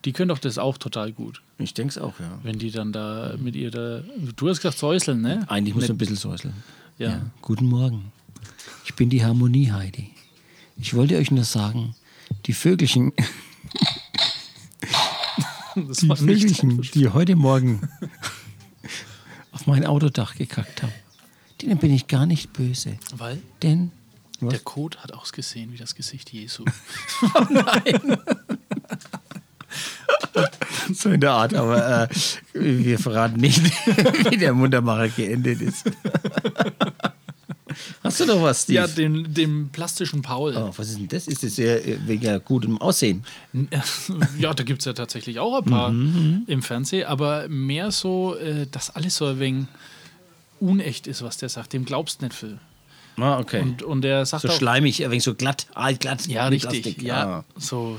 Die 0.04 0.12
können 0.12 0.28
doch 0.28 0.38
das 0.38 0.58
auch 0.58 0.78
total 0.78 1.12
gut, 1.12 1.42
Ich 1.58 1.74
denke 1.74 1.90
es 1.90 1.98
auch, 1.98 2.20
ja. 2.20 2.38
wenn 2.44 2.58
die 2.58 2.70
dann 2.70 2.92
da 2.92 3.34
mit 3.36 3.56
ihr 3.56 3.70
da. 3.70 4.02
Du 4.36 4.48
hast 4.48 4.58
gesagt, 4.58 4.78
säuseln, 4.78 5.22
ne? 5.22 5.44
Eigentlich 5.48 5.74
muss 5.74 5.90
ein 5.90 5.98
bisschen 5.98 6.16
säuseln. 6.16 6.54
Ja. 6.98 7.30
Guten 7.42 7.66
Morgen. 7.66 8.12
Ich 8.84 8.94
bin 8.94 9.08
die 9.08 9.24
Harmonie, 9.24 9.70
Heidi. 9.70 10.11
Ich 10.76 10.94
wollte 10.94 11.16
euch 11.16 11.30
nur 11.30 11.44
sagen, 11.44 11.94
die 12.46 12.52
Vögelchen, 12.52 13.12
Das 15.76 15.98
die 15.98 16.08
Vögelchen, 16.08 16.82
die 16.82 17.08
heute 17.08 17.37
Morgen 17.37 17.88
auf 19.52 19.68
mein 19.68 19.87
Autodach 19.87 20.34
gekackt 20.34 20.82
haben, 20.82 20.92
denen 21.62 21.78
bin 21.78 21.94
ich 21.94 22.08
gar 22.08 22.26
nicht 22.26 22.52
böse. 22.52 22.98
Weil 23.14 23.40
Denn, 23.62 23.92
was? 24.40 24.50
der 24.50 24.61
Code 24.61 24.98
hat 24.98 25.14
ausgesehen 25.14 25.72
wie 25.72 25.76
das 25.76 25.94
Gesicht 25.94 26.32
Jesu. 26.32 26.64
so 30.94 31.10
in 31.10 31.20
der 31.20 31.32
Art, 31.32 31.54
aber 31.54 32.04
äh, 32.04 32.08
wir 32.54 32.98
verraten 32.98 33.40
nicht, 33.40 33.62
wie 34.30 34.36
der 34.36 34.52
Muntermacher 34.54 35.08
geendet 35.08 35.60
ist. 35.60 35.84
Hast 38.02 38.18
du 38.20 38.26
noch 38.26 38.42
was, 38.42 38.62
Steve? 38.62 38.76
Ja, 38.78 38.86
dem, 38.86 39.32
dem 39.32 39.68
plastischen 39.70 40.22
Paul. 40.22 40.54
oh, 40.56 40.72
was 40.76 40.88
ist 40.88 40.98
denn 40.98 41.08
das? 41.08 41.28
Ist 41.28 41.42
das 41.42 41.56
sehr 41.56 41.86
äh, 41.86 41.98
wegen 42.06 42.40
gutem 42.44 42.80
Aussehen? 42.80 43.24
Ja, 44.38 44.54
da 44.54 44.62
gibt 44.64 44.80
es 44.80 44.86
ja 44.86 44.92
tatsächlich 44.94 45.38
auch 45.38 45.58
ein 45.58 45.64
paar 45.64 45.90
Mhm, 45.90 46.42
im 46.46 46.62
Fernsehen, 46.62 47.06
aber 47.06 47.46
mehr 47.48 47.90
so, 47.90 48.34
äh, 48.36 48.66
dass 48.70 48.90
alles 48.90 49.16
so 49.16 49.26
ein 49.26 49.38
wenig 49.38 49.66
unecht 50.60 51.06
ist, 51.06 51.22
was 51.22 51.36
der 51.36 51.48
sagt. 51.50 51.72
Dem 51.72 51.84
glaubst 51.84 52.22
nicht 52.22 52.34
viel. 52.34 52.58
Ah, 53.16 53.38
okay. 53.38 53.60
Und, 53.62 53.82
und 53.82 54.02
der 54.02 54.24
sagt 54.26 54.42
so 54.42 54.48
auch, 54.48 54.56
schleimig, 54.56 55.04
ein 55.04 55.10
wenig 55.10 55.24
so 55.24 55.34
glatt, 55.34 55.66
altglatt. 55.74 56.26
Ja, 56.26 56.46
richtig. 56.48 56.82
Plastik. 56.82 57.02
Ja, 57.02 57.26
Ah. 57.40 57.44
so, 57.56 57.98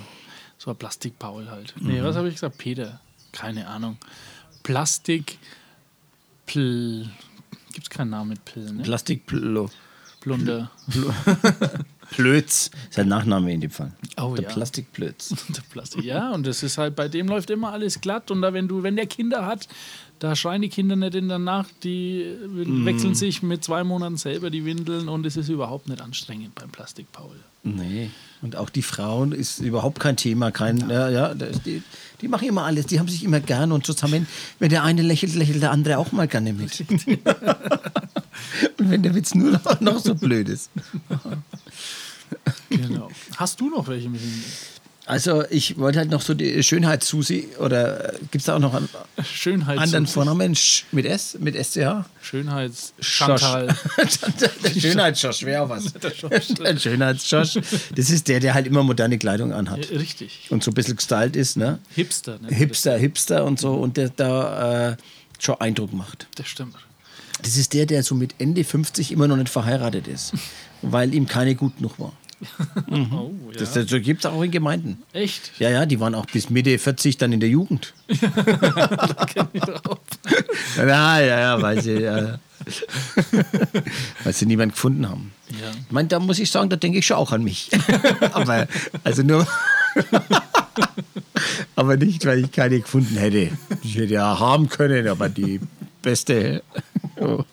so 0.59 0.69
ein 0.69 0.77
Plastikpaul 0.77 1.49
halt. 1.49 1.73
Mhm. 1.81 1.87
Nee, 1.87 2.03
was 2.03 2.15
habe 2.15 2.27
ich 2.27 2.35
gesagt? 2.35 2.59
Peter. 2.59 2.99
Keine 3.31 3.67
Ahnung. 3.67 3.97
Plastik. 4.61 5.39
Pl. 6.45 7.09
Gibt 7.73 7.87
es 7.87 7.89
keinen 7.89 8.09
Namen 8.09 8.31
mit 8.31 8.45
Pill, 8.45 8.71
ne? 8.71 8.83
Plastikplo. 8.83 9.69
Plunder. 10.19 10.69
Plötz. 12.11 12.71
Ist 12.89 12.99
ein 12.99 13.07
Nachname 13.07 13.53
in 13.53 13.61
dem 13.61 13.71
Fall. 13.71 13.91
Oh, 14.17 14.33
der 14.35 14.45
ja. 14.45 14.49
Plastikplötz. 14.51 15.29
Der 15.49 15.61
Plastik. 15.71 16.03
Ja, 16.03 16.31
und 16.31 16.45
das 16.47 16.63
ist 16.63 16.77
halt, 16.77 16.95
bei 16.95 17.07
dem 17.07 17.27
läuft 17.27 17.49
immer 17.49 17.71
alles 17.71 18.01
glatt. 18.01 18.31
Und 18.31 18.41
da, 18.41 18.53
wenn 18.53 18.67
du, 18.67 18.83
wenn 18.83 18.95
der 18.95 19.05
Kinder 19.07 19.45
hat, 19.45 19.67
da 20.19 20.35
schreien 20.35 20.61
die 20.61 20.69
Kinder 20.69 20.95
nicht 20.95 21.15
in 21.15 21.27
der 21.29 21.39
Nacht, 21.39 21.69
die 21.83 22.25
Mhm. 22.47 22.85
wechseln 22.85 23.15
sich 23.15 23.41
mit 23.41 23.63
zwei 23.63 23.83
Monaten 23.83 24.17
selber 24.17 24.49
die 24.49 24.65
Windeln 24.65 25.07
und 25.07 25.25
es 25.25 25.37
ist 25.37 25.49
überhaupt 25.49 25.87
nicht 25.87 26.01
anstrengend 26.01 26.55
beim 26.55 26.69
Plastikpaul. 26.69 27.35
Nee. 27.63 28.09
Und 28.41 28.55
auch 28.55 28.69
die 28.69 28.81
Frauen 28.81 29.33
ist 29.33 29.59
überhaupt 29.59 29.99
kein 29.99 30.15
Thema. 30.15 30.49
Kein, 30.51 30.89
ja, 30.89 31.09
ja, 31.09 31.33
die, 31.33 31.83
die 32.21 32.27
machen 32.29 32.47
immer 32.47 32.63
alles. 32.63 32.85
Die 32.85 32.97
haben 32.99 33.09
sich 33.09 33.23
immer 33.23 33.41
gern 33.41 33.71
und 33.73 33.85
zusammen, 33.85 34.27
wenn 34.59 34.69
der 34.69 34.83
eine 34.83 35.01
lächelt, 35.01 35.35
lächelt 35.35 35.61
der 35.61 35.71
andere 35.71 35.97
auch 35.97 36.11
mal 36.13 36.27
gerne 36.27 36.53
mit. 36.53 36.79
und 38.77 38.89
wenn 38.89 39.03
der 39.03 39.13
Witz 39.13 39.35
nur 39.35 39.51
noch, 39.51 39.81
noch 39.81 39.99
so 39.99 40.15
blöd 40.15 40.47
ist. 40.49 40.69
Genau. 42.69 43.09
Hast 43.37 43.59
du 43.59 43.69
noch 43.69 43.87
welche 43.87 44.09
mit 44.09 44.21
den 44.21 44.43
Also 45.05 45.43
ich 45.49 45.77
wollte 45.77 45.99
halt 45.99 46.11
noch 46.11 46.21
so 46.21 46.33
die 46.33 46.61
Schönheits-Susi 46.61 47.49
oder 47.59 48.13
gibt 48.31 48.35
es 48.35 48.43
da 48.43 48.55
auch 48.55 48.59
noch 48.59 48.73
einen 48.75 48.87
Schönheits 49.23 49.81
anderen 49.81 50.05
Vornamen 50.05 50.55
mit 50.91 51.05
S, 51.05 51.37
mit 51.39 51.55
SCH? 51.55 52.05
Schönheits 52.21 52.93
Chantal. 52.99 53.67
der 54.63 54.79
Schönheitsschosch 54.79 55.43
wäre 55.43 55.63
auch 55.63 55.69
was. 55.69 55.93
Der 56.59 56.77
Schönheitsschosch. 56.77 57.57
Das 57.95 58.09
ist 58.09 58.27
der, 58.27 58.39
der 58.39 58.53
halt 58.53 58.67
immer 58.67 58.83
moderne 58.83 59.17
Kleidung 59.17 59.51
anhat. 59.51 59.89
Richtig. 59.89 60.47
Und 60.49 60.63
so 60.63 60.71
ein 60.71 60.75
bisschen 60.75 60.95
gestylt 60.95 61.35
ist, 61.35 61.57
ne? 61.57 61.79
Hipster, 61.95 62.37
ne? 62.39 62.49
Hipster, 62.49 62.97
Hipster 62.97 63.45
und 63.45 63.59
so. 63.59 63.73
Und 63.73 63.97
der 63.97 64.09
da 64.09 64.91
äh, 64.91 64.97
schon 65.39 65.55
Eindruck 65.59 65.93
macht. 65.93 66.27
Das 66.35 66.47
stimmt. 66.47 66.75
Das 67.41 67.57
ist 67.57 67.73
der, 67.73 67.85
der 67.85 68.03
so 68.03 68.15
mit 68.15 68.35
Ende 68.37 68.63
50 68.63 69.11
immer 69.11 69.27
noch 69.27 69.37
nicht 69.37 69.49
verheiratet 69.49 70.07
ist. 70.07 70.33
Weil 70.81 71.13
ihm 71.13 71.27
keine 71.27 71.55
gut 71.55 71.77
genug 71.77 71.99
war. 71.99 72.13
Oh, 72.89 73.31
ja. 73.51 73.59
Das, 73.59 73.73
das 73.73 73.89
gibt 74.01 74.21
es 74.21 74.25
auch 74.25 74.41
in 74.41 74.51
Gemeinden. 74.51 75.03
Echt? 75.13 75.51
Ja, 75.59 75.69
ja, 75.69 75.85
die 75.85 75.99
waren 75.99 76.15
auch 76.15 76.25
bis 76.25 76.49
Mitte 76.49 76.77
40 76.77 77.17
dann 77.17 77.33
in 77.33 77.39
der 77.39 77.49
Jugend. 77.49 77.93
ja, 80.77 81.19
ja, 81.19 81.19
ja, 81.21 81.61
weil 81.61 81.81
sie, 81.81 81.99
ja, 81.99 82.39
weil 84.23 84.33
sie 84.33 84.45
niemanden 84.45 84.73
gefunden 84.73 85.09
haben. 85.09 85.31
Ja. 85.49 85.71
Ich 85.71 85.91
meine, 85.91 86.07
da 86.07 86.19
muss 86.19 86.39
ich 86.39 86.49
sagen, 86.49 86.69
da 86.69 86.75
denke 86.77 86.99
ich 86.99 87.05
schon 87.05 87.17
auch 87.17 87.31
an 87.31 87.43
mich. 87.43 87.69
aber, 88.31 88.67
also 89.03 89.23
nur. 89.23 89.45
aber 91.75 91.97
nicht, 91.97 92.25
weil 92.25 92.45
ich 92.45 92.51
keine 92.51 92.79
gefunden 92.79 93.17
hätte. 93.17 93.51
Ich 93.83 93.95
hätte 93.95 94.13
ja 94.13 94.39
haben 94.39 94.69
können, 94.69 95.07
aber 95.07 95.29
die 95.29 95.59
beste. 96.01 96.63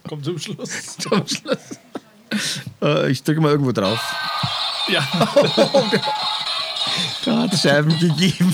Kommt 0.08 0.24
zum 0.24 0.38
Schluss. 0.38 0.96
Zum 0.98 1.26
Schluss. 1.26 1.78
Äh, 2.82 3.10
Ich 3.10 3.22
drücke 3.22 3.40
mal 3.40 3.50
irgendwo 3.52 3.72
drauf. 3.72 4.00
Ja. 4.88 5.06
Da 7.24 7.38
hat 7.42 7.52
es 7.52 7.60
Scherben 7.62 7.98
gegeben. 7.98 8.52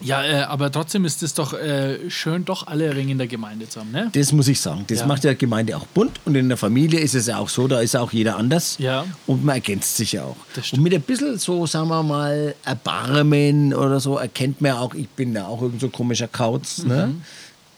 Ja, 0.00 0.22
äh, 0.24 0.42
aber 0.42 0.70
trotzdem 0.70 1.04
ist 1.04 1.22
es 1.24 1.34
doch 1.34 1.52
äh, 1.54 2.08
schön, 2.08 2.44
doch 2.44 2.66
alle 2.68 2.94
Ringe 2.94 3.12
in 3.12 3.18
der 3.18 3.26
Gemeinde 3.26 3.68
zu 3.68 3.80
haben, 3.80 3.90
ne? 3.90 4.10
Das 4.12 4.30
muss 4.32 4.46
ich 4.46 4.60
sagen. 4.60 4.84
Das 4.86 5.00
Ja. 5.00 5.06
macht 5.06 5.24
ja 5.24 5.34
Gemeinde 5.34 5.76
auch 5.76 5.86
bunt. 5.86 6.20
Und 6.24 6.36
in 6.36 6.48
der 6.48 6.56
Familie 6.56 7.00
ist 7.00 7.14
es 7.16 7.26
ja 7.26 7.38
auch 7.38 7.48
so, 7.48 7.66
da 7.66 7.80
ist 7.80 7.96
auch 7.96 8.12
jeder 8.12 8.36
anders. 8.36 8.76
Ja. 8.78 9.04
Und 9.26 9.44
man 9.44 9.56
ergänzt 9.56 9.96
sich 9.96 10.12
ja 10.12 10.22
auch. 10.24 10.36
Und 10.72 10.82
mit 10.82 10.94
ein 10.94 11.02
bisschen 11.02 11.36
so, 11.38 11.66
sagen 11.66 11.88
wir 11.88 12.02
mal, 12.04 12.54
Erbarmen 12.64 13.74
oder 13.74 13.98
so, 13.98 14.18
erkennt 14.18 14.60
man 14.60 14.72
auch, 14.72 14.94
ich 14.94 15.08
bin 15.08 15.34
ja 15.34 15.46
auch 15.46 15.62
irgend 15.62 15.80
so 15.80 15.88
komischer 15.88 16.28
Kauz. 16.28 16.78
Ne? 16.84 17.08
Mhm. 17.08 17.22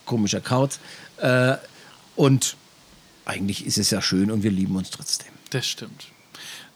Komischer 0.05 0.40
Kauz. 0.40 0.79
Äh, 1.18 1.55
und 2.16 2.57
eigentlich 3.24 3.66
ist 3.66 3.78
es 3.78 3.90
ja 3.90 4.00
schön 4.02 4.30
und 4.30 4.42
wir 4.42 4.50
lieben 4.50 4.76
uns 4.76 4.90
trotzdem. 4.90 5.33
Das 5.50 5.66
stimmt. 5.66 6.06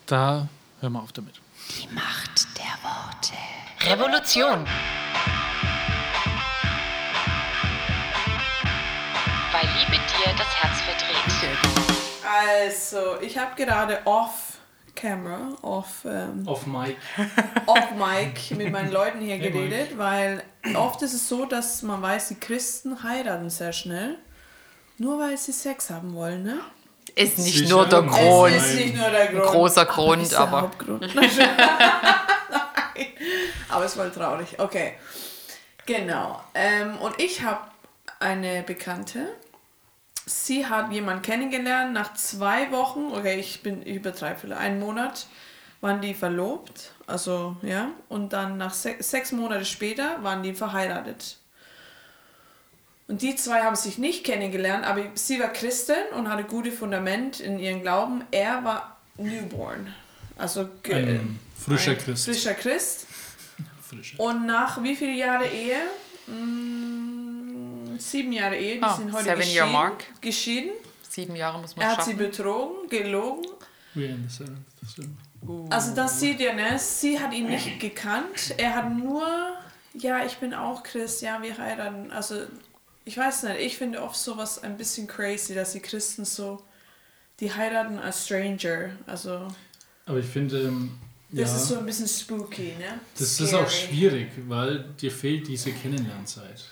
Da 0.07 0.49
hören 0.81 0.93
wir 0.93 1.03
auf 1.03 1.13
damit. 1.13 1.41
Die 1.71 1.89
Macht 1.95 2.47
der 2.59 2.79
Worte. 2.83 3.35
Revolution. 3.81 4.67
Weil 9.53 9.69
Liebe 9.79 9.93
dir 9.93 10.35
das 10.37 10.49
Herz 10.57 10.81
verdreht. 10.81 11.59
Also, 12.27 13.21
ich 13.21 13.39
habe 13.39 13.55
gerade 13.55 14.01
off 14.05 14.59
Camera, 14.95 15.57
off, 15.63 16.05
ähm, 16.05 16.47
Auf 16.47 16.67
Mike. 16.67 16.97
off 17.67 17.91
Mic 17.93 18.55
mit 18.57 18.73
meinen 18.73 18.93
Leuten 18.93 19.21
hier 19.21 19.39
geredet, 19.39 19.99
weil 19.99 20.43
oft 20.75 21.03
ist 21.03 21.15
es 21.15 21.29
so, 21.29 21.47
dass 21.47 21.83
man 21.83 22.01
weiß, 22.01 22.29
die 22.29 22.37
Christen 22.37 23.03
heiraten 23.03 23.51
sehr 23.51 23.73
schnell, 23.73 24.19
nur 24.99 25.19
weil 25.19 25.37
sie 25.37 25.53
Sex 25.53 25.91
haben 25.91 26.15
wollen, 26.15 26.43
ne? 26.43 26.59
Ist 27.17 27.39
nicht 27.39 27.59
Sicher. 27.59 27.69
nur 27.71 27.87
der 27.87 28.03
Grund. 28.03 28.55
Es 28.55 28.71
ist 28.71 28.77
nicht 28.77 28.97
nur 28.97 29.09
der 29.11 29.27
Grund. 29.29 29.45
großer 29.45 29.83
aber 29.83 29.93
Grund, 29.93 30.23
ist 30.23 30.33
der 30.33 30.41
aber- 30.41 30.63
Hauptgrund. 30.63 31.15
Nein. 31.15 31.31
aber 33.69 33.85
es 33.85 33.97
war 33.97 34.13
traurig. 34.13 34.59
Okay. 34.59 34.95
Genau. 35.87 36.41
Ähm, 36.55 36.97
und 36.99 37.21
ich 37.21 37.43
habe 37.43 37.61
eine 38.21 38.63
Bekannte. 38.63 39.29
Sie 40.27 40.67
hat 40.67 40.91
jemanden 40.93 41.23
kennengelernt. 41.23 41.93
Nach 41.93 42.15
zwei 42.15 42.71
Wochen, 42.73 43.13
okay, 43.13 43.39
ich 43.39 43.63
bin 43.63 43.83
ich 43.83 43.97
übertreibe 43.97 44.39
vielleicht, 44.41 44.61
einen 44.61 44.81
Monat 44.81 45.27
waren 45.81 46.01
die 46.01 46.15
verlobt. 46.15 46.93
Also, 47.07 47.57
ja. 47.63 47.89
Und 48.09 48.33
dann 48.33 48.57
nach 48.57 48.73
se 48.73 48.95
sechs 49.01 49.33
Monate 49.33 49.65
später 49.67 50.23
waren 50.23 50.43
die 50.43 50.55
verheiratet. 50.55 51.37
Und 53.07 53.21
die 53.23 53.37
zwei 53.37 53.63
haben 53.63 53.77
sich 53.77 53.99
nicht 53.99 54.25
kennengelernt, 54.25 54.85
aber 54.87 55.03
sie 55.15 55.39
war 55.39 55.49
Christin 55.53 55.97
und 56.17 56.31
hatte 56.31 56.45
gute 56.45 56.73
Fundament 56.73 57.39
in 57.41 57.59
ihrem 57.59 57.83
Glauben. 57.83 58.25
Er 58.31 58.65
war 58.65 58.97
newborn. 59.19 59.93
Also 60.39 60.69
Ein 60.91 61.39
frischer 61.59 61.93
ein 61.93 61.99
Christ. 61.99 62.25
Frischer 62.25 62.55
Christ. 62.55 63.07
Frischer. 63.83 64.19
Und 64.21 64.47
nach 64.47 64.83
wie 64.83 64.97
viele 64.97 65.13
Jahre 65.13 65.47
Ehe? 65.47 65.77
Mm, 66.27 67.97
sieben 67.99 68.33
Jahre 68.33 68.57
Ehe. 68.57 68.77
Die 68.77 68.83
Ah, 68.83 68.97
sind 68.97 69.13
heute 69.13 69.25
seven 69.25 69.39
geschieden. 69.39 69.55
year 69.57 69.67
mark. 69.67 70.05
geschieden. 70.21 70.71
Sieben 71.09 71.37
Jahre 71.37 71.61
muss 71.61 71.77
man 71.77 71.85
Er 71.87 71.93
hat 71.97 72.05
sie 72.05 72.13
schaffen. 72.13 72.27
betrogen, 72.31 72.89
gelogen. 72.89 73.47
We 73.95 74.07
in 74.07 74.29
the 74.29 74.35
seventh. 74.35 74.59
stimmt. 74.91 75.17
Also 75.71 75.95
das 75.95 76.19
sieht 76.21 76.41
ihr, 76.41 76.55
ne? 76.55 76.79
Sie 76.79 77.21
hat 77.21 77.33
ihn 77.35 77.47
nicht 77.49 77.79
gekannt. 77.79 78.55
Er 78.57 78.75
hat 78.75 78.91
nur, 78.91 79.23
ja, 79.93 80.25
ich 80.25 80.39
bin 80.39 80.55
auch 80.55 80.83
Christ, 80.83 81.21
ja, 81.23 81.41
wir 81.43 81.57
heiraten. 81.59 82.11
Also 82.11 82.47
ich 83.05 83.17
weiß 83.17 83.45
nicht, 83.45 83.61
ich 83.61 83.77
finde 83.77 84.03
oft 84.03 84.17
sowas 84.17 84.63
ein 84.63 84.77
bisschen 84.77 85.07
crazy, 85.07 85.55
dass 85.55 85.73
die 85.73 85.81
Christen 85.81 86.25
so, 86.25 86.63
die 87.41 87.53
heiraten 87.53 87.99
als 87.99 88.25
Stranger. 88.25 88.91
Also 89.07 89.49
Aber 90.07 90.19
ich 90.19 90.27
finde, 90.27 90.63
ähm, 90.63 90.93
ja, 91.31 91.43
das 91.43 91.57
ist 91.57 91.69
so 91.69 91.79
ein 91.79 91.87
bisschen 91.87 92.09
spooky, 92.09 92.75
ne? 92.79 93.01
das 93.19 93.41
ist 93.41 93.55
auch 93.55 93.69
schwierig, 93.69 94.29
weil 94.49 94.85
dir 95.01 95.11
fehlt 95.11 95.49
diese 95.49 95.73
Kennenlernzeit. 95.73 96.65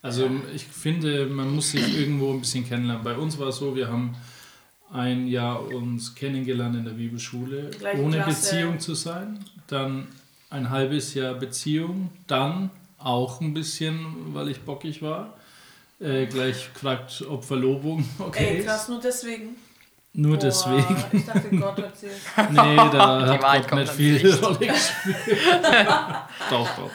Also 0.00 0.30
ich 0.54 0.64
finde, 0.64 1.26
man 1.26 1.54
muss 1.54 1.72
sich 1.72 1.98
irgendwo 1.98 2.32
ein 2.32 2.40
bisschen 2.40 2.66
kennenlernen. 2.66 3.04
Bei 3.04 3.16
uns 3.16 3.38
war 3.38 3.48
es 3.48 3.56
so, 3.56 3.74
wir 3.74 3.88
haben 3.88 4.16
ein 4.90 5.26
Jahr 5.26 5.66
uns 5.66 6.14
kennengelernt 6.14 6.76
in 6.76 6.84
der 6.84 6.92
Bibelschule, 6.92 7.70
ohne 7.98 8.16
Klasse. 8.16 8.28
Beziehung 8.28 8.80
zu 8.80 8.94
sein. 8.94 9.44
Dann 9.66 10.06
ein 10.50 10.70
halbes 10.70 11.14
Jahr 11.14 11.34
Beziehung, 11.34 12.10
dann 12.26 12.70
auch 12.96 13.40
ein 13.40 13.54
bisschen, 13.54 14.34
weil 14.34 14.48
ich 14.48 14.62
bockig 14.62 15.02
war. 15.02 15.37
Äh, 16.00 16.26
gleich 16.26 16.72
gefragt, 16.72 17.24
ob 17.28 17.44
Verlobung 17.44 18.08
okay 18.18 18.58
Ey, 18.58 18.64
krass, 18.64 18.88
nur 18.88 19.00
deswegen. 19.00 19.56
Nur 20.12 20.36
Boah, 20.36 20.46
deswegen. 20.46 21.04
Ich 21.12 21.24
dachte, 21.26 21.48
Gott 21.56 21.82
hat 21.82 21.96
sie. 21.96 22.06
Nee, 22.50 22.76
da 22.76 23.38
Die 23.38 23.44
hat 23.44 23.68
Gott 23.70 23.78
nicht 23.80 23.92
viel. 23.92 24.34
Rolle 24.34 24.58
gespielt. 24.58 25.16
doch, 26.50 26.68
doch. 26.76 26.90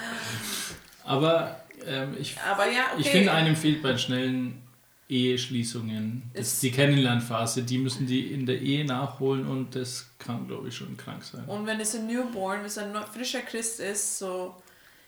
Aber 1.06 1.64
ähm, 1.86 2.16
ich, 2.20 2.36
Aber 2.40 2.66
ja, 2.70 2.84
okay. 2.94 3.02
ich 3.02 3.10
finde, 3.10 3.32
einem 3.34 3.56
fehlt 3.56 3.82
bei 3.84 3.98
schnellen 3.98 4.62
Eheschließungen 5.10 6.24
das, 6.34 6.48
Ist- 6.54 6.64
die 6.64 6.72
Kennenlernphase. 6.72 7.64
Die 7.64 7.78
müssen 7.78 8.08
die 8.08 8.32
in 8.34 8.46
der 8.46 8.60
Ehe 8.62 8.86
nachholen 8.86 9.46
und 9.48 9.76
das 9.76 10.08
kann, 10.18 10.48
glaube 10.48 10.70
ich, 10.70 10.76
schon 10.76 10.96
krank 10.98 11.24
sein. 11.24 11.44
Und 11.46 11.66
wenn 11.66 11.80
es 11.80 11.94
ein 11.96 12.08
Newborn, 12.08 12.60
wenn 12.60 12.66
es 12.66 12.78
ein 12.78 12.94
frischer 13.14 13.42
Christ 13.42 13.80
ist, 13.80 14.20
so, 14.20 14.56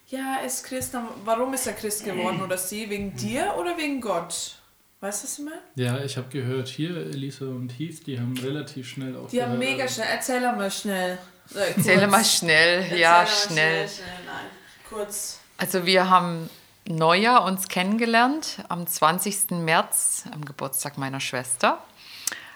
ja, 0.08 0.38
er 0.39 0.46
ist 0.46 0.63
Christ, 0.65 0.94
dann 0.94 1.08
warum 1.24 1.54
ist 1.54 1.68
er 1.68 1.74
Christ 1.74 2.04
geworden 2.04 2.41
oder 2.41 2.58
sie? 2.58 2.89
Wegen 2.89 3.15
dir 3.15 3.56
oder 3.58 3.78
wegen 3.78 4.02
Gott? 4.02 4.60
Weißt 5.02 5.24
du, 5.24 5.28
was 5.28 5.39
ich 5.39 5.46
meine? 5.46 5.62
Ja, 5.76 6.04
ich 6.04 6.18
habe 6.18 6.30
gehört, 6.30 6.68
hier, 6.68 6.96
Elisa 6.96 7.46
und 7.46 7.70
Heath, 7.78 8.08
die 8.08 8.20
haben 8.20 8.38
relativ 8.38 8.88
schnell 8.89 9.15
auch 9.15 9.30
Die 9.30 9.44
haben 9.44 9.60
mega 9.60 9.88
schnell, 9.88 10.08
erzähl 10.12 10.41
mal 10.41 10.72
schnell. 10.72 11.18
Äh, 11.54 11.60
Erzähle 11.76 12.00
kurz. 12.02 12.12
mal 12.12 12.26
schnell. 12.26 12.82
Erzähl 12.82 13.00
ja, 13.00 13.12
mal 13.12 13.28
schnell. 13.28 13.88
schnell. 13.89 14.08
Nein, 14.26 14.46
kurz. 14.89 15.39
Also 15.58 15.86
wir 15.86 16.10
haben 16.10 16.50
Neujahr 16.88 17.46
uns 17.46 17.68
kennengelernt. 17.68 18.63
Am 18.70 18.88
20. 18.88 19.52
März, 19.52 20.26
am 20.32 20.44
Geburtstag 20.46 20.98
meiner 20.98 21.20
Schwester, 21.20 21.84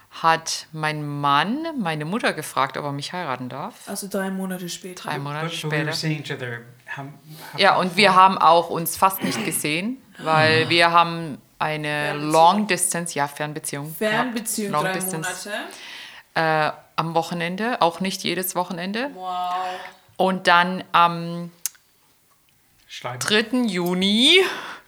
hat 0.09 0.67
mein 0.71 1.05
Mann 1.05 1.67
meine 1.79 2.05
Mutter 2.05 2.33
gefragt, 2.33 2.77
ob 2.77 2.85
er 2.85 2.91
mich 2.91 3.13
heiraten 3.13 3.49
darf. 3.49 3.87
Also 3.87 4.07
drei 4.07 4.31
Monate 4.31 4.69
später. 4.69 5.03
Drei 5.03 5.19
Monate 5.19 5.49
später. 5.49 5.93
How, 6.95 7.05
how 7.53 7.59
Ja, 7.59 7.75
und 7.77 7.95
wir 7.97 8.15
haben 8.15 8.37
auch 8.37 8.69
uns 8.69 8.97
fast 8.97 9.23
nicht 9.23 9.43
gesehen, 9.45 9.97
weil 10.19 10.69
wir 10.69 10.91
haben 10.91 11.37
eine. 11.59 12.13
Long 12.13 12.67
Distance, 12.67 13.13
ja, 13.17 13.27
Fernbeziehung. 13.27 13.93
Fernbeziehung 13.95 14.71
Long 14.71 14.83
drei 14.85 14.93
Distance. 14.93 15.49
Monate. 16.35 16.69
Äh, 16.69 16.71
am 16.95 17.13
Wochenende, 17.15 17.81
auch 17.81 17.99
nicht 18.01 18.23
jedes 18.23 18.55
Wochenende. 18.55 19.09
Wow. 19.13 19.53
Und 20.17 20.47
dann 20.47 20.83
am 20.91 21.51
Schleimer. 22.87 23.19
3. 23.19 23.65
Juni, 23.67 24.39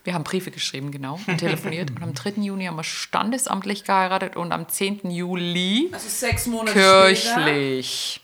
wir 0.04 0.14
haben 0.14 0.24
Briefe 0.24 0.50
geschrieben, 0.50 0.90
genau, 0.90 1.18
und 1.26 1.38
telefoniert. 1.38 1.90
und 1.92 2.02
am 2.02 2.12
3. 2.14 2.30
Juni 2.42 2.66
haben 2.66 2.76
wir 2.76 2.84
standesamtlich 2.84 3.84
geheiratet 3.84 4.36
und 4.36 4.52
am 4.52 4.68
10. 4.68 5.10
Juli 5.10 5.88
Also 5.92 6.08
sechs 6.08 6.46
Monate 6.46 6.72
später. 6.72 7.04
kirchlich. 7.44 8.20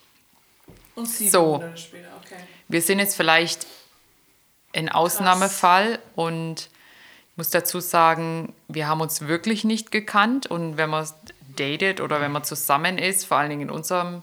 Und 0.95 1.07
sieben 1.07 1.31
So. 1.31 1.45
Monate 1.57 1.77
später. 1.77 2.08
Wir 2.69 2.83
sind 2.83 2.99
jetzt 2.99 3.15
vielleicht 3.15 3.65
ein 4.75 4.89
Ausnahmefall 4.89 5.97
und 6.15 6.69
ich 7.31 7.37
muss 7.37 7.49
dazu 7.49 7.79
sagen, 7.79 8.53
wir 8.67 8.87
haben 8.87 9.01
uns 9.01 9.21
wirklich 9.21 9.63
nicht 9.63 9.91
gekannt. 9.91 10.45
Und 10.45 10.77
wenn 10.77 10.91
man 10.91 11.07
datet 11.55 11.99
oder 11.99 12.21
wenn 12.21 12.31
man 12.31 12.43
zusammen 12.43 12.99
ist, 12.99 13.25
vor 13.25 13.37
allen 13.37 13.49
Dingen 13.49 13.63
in 13.63 13.69
unserem 13.71 14.21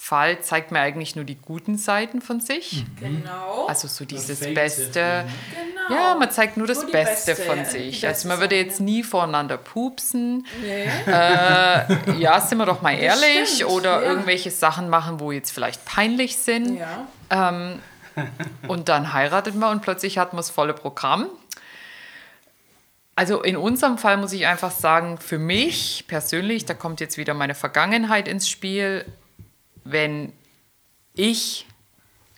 Fall, 0.00 0.40
zeigt 0.40 0.70
man 0.70 0.80
eigentlich 0.80 1.16
nur 1.16 1.24
die 1.24 1.34
guten 1.34 1.76
Seiten 1.76 2.22
von 2.22 2.40
sich. 2.40 2.84
Genau. 3.00 3.66
Also 3.66 3.88
so 3.88 4.04
dieses 4.04 4.40
Beste. 4.54 4.92
sehr 4.92 5.22
genau. 5.50 5.94
Ja, 6.00 6.14
man 6.14 6.30
zeigt 6.30 6.56
nur 6.56 6.66
das 6.68 6.82
Nur 6.82 6.92
Beste, 6.92 7.34
beste, 7.34 7.44
von 7.44 7.64
sich. 7.64 8.00
beste 8.02 8.08
Also 8.08 8.28
man 8.28 8.40
würde 8.40 8.56
jetzt 8.56 8.80
nie 8.80 9.02
voreinander 9.02 9.56
pupsen. 9.56 10.46
Nee. 10.62 10.84
Äh, 11.06 12.18
ja, 12.18 12.40
sind 12.40 12.58
wir 12.58 12.66
doch 12.66 12.80
mal 12.80 12.92
ehrlich. 12.94 13.56
stimmt, 13.56 13.70
Oder 13.70 14.02
ja. 14.02 14.08
irgendwelche 14.08 14.50
Sachen 14.50 14.88
machen, 14.88 15.20
wo 15.20 15.32
jetzt 15.32 15.50
vielleicht 15.50 15.84
peinlich 15.84 16.36
sind. 16.38 16.78
Ja. 16.78 17.58
Und 18.66 18.88
dann 18.88 19.12
heiratet 19.12 19.54
man 19.54 19.72
und 19.72 19.82
plötzlich 19.82 20.18
hat 20.18 20.32
man 20.32 20.38
das 20.38 20.50
volle 20.50 20.74
Programm. 20.74 21.26
Also 23.14 23.42
in 23.42 23.56
unserem 23.56 23.98
Fall 23.98 24.16
muss 24.16 24.32
ich 24.32 24.46
einfach 24.46 24.70
sagen, 24.70 25.18
für 25.18 25.38
mich 25.38 26.04
persönlich, 26.06 26.66
da 26.66 26.74
kommt 26.74 27.00
jetzt 27.00 27.16
wieder 27.16 27.34
meine 27.34 27.56
Vergangenheit 27.56 28.28
ins 28.28 28.48
Spiel, 28.48 29.04
wenn 29.90 30.32
ich 31.14 31.66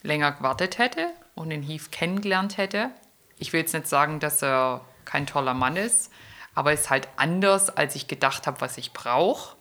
länger 0.02 0.32
gewartet 0.32 0.78
hätte 0.78 1.08
und 1.34 1.50
den 1.50 1.62
Heath 1.62 1.92
kennengelernt 1.92 2.56
hätte, 2.56 2.90
ich 3.38 3.52
will 3.52 3.60
jetzt 3.60 3.74
nicht 3.74 3.86
sagen, 3.86 4.20
dass 4.20 4.42
er 4.42 4.82
kein 5.04 5.26
toller 5.26 5.54
Mann 5.54 5.76
ist, 5.76 6.10
aber 6.54 6.72
ist 6.72 6.90
halt 6.90 7.08
anders, 7.16 7.70
als 7.70 7.94
ich 7.94 8.06
gedacht 8.06 8.46
habe, 8.46 8.60
was 8.60 8.78
ich 8.78 8.92
brauche. 8.92 9.56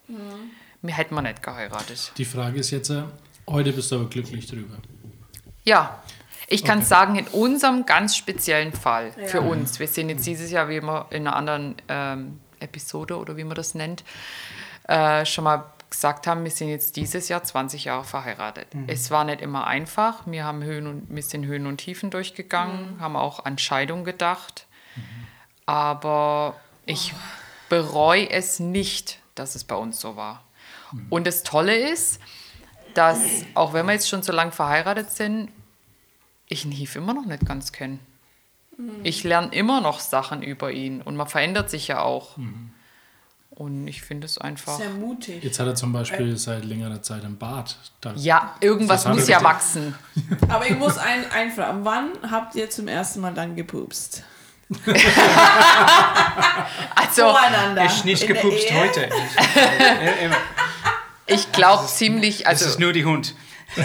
Mir 0.81 0.95
hätte 0.95 1.13
man 1.13 1.23
nicht 1.23 1.43
geheiratet. 1.43 2.11
Die 2.17 2.25
Frage 2.25 2.59
ist 2.59 2.71
jetzt, 2.71 2.89
äh, 2.89 3.03
heute 3.47 3.73
bist 3.73 3.91
du 3.91 3.95
aber 3.95 4.09
glücklich 4.09 4.47
drüber. 4.47 4.77
Ja, 5.63 6.01
ich 6.47 6.63
kann 6.63 6.81
sagen, 6.81 7.15
in 7.15 7.27
unserem 7.27 7.85
ganz 7.85 8.15
speziellen 8.15 8.73
Fall, 8.73 9.11
für 9.27 9.41
uns, 9.41 9.79
wir 9.79 9.87
sind 9.87 10.09
jetzt 10.09 10.25
dieses 10.25 10.51
Jahr, 10.51 10.67
wie 10.69 10.77
immer 10.77 11.05
in 11.11 11.27
einer 11.27 11.35
anderen 11.35 11.75
ähm, 11.87 12.39
Episode 12.59 13.17
oder 13.17 13.37
wie 13.37 13.43
man 13.43 13.55
das 13.55 13.75
nennt, 13.75 14.03
äh, 14.87 15.25
schon 15.25 15.43
mal 15.43 15.65
gesagt 15.89 16.27
haben, 16.27 16.43
wir 16.43 16.51
sind 16.51 16.69
jetzt 16.69 16.95
dieses 16.95 17.29
Jahr 17.29 17.43
20 17.43 17.85
Jahre 17.85 18.03
verheiratet. 18.03 18.67
Es 18.87 19.11
war 19.11 19.23
nicht 19.23 19.41
immer 19.41 19.67
einfach. 19.67 20.23
Wir 20.25 20.43
haben 20.43 20.63
Höhen 20.63 20.87
und, 20.87 21.07
wir 21.09 21.23
sind 21.23 21.45
Höhen 21.45 21.65
und 21.65 21.77
Tiefen 21.77 22.11
durchgegangen, 22.11 22.99
haben 22.99 23.15
auch 23.15 23.45
an 23.45 23.57
Scheidung 23.57 24.03
gedacht. 24.03 24.67
Aber 25.65 26.55
ich 26.85 27.13
bereue 27.69 28.29
es 28.29 28.59
nicht, 28.59 29.19
dass 29.35 29.55
es 29.55 29.63
bei 29.63 29.75
uns 29.75 29.99
so 29.99 30.15
war. 30.15 30.43
Und 31.09 31.27
das 31.27 31.43
Tolle 31.43 31.75
ist, 31.75 32.19
dass, 32.93 33.19
auch 33.53 33.73
wenn 33.73 33.85
wir 33.85 33.93
jetzt 33.93 34.09
schon 34.09 34.23
so 34.23 34.31
lange 34.31 34.51
verheiratet 34.51 35.11
sind, 35.11 35.51
ich 36.47 36.65
ihn 36.65 36.71
Heath 36.71 36.95
immer 36.95 37.13
noch 37.13 37.25
nicht 37.25 37.45
ganz 37.45 37.71
kenne. 37.71 37.99
Ich 39.03 39.23
lerne 39.23 39.53
immer 39.53 39.81
noch 39.81 39.99
Sachen 39.99 40.41
über 40.41 40.71
ihn 40.71 41.01
und 41.01 41.15
man 41.15 41.27
verändert 41.27 41.69
sich 41.69 41.87
ja 41.87 42.01
auch. 42.01 42.37
Und 43.59 43.89
ich 43.89 44.01
finde 44.01 44.25
es 44.25 44.37
einfach. 44.37 44.77
Sehr 44.77 44.89
mutig. 44.89 45.43
Jetzt 45.43 45.59
hat 45.59 45.67
er 45.67 45.75
zum 45.75 45.91
Beispiel 45.91 46.37
seit 46.37 46.63
längerer 46.63 47.01
Zeit 47.01 47.25
einen 47.25 47.37
Bart. 47.37 47.75
Da, 47.99 48.13
Ja, 48.15 48.55
irgendwas 48.61 49.05
muss 49.05 49.27
ja 49.27 49.43
wachsen. 49.43 49.93
Aber 50.47 50.65
ich 50.65 50.77
muss 50.77 50.97
ein, 50.97 51.29
einfragen. 51.29 51.83
Wann 51.83 52.11
habt 52.31 52.55
ihr 52.55 52.69
zum 52.69 52.87
ersten 52.87 53.19
Mal 53.19 53.33
dann 53.33 53.57
gepupst? 53.57 54.23
Also. 56.95 57.35
Ist 57.85 58.05
nicht 58.05 58.21
In 58.23 58.27
gepupst 58.33 58.71
heute. 58.71 59.09
Ich 61.31 61.51
glaube 61.51 61.85
ziemlich, 61.85 62.43
Das 62.45 62.61
ist 62.61 62.65
also 62.67 62.79
nur 62.79 62.93
die 62.93 63.05
Hund. 63.05 63.35
Ja, 63.75 63.83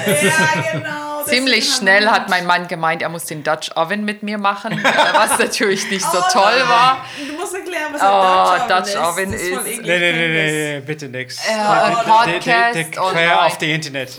genau. 0.72 1.24
ziemlich 1.24 1.74
schnell 1.74 2.08
hat 2.08 2.30
mein 2.30 2.46
Mann 2.46 2.68
gemeint, 2.68 3.02
er 3.02 3.10
muss 3.10 3.26
den 3.26 3.42
Dutch 3.42 3.70
Oven 3.76 4.06
mit 4.06 4.22
mir 4.22 4.38
machen, 4.38 4.82
was 4.82 5.38
natürlich 5.38 5.90
nicht 5.90 6.06
so 6.10 6.18
Oh 6.18 6.32
toll 6.32 6.58
nein. 6.58 6.68
war. 6.68 7.04
Du 7.28 7.34
musst 7.34 7.52
erklären, 7.92 7.94
was 7.94 8.86
Oh, 8.90 8.92
Dutch 8.92 8.96
Oven 8.96 9.32
ist. 9.32 9.52
Das 9.54 9.64
ist- 9.66 9.82
Nee, 9.82 9.98
nee, 9.98 10.12
nee, 10.12 10.28
nee, 10.28 10.52
nee, 10.76 10.80
bitte 10.80 11.08
nix. 11.08 11.38
Ja, 11.48 12.02
Podcast 12.04 12.46
der- 12.46 12.70
der- 12.84 13.12
der- 13.12 13.46
auf 13.46 13.58
die 13.58 13.72
Internet. 13.72 14.16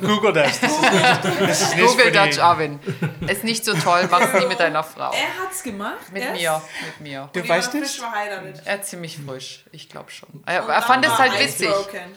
Google 0.00 0.32
das. 0.32 0.60
Das 0.60 1.60
ist 1.62 1.76
nicht, 1.76 1.86
Google 1.86 2.10
die- 2.12 2.18
Dutch 2.18 2.38
Oven. 2.38 2.80
Ist 3.26 3.44
nicht 3.44 3.64
so 3.64 3.74
toll, 3.74 4.08
mach's 4.10 4.32
nie 4.38 4.46
mit 4.46 4.58
deiner 4.60 4.82
Frau. 4.82 5.10
Er 5.12 5.44
hat's 5.44 5.62
gemacht. 5.62 5.96
Mit 6.12 6.32
mir, 6.32 6.62
mit 6.84 7.00
mir. 7.00 7.28
Du 7.32 7.46
weißt 7.48 7.74
nicht? 7.74 7.96
verheiratet. 7.96 8.62
Er 8.64 8.80
ist 8.80 8.88
ziemlich 8.90 9.18
frisch, 9.26 9.64
ich 9.72 9.88
glaube 9.88 10.10
schon. 10.10 10.28
Er, 10.46 10.66
er 10.68 10.82
fand 10.82 11.04
es 11.06 11.16
halt 11.18 11.38
witzig. 11.38 11.68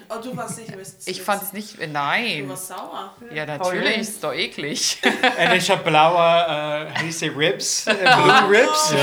Oh, 0.09 0.15
du 0.21 0.35
warst 0.37 0.57
nicht 0.59 0.77
witzig. 0.77 1.07
Ich 1.17 1.21
fand 1.21 1.43
es 1.43 1.53
nicht, 1.53 1.81
Du 1.81 1.87
nein. 1.87 2.47
warst 2.49 2.67
sauer. 2.67 3.13
Ja, 3.33 3.45
natürlich, 3.45 3.97
ist 3.97 4.23
doch 4.23 4.33
eklig. 4.33 4.97
Und 5.03 5.53
ich 5.55 5.69
habe 5.69 5.83
blaue, 5.83 6.87
uh, 6.97 7.03
you 7.05 7.11
say 7.11 7.27
ribs? 7.29 7.85
Uh, 7.87 7.93
blue 7.93 8.49
ribs? 8.49 8.93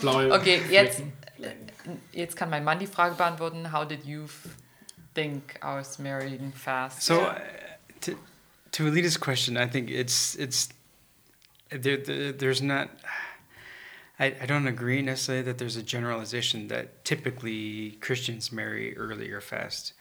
Blaue 0.00 0.32
Okay, 0.32 0.60
jetzt, 0.70 1.02
jetzt 2.12 2.36
kann 2.36 2.50
mein 2.50 2.64
Mann 2.64 2.78
die 2.78 2.86
Frage 2.86 3.14
beantworten. 3.14 3.72
How 3.72 3.84
did 3.84 4.04
you 4.04 4.26
think 5.14 5.58
I 5.62 5.76
was 5.76 5.98
marrying 5.98 6.52
fast? 6.52 7.02
So, 7.02 7.22
uh, 7.22 7.34
to, 8.02 8.16
to 8.72 8.84
Alita's 8.84 9.18
question, 9.18 9.56
I 9.56 9.66
think 9.68 9.90
it's 9.90 10.34
it's 10.36 10.68
there, 11.70 11.96
there 11.98 12.32
there's 12.32 12.60
not. 12.62 12.88
I, 14.18 14.34
I 14.40 14.46
don't 14.46 14.66
agree 14.66 15.02
necessarily 15.02 15.42
that 15.44 15.58
there's 15.58 15.76
a 15.76 15.82
generalization 15.82 16.68
that 16.68 17.04
typically 17.04 17.98
Christians 18.00 18.50
marry 18.50 18.96
early 18.96 19.30
or 19.30 19.40
fast. 19.42 19.92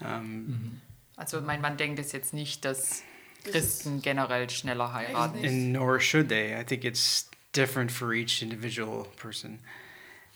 Um, 0.00 0.80
Also 1.16 1.40
mein 1.40 1.60
Mann 1.60 1.76
denkt 1.76 1.98
es 2.00 2.12
jetzt 2.12 2.34
nicht, 2.34 2.64
dass 2.64 3.02
Christen 3.44 4.00
generell 4.02 4.48
schneller 4.50 4.92
heiraten. 4.92 5.44
and 5.44 5.72
nor 5.72 6.00
should 6.00 6.28
they. 6.28 6.56
I 6.58 6.64
think 6.64 6.84
it's 6.84 7.28
different 7.54 7.90
for 7.90 8.12
each 8.12 8.42
individual 8.42 9.08
person, 9.16 9.60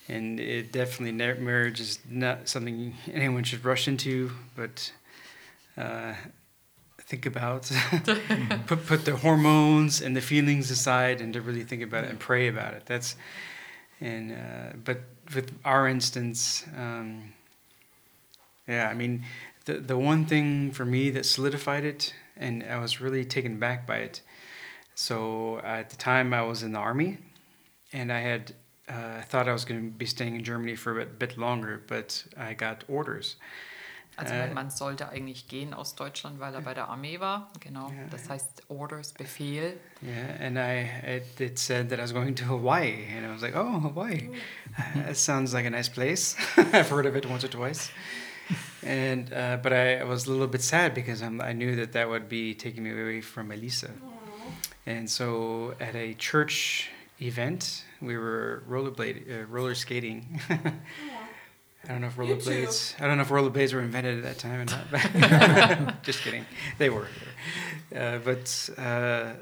and 0.07 0.39
it 0.39 0.71
definitely 0.71 1.11
marriage 1.11 1.79
is 1.79 1.99
not 2.09 2.49
something 2.49 2.95
anyone 3.13 3.43
should 3.43 3.63
rush 3.63 3.87
into. 3.87 4.31
But 4.55 4.91
uh, 5.77 6.15
think 6.97 7.27
about 7.27 7.71
put 8.65 8.87
put 8.87 9.05
the 9.05 9.17
hormones 9.17 10.01
and 10.01 10.15
the 10.15 10.21
feelings 10.21 10.71
aside, 10.71 11.21
and 11.21 11.31
to 11.33 11.41
really 11.41 11.63
think 11.63 11.83
about 11.83 12.05
it 12.05 12.09
and 12.09 12.19
pray 12.19 12.47
about 12.47 12.73
it. 12.73 12.87
That's 12.87 13.15
and 14.01 14.31
uh, 14.31 14.77
but 14.83 15.01
with 15.35 15.51
our 15.63 15.87
instance. 15.87 16.65
Um, 16.75 17.33
yeah, 18.67 18.87
I 18.87 18.93
mean, 18.93 19.25
the 19.65 19.73
the 19.73 19.97
one 19.97 20.25
thing 20.25 20.71
for 20.71 20.85
me 20.85 21.09
that 21.11 21.25
solidified 21.25 21.83
it, 21.83 22.13
and 22.37 22.63
I 22.63 22.79
was 22.79 23.01
really 23.01 23.25
taken 23.25 23.59
back 23.59 23.85
by 23.85 23.97
it. 23.97 24.21
So 24.99 25.61
at 25.63 25.89
the 25.89 25.95
time, 25.95 26.33
I 26.33 26.41
was 26.41 26.61
in 26.61 26.73
the 26.73 26.79
army, 26.79 27.19
and 27.93 28.11
I 28.11 28.19
had 28.19 28.53
uh, 28.89 29.21
thought 29.29 29.47
I 29.47 29.53
was 29.53 29.63
going 29.63 29.79
to 29.81 29.97
be 29.97 30.05
staying 30.05 30.35
in 30.35 30.43
Germany 30.43 30.75
for 30.75 30.91
a 30.91 30.95
bit, 31.05 31.17
bit 31.17 31.37
longer, 31.37 31.81
but 31.87 32.21
I 32.35 32.53
got 32.53 32.83
orders. 32.89 33.37
Also 34.17 34.33
Äh, 34.33 34.39
mein 34.39 34.53
Mann 34.53 34.69
sollte 34.69 35.07
eigentlich 35.07 35.47
gehen 35.47 35.73
aus 35.73 35.95
Deutschland, 35.95 36.41
weil 36.41 36.53
er 36.53 36.59
bei 36.59 36.73
der 36.73 36.89
Armee 36.89 37.21
war. 37.21 37.49
Genau, 37.61 37.89
das 38.11 38.27
heißt 38.27 38.63
Orders, 38.67 39.13
Befehl. 39.13 39.77
Yeah, 40.01 40.35
and 40.45 40.57
I 40.59 40.89
it, 41.07 41.39
it 41.39 41.57
said 41.57 41.87
that 41.91 41.99
I 41.99 42.01
was 42.01 42.11
going 42.11 42.35
to 42.35 42.43
Hawaii, 42.43 43.05
and 43.15 43.25
I 43.25 43.31
was 43.31 43.41
like, 43.41 43.55
oh, 43.55 43.79
Hawaii, 43.79 44.29
that 44.95 45.15
sounds 45.15 45.53
like 45.53 45.65
a 45.65 45.69
nice 45.69 45.87
place. 45.87 46.35
I've 46.73 46.89
heard 46.89 47.05
of 47.05 47.15
it 47.15 47.25
once 47.25 47.45
or 47.45 47.47
twice, 47.47 47.89
and 48.83 49.31
uh, 49.31 49.59
but 49.63 49.71
I, 49.71 49.99
I 49.99 50.03
was 50.03 50.27
a 50.27 50.31
little 50.31 50.47
bit 50.47 50.61
sad 50.61 50.93
because 50.93 51.21
I'm, 51.21 51.39
I 51.39 51.53
knew 51.53 51.77
that 51.77 51.93
that 51.93 52.09
would 52.09 52.27
be 52.27 52.53
taking 52.53 52.83
me 52.83 52.91
away 52.91 53.21
from 53.21 53.49
Elisa, 53.53 53.91
and 54.85 55.09
so 55.09 55.73
at 55.79 55.95
a 55.95 56.13
church 56.13 56.89
event 57.21 57.83
we 58.01 58.17
were 58.17 58.63
rollerblade 58.69 59.43
uh, 59.43 59.45
roller 59.47 59.75
skating. 59.75 60.39
I 60.49 61.93
don't 61.93 62.01
know 62.01 62.07
if 62.07 62.17
rollerblades. 62.17 63.01
I 63.01 63.07
don't 63.07 63.17
know 63.17 63.23
if 63.23 63.29
rollerblades 63.29 63.73
were 63.73 63.81
invented 63.81 64.17
at 64.17 64.23
that 64.23 64.37
time 64.37 64.61
or 64.61 64.65
not. 64.65 66.03
Just 66.03 66.21
kidding. 66.21 66.45
They 66.77 66.89
were. 66.89 67.07
Uh, 67.95 68.17
but 68.19 68.69
uh, 68.77 69.33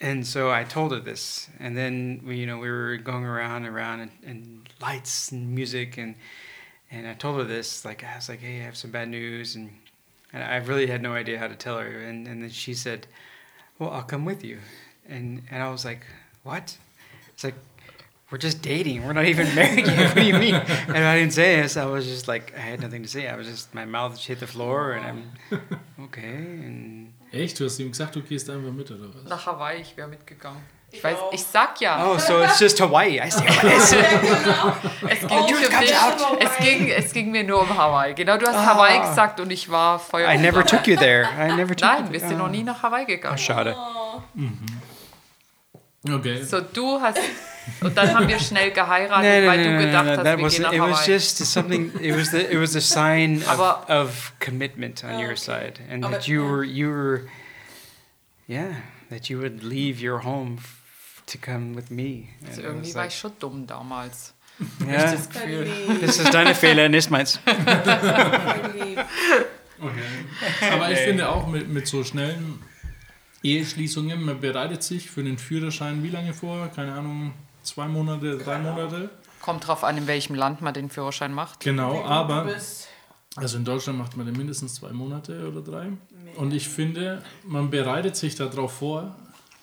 and 0.00 0.26
so 0.26 0.50
I 0.50 0.64
told 0.64 0.92
her 0.92 1.00
this, 1.00 1.48
and 1.60 1.76
then 1.76 2.22
we, 2.26 2.36
you 2.36 2.46
know, 2.46 2.58
we 2.58 2.70
were 2.70 2.96
going 2.96 3.24
around 3.24 3.64
and 3.64 3.74
around 3.74 4.00
and, 4.00 4.10
and 4.26 4.68
lights 4.80 5.30
and 5.32 5.54
music, 5.54 5.98
and 5.98 6.14
and 6.90 7.06
I 7.06 7.14
told 7.14 7.38
her 7.38 7.44
this. 7.44 7.84
Like 7.84 8.02
I 8.04 8.16
was 8.16 8.28
like, 8.28 8.40
hey, 8.40 8.60
I 8.60 8.64
have 8.64 8.76
some 8.76 8.90
bad 8.90 9.08
news, 9.08 9.54
and 9.54 9.70
and 10.32 10.42
I 10.42 10.56
really 10.56 10.86
had 10.86 11.02
no 11.02 11.12
idea 11.12 11.38
how 11.38 11.48
to 11.48 11.54
tell 11.54 11.78
her, 11.78 12.00
and 12.00 12.26
and 12.26 12.42
then 12.42 12.50
she 12.50 12.74
said, 12.74 13.06
well, 13.78 13.90
I'll 13.90 14.02
come 14.02 14.24
with 14.24 14.44
you, 14.44 14.58
and 15.08 15.42
and 15.50 15.62
I 15.62 15.70
was 15.70 15.84
like, 15.84 16.04
what? 16.42 16.76
It's 17.32 17.44
like 17.44 17.54
we're 18.30 18.38
just 18.38 18.62
dating. 18.62 19.04
We're 19.04 19.12
not 19.12 19.26
even 19.26 19.54
married 19.54 19.86
yet. 19.86 20.14
What 20.14 20.22
do 20.22 20.26
you 20.26 20.38
mean? 20.38 20.54
And 20.54 20.96
I 21.04 21.18
didn't 21.18 21.34
say 21.34 21.60
this. 21.60 21.76
I 21.76 21.84
was 21.84 22.06
just 22.06 22.26
like, 22.26 22.52
I 22.56 22.60
had 22.60 22.80
nothing 22.80 23.02
to 23.02 23.08
say. 23.08 23.28
I 23.28 23.36
was 23.36 23.46
just, 23.46 23.74
my 23.74 23.84
mouth 23.84 24.18
hit 24.18 24.40
the 24.40 24.46
floor, 24.46 24.92
and 24.92 25.06
I'm 25.50 25.60
okay. 26.06 26.34
And 26.66 27.12
Echt? 27.32 27.58
Du 27.58 27.64
hast 27.64 27.78
ihm 27.80 27.90
gesagt, 27.90 28.14
du 28.14 28.22
gehst 28.22 28.48
einfach 28.48 28.72
mit, 28.72 28.90
oder 28.90 29.12
was? 29.14 29.24
Nach 29.28 29.46
Hawaii, 29.46 29.80
ich 29.80 29.96
wäre 29.96 30.08
mitgegangen. 30.08 30.62
Ich, 30.94 31.02
weiß, 31.02 31.18
auch. 31.18 31.32
ich 31.32 31.42
sag 31.42 31.80
ja, 31.80 32.06
oh, 32.06 32.18
so 32.18 32.40
it's 32.42 32.60
just 32.60 32.80
Hawaii. 32.80 33.20
I 33.20 33.28
see 33.30 33.40
what 33.40 33.64
it 33.64 33.72
is. 33.74 33.92
es 35.10 35.20
ging, 35.28 35.28
Oh, 35.30 35.46
dich, 35.80 35.94
out. 35.96 36.40
es, 36.40 36.56
ging, 36.58 36.88
es 36.88 37.12
ging 37.12 37.30
mir 37.32 37.42
nur 37.42 37.62
um 37.62 37.76
Hawaii. 37.76 38.14
Genau, 38.14 38.36
du 38.36 38.46
hast 38.46 38.64
Hawaii 38.64 39.00
gesagt 39.00 39.40
und 39.40 39.50
ich 39.50 39.68
war 39.70 39.98
Feuer. 39.98 40.32
I 40.32 40.38
never 40.38 40.64
took 40.64 40.86
you 40.86 40.96
there. 40.96 41.28
I 41.36 41.52
never 41.56 41.74
took 41.74 41.88
Nein, 41.88 42.06
you 42.06 42.12
wir 42.12 42.20
sind 42.20 42.38
noch 42.38 42.48
nie 42.48 42.62
nach 42.62 42.82
Hawaii 42.82 43.04
gegangen. 43.06 43.34
Oh, 43.34 43.42
schade. 43.42 43.74
Okay. 46.08 46.42
So, 46.42 46.60
du 46.60 47.00
hast. 47.00 47.18
Und 47.80 47.96
dann 47.96 48.14
haben 48.14 48.28
wir 48.28 48.38
schnell 48.38 48.70
geheiratet, 48.72 49.24
No, 49.24 49.40
no, 49.40 49.46
weil 49.48 49.58
no, 49.58 49.64
du 49.64 49.70
no, 49.70 49.76
no, 49.80 49.86
gedacht 49.86 50.04
no, 50.04 50.10
hast, 50.10 50.24
that 50.24 50.38
wir 50.38 50.48
gehen 50.48 50.62
nach 50.62 50.72
it 50.72 50.80
was 50.80 51.00
Hawaii. 51.00 51.12
just 51.12 51.38
something 51.46 51.92
it 52.00 52.14
was 52.14 52.30
the 52.30 52.40
it 52.52 52.58
was 52.60 52.76
a 52.76 52.80
sign 52.80 53.42
of, 53.44 53.88
of 53.88 54.32
commitment 54.38 55.02
on 55.02 55.18
your 55.18 55.34
side 55.34 55.80
and 55.90 56.04
that 56.04 56.28
you 56.28 56.42
were 56.44 56.62
you 56.62 56.90
were 56.90 57.22
yeah 58.46 58.74
that 59.08 59.30
you 59.30 59.38
would 59.40 59.62
leave 59.64 59.98
your 59.98 60.18
home 60.24 60.58
to 61.26 61.38
come 61.38 61.74
with 61.76 61.90
me 61.90 62.28
also 62.46 62.60
it 62.60 62.66
irgendwie 62.66 62.88
was 62.88 62.94
war 62.94 63.06
ich 63.06 63.18
schon 63.18 63.32
dumm 63.38 63.66
damals. 63.66 64.34
yeah, 64.86 65.12
Das 65.12 65.28
Gefühl. 65.28 65.68
this 66.00 66.18
is 66.20 66.30
deine 66.30 66.54
Fehler 66.54 66.88
nicht 66.88 67.10
meins 67.10 67.38
Okay. 69.80 70.70
Aber 70.72 70.90
ich 70.90 70.98
finde 71.00 71.28
auch 71.28 71.46
mit, 71.46 71.68
mit 71.68 71.86
so 71.86 72.04
schnellen 72.04 72.60
Eheschließungen, 73.42 74.24
man 74.24 74.40
bereitet 74.40 74.82
sich 74.82 75.10
für 75.10 75.22
den 75.22 75.36
Führerschein 75.36 76.02
wie 76.02 76.08
lange 76.10 76.32
vor? 76.32 76.68
Keine 76.68 76.94
Ahnung, 76.94 77.34
zwei 77.62 77.86
Monate, 77.88 78.38
drei 78.38 78.58
Monate? 78.58 79.10
Kommt 79.42 79.66
drauf 79.66 79.84
an, 79.84 79.98
in 79.98 80.06
welchem 80.06 80.34
Land 80.34 80.62
man 80.62 80.72
den 80.72 80.88
Führerschein 80.88 81.34
macht. 81.34 81.60
Genau, 81.60 82.02
aber 82.04 82.46
Also 83.36 83.56
in 83.58 83.64
Deutschland 83.64 83.98
macht 83.98 84.16
man 84.16 84.24
den 84.26 84.36
mindestens 84.36 84.74
zwei 84.76 84.90
Monate 84.92 85.46
oder 85.48 85.60
drei. 85.60 85.88
Und 86.36 86.54
ich 86.54 86.68
finde, 86.68 87.22
man 87.44 87.68
bereitet 87.68 88.16
sich 88.16 88.36
darauf 88.36 88.72
vor, 88.78 89.14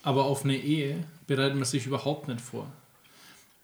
aber 0.04 0.26
auf 0.26 0.44
eine 0.44 0.58
Ehe 0.58 1.06
bereitet 1.28 1.56
man 1.56 1.66
sich 1.66 1.86
überhaupt 1.86 2.28
nicht 2.28 2.42
vor. 2.42 2.72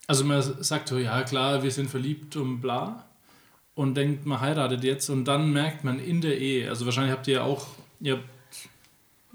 Also 0.08 0.24
man 0.24 0.42
sagt 0.42 0.88
so, 0.88 0.98
ja 0.98 1.22
klar, 1.24 1.64
wir 1.64 1.72
sind 1.72 1.90
verliebt 1.90 2.36
und 2.36 2.62
bla. 2.62 3.06
Und 3.76 3.96
denkt, 3.96 4.26
man 4.26 4.40
heiratet 4.42 4.84
jetzt 4.84 5.10
und 5.10 5.26
dann 5.26 5.52
merkt 5.52 5.84
man 5.84 6.00
in 6.00 6.22
der 6.22 6.40
Ehe, 6.40 6.68
also 6.68 6.86
wahrscheinlich 6.86 7.14
habt 7.14 7.28
ihr 7.28 7.36
ja 7.36 7.44
auch, 7.44 7.68
ihr 8.00 8.14
habt 8.14 8.30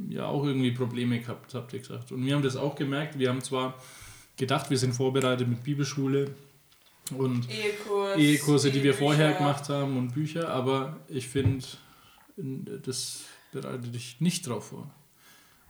ja 0.08 0.26
auch 0.26 0.44
irgendwie 0.44 0.72
Probleme 0.72 1.20
gehabt, 1.20 1.54
habt 1.54 1.72
ihr 1.72 1.78
gesagt. 1.78 2.10
Und 2.10 2.26
wir 2.26 2.34
haben 2.34 2.42
das 2.42 2.56
auch 2.56 2.74
gemerkt, 2.74 3.18
wir 3.18 3.28
haben 3.28 3.40
zwar 3.40 3.74
gedacht, 4.36 4.68
wir 4.70 4.78
sind 4.78 4.94
vorbereitet 4.94 5.46
mit 5.46 5.62
Bibelschule 5.62 6.34
und 7.16 7.48
Ehekurs, 7.48 8.18
Ehekurse, 8.18 8.70
die 8.72 8.82
wir 8.82 8.94
vorher 8.94 9.32
gemacht 9.34 9.68
haben 9.68 9.96
und 9.96 10.12
Bücher, 10.12 10.48
aber 10.48 10.96
ich 11.08 11.28
finde, 11.28 11.64
das 12.36 13.24
bereitet 13.52 13.94
dich 13.94 14.20
nicht 14.20 14.46
drauf 14.46 14.68
vor. 14.68 14.90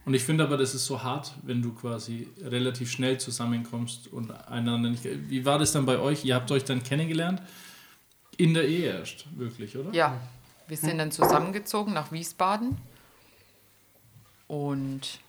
Und 0.04 0.14
ich 0.14 0.24
finde 0.24 0.42
aber, 0.44 0.56
das 0.56 0.74
ist 0.74 0.86
so 0.86 1.02
hart, 1.02 1.32
wenn 1.42 1.62
du 1.62 1.72
quasi 1.72 2.28
relativ 2.42 2.90
schnell 2.90 3.18
zusammenkommst 3.18 4.08
und 4.08 4.32
einander 4.48 4.90
nicht. 4.90 5.04
Wie 5.04 5.44
war 5.44 5.58
das 5.58 5.72
dann 5.72 5.86
bei 5.86 5.98
euch? 5.98 6.24
Ihr 6.24 6.34
habt 6.34 6.50
euch 6.50 6.64
dann 6.64 6.82
kennengelernt? 6.82 7.40
In 8.36 8.54
der 8.54 8.66
Ehe 8.66 8.86
erst, 8.86 9.26
wirklich, 9.38 9.76
oder? 9.76 9.92
Ja, 9.92 10.20
wir 10.66 10.76
sind 10.76 10.98
dann 10.98 11.12
zusammengezogen 11.12 11.92
nach 11.92 12.10
Wiesbaden. 12.10 12.76
Und 14.48 15.20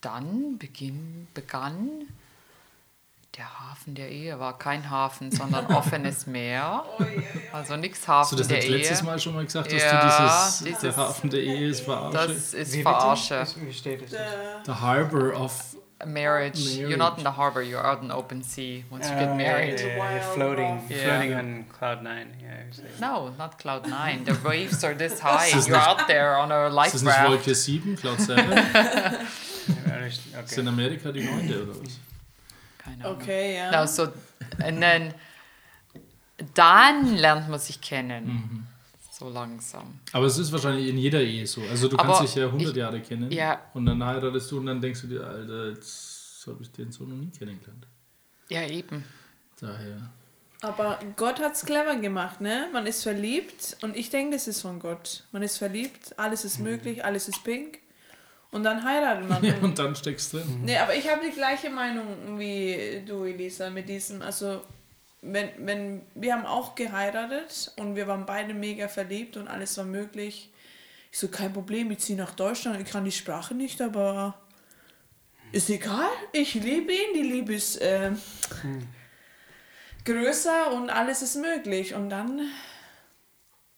dann 0.00 0.58
beginn, 0.58 1.26
begann 1.34 1.88
der 3.36 3.46
Hafen 3.60 3.94
der 3.94 4.10
Ehe. 4.10 4.38
War 4.40 4.58
kein 4.58 4.90
Hafen, 4.90 5.30
sondern 5.30 5.66
offenes 5.74 6.26
Meer. 6.26 6.84
Also 7.52 7.76
nichts 7.76 8.00
Hast 8.06 8.32
du 8.32 8.36
Hafen 8.36 8.38
das 8.38 8.48
der 8.48 8.56
jetzt 8.58 8.68
Ehe. 8.68 8.76
letztes 8.76 9.02
Mal 9.02 9.18
schon 9.18 9.34
mal 9.34 9.44
gesagt, 9.44 9.72
dass 9.72 9.82
Ja, 9.82 10.00
du 10.00 10.06
dieses, 10.06 10.58
dieses- 10.64 10.80
der 10.80 10.96
Hafen 10.96 11.30
der 11.30 11.40
Ehe 11.40 11.68
ist 11.68 11.80
verarsche? 11.82 12.16
Das 12.28 12.54
ist 12.54 12.72
Wie? 12.72 12.82
Verarsche. 12.82 13.34
Das- 13.34 13.60
wie 13.60 13.72
steht 13.72 14.02
es? 14.02 14.10
The 14.66 14.72
Harbor 14.72 15.34
of 15.40 15.76
Marriage. 16.06 16.58
You're 16.60 16.96
not 16.96 17.18
in 17.18 17.24
Marriage. 17.24 17.24
the 17.24 17.36
harbor, 17.36 17.60
you're 17.60 17.84
out 17.86 18.00
in 18.00 18.08
the 18.08 18.14
open 18.14 18.42
sea 18.42 18.86
once 18.90 19.06
you 19.10 19.14
get 19.16 19.28
Uh, 19.28 19.34
married. 19.34 19.78
yeah, 19.78 19.98
Wild 19.98 20.12
you're 20.22 20.32
floating. 20.34 20.82
Yeah. 20.88 21.04
floating 21.04 21.34
on 21.34 21.64
cloud 21.78 22.02
nine. 22.02 22.28
Yeah, 22.42 22.54
exactly. 22.66 23.00
No, 23.00 23.28
not 23.36 23.58
cloud 23.58 23.86
nine. 23.86 24.24
The 24.24 24.32
waves 24.42 24.82
are 24.82 24.94
this 24.96 25.20
high. 25.22 25.50
das 25.52 25.68
You're 25.68 25.76
nicht- 25.76 25.86
out 25.88 26.06
there 26.06 26.38
on 26.38 26.50
a 26.50 26.68
ist 26.68 26.74
life 26.74 26.92
das 26.92 27.02
nicht 27.02 27.14
raft. 27.14 27.28
Wolke 27.28 27.54
7, 27.54 27.96
Cloud 27.96 28.18
7? 28.18 28.42
Underst- 28.50 30.10
Ist 30.10 30.52
Okay. 30.52 30.60
in 30.60 30.68
Amerika 30.68 31.12
die 31.12 31.22
neunte 31.22 31.62
oder 31.64 31.72
was? 31.82 31.98
Keine 32.82 33.04
Ahnung. 33.04 33.20
Okay, 33.20 33.56
ja. 33.56 33.70
No, 33.80 33.86
so, 33.86 34.04
and 34.62 34.80
then, 34.80 35.14
dann 36.54 37.16
lernt 37.16 37.48
man 37.48 37.58
sich 37.58 37.80
kennen. 37.80 38.26
Mhm. 38.26 38.66
So 39.12 39.28
langsam. 39.28 40.00
Aber 40.12 40.24
es 40.26 40.38
ist 40.38 40.50
wahrscheinlich 40.50 40.88
in 40.88 40.96
jeder 40.96 41.20
Ehe 41.20 41.46
so. 41.46 41.60
Also 41.70 41.88
du 41.88 41.98
Aber 41.98 42.14
kannst 42.14 42.34
dich 42.34 42.40
ja 42.42 42.46
100 42.46 42.70
ich- 42.70 42.76
Jahre 42.76 43.00
kennen 43.00 43.30
ja. 43.30 43.60
und 43.74 43.84
dann 43.84 44.02
heiratest 44.02 44.50
du 44.50 44.58
und 44.58 44.66
dann 44.66 44.80
denkst 44.80 45.02
du 45.02 45.08
dir, 45.08 45.26
Alter, 45.26 45.68
jetzt 45.70 46.42
habe 46.46 46.62
ich 46.62 46.72
den 46.72 46.90
so 46.90 47.04
noch 47.04 47.16
nie 47.16 47.30
kennengelernt. 47.30 47.86
Ja, 48.48 48.62
eben. 48.66 49.04
Daher. 49.60 50.10
Aber 50.62 50.98
Gott 51.16 51.38
hat's 51.40 51.64
clever 51.66 51.96
gemacht, 51.96 52.40
ne? 52.40 52.68
Man 52.72 52.86
ist 52.86 53.02
verliebt 53.02 53.76
und 53.82 53.94
ich 53.96 54.08
denke, 54.10 54.36
das 54.36 54.48
ist 54.48 54.62
von 54.62 54.78
Gott. 54.80 55.24
Man 55.32 55.42
ist 55.42 55.58
verliebt, 55.58 56.18
alles 56.18 56.44
ist 56.46 56.58
möglich, 56.58 57.04
alles 57.04 57.28
ist 57.28 57.44
pink 57.44 57.78
und 58.50 58.64
dann 58.64 58.84
heiratet 58.84 59.28
man. 59.28 59.44
Ja, 59.44 59.54
und 59.62 59.78
dann 59.78 59.94
steckst 59.94 60.32
du 60.32 60.38
drin. 60.38 60.62
Nee, 60.64 60.76
aber 60.76 60.94
ich 60.94 61.08
habe 61.08 61.20
die 61.24 61.32
gleiche 61.32 61.70
Meinung 61.70 62.38
wie 62.38 63.02
du, 63.06 63.24
Elisa, 63.24 63.70
mit 63.70 63.88
diesem, 63.88 64.22
also 64.22 64.60
wenn, 65.22 65.50
wenn, 65.58 66.02
wir 66.14 66.34
haben 66.34 66.46
auch 66.46 66.74
geheiratet 66.74 67.72
und 67.76 67.94
wir 67.94 68.06
waren 68.06 68.26
beide 68.26 68.54
mega 68.54 68.88
verliebt 68.88 69.36
und 69.36 69.48
alles 69.48 69.76
war 69.76 69.84
möglich. 69.84 70.50
Ich 71.12 71.18
so, 71.18 71.28
kein 71.28 71.52
Problem, 71.52 71.90
ich 71.90 71.98
ziehe 71.98 72.18
nach 72.18 72.34
Deutschland, 72.34 72.80
ich 72.80 72.90
kann 72.90 73.04
die 73.04 73.12
Sprache 73.12 73.54
nicht, 73.54 73.82
aber 73.82 74.34
ist 75.52 75.68
egal, 75.68 76.08
ich 76.32 76.54
liebe 76.54 76.92
ihn, 76.92 77.14
die 77.14 77.22
Liebe 77.22 77.54
ist 77.54 77.76
äh, 77.80 78.12
größer 80.04 80.72
und 80.72 80.90
alles 80.90 81.22
ist 81.22 81.36
möglich. 81.36 81.94
Und 81.94 82.10
dann 82.10 82.40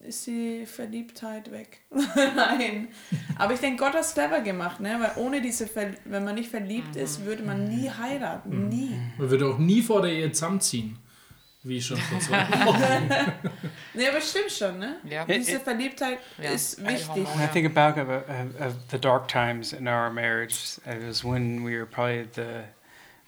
ist 0.03 0.27
die 0.27 0.67
Verliebtheit 0.67 1.51
weg. 1.51 1.81
Nein. 2.37 2.89
Aber 3.39 3.55
ich 3.55 3.61
denke, 3.61 3.85
Gott 3.85 3.95
hat 3.95 4.01
es 4.03 4.15
clever 4.15 4.41
gemacht, 4.41 4.81
ne? 4.81 4.97
Weil 5.01 5.23
ohne 5.23 5.41
diese, 5.41 5.67
Ver 5.67 5.93
wenn 6.05 6.25
man 6.25 6.35
nicht 6.35 6.51
verliebt 6.51 6.97
ist, 6.97 7.25
würde 7.25 7.43
man 7.43 7.65
nie 7.69 7.89
heiraten. 7.91 8.69
Nie. 8.69 8.97
Man 9.19 9.31
würde 9.31 9.47
auch 9.47 9.59
nie 9.59 9.83
vor 9.83 10.03
der 10.03 10.13
Ehe 10.13 10.31
zusammenziehen. 10.33 10.99
Wie 11.65 11.81
schon 11.81 11.97
vor 11.97 12.19
zwei 12.19 12.39
Wochen. 12.67 13.09
Ne, 13.95 14.09
aber 14.09 14.21
stimmt 14.21 14.51
schon, 14.51 14.81
ne? 14.81 14.97
Ja. 15.09 15.25
Diese 15.25 15.61
Verliebtheit 15.61 16.19
Ja. 16.43 16.51
ist 16.51 16.85
wichtig. 16.85 17.25
I 17.41 17.47
think 17.53 17.77
about 17.77 18.01
of, 18.01 18.09
of, 18.61 18.75
the 18.91 18.99
dark 18.99 19.29
times 19.29 19.73
in 19.73 19.87
our 19.87 20.11
marriage, 20.11 20.81
it 20.85 21.07
was 21.07 21.23
when 21.25 21.65
we 21.65 21.77
were 21.77 21.87
probably 21.87 22.27
the 22.35 22.65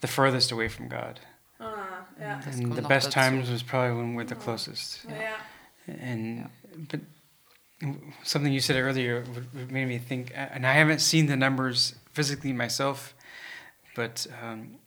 the 0.00 0.08
furthest 0.08 0.50
away 0.52 0.68
from 0.68 0.88
God, 0.88 1.20
Ah, 1.60 2.04
ja. 2.20 2.40
And 2.52 2.74
the 2.76 2.82
best 2.82 3.06
dazu. 3.08 3.14
times 3.14 3.50
was 3.50 3.62
probably 3.62 3.96
when 3.96 4.16
we're 4.16 4.26
the 4.26 4.34
closest. 4.34 5.04
ja. 5.04 5.36
And 5.86 6.48
but 6.76 7.00
something 8.22 8.52
you 8.52 8.60
said 8.60 8.76
earlier 8.76 9.24
would- 9.34 9.52
would 9.54 9.70
made 9.72 9.86
me 9.88 9.98
think, 9.98 10.32
and 10.34 10.66
I 10.66 10.72
haven't 10.74 11.00
seen 11.00 11.26
the 11.26 11.36
numbers 11.36 11.94
physically 12.12 12.52
myself, 12.52 13.14
but 13.94 14.26
um, 14.42 14.78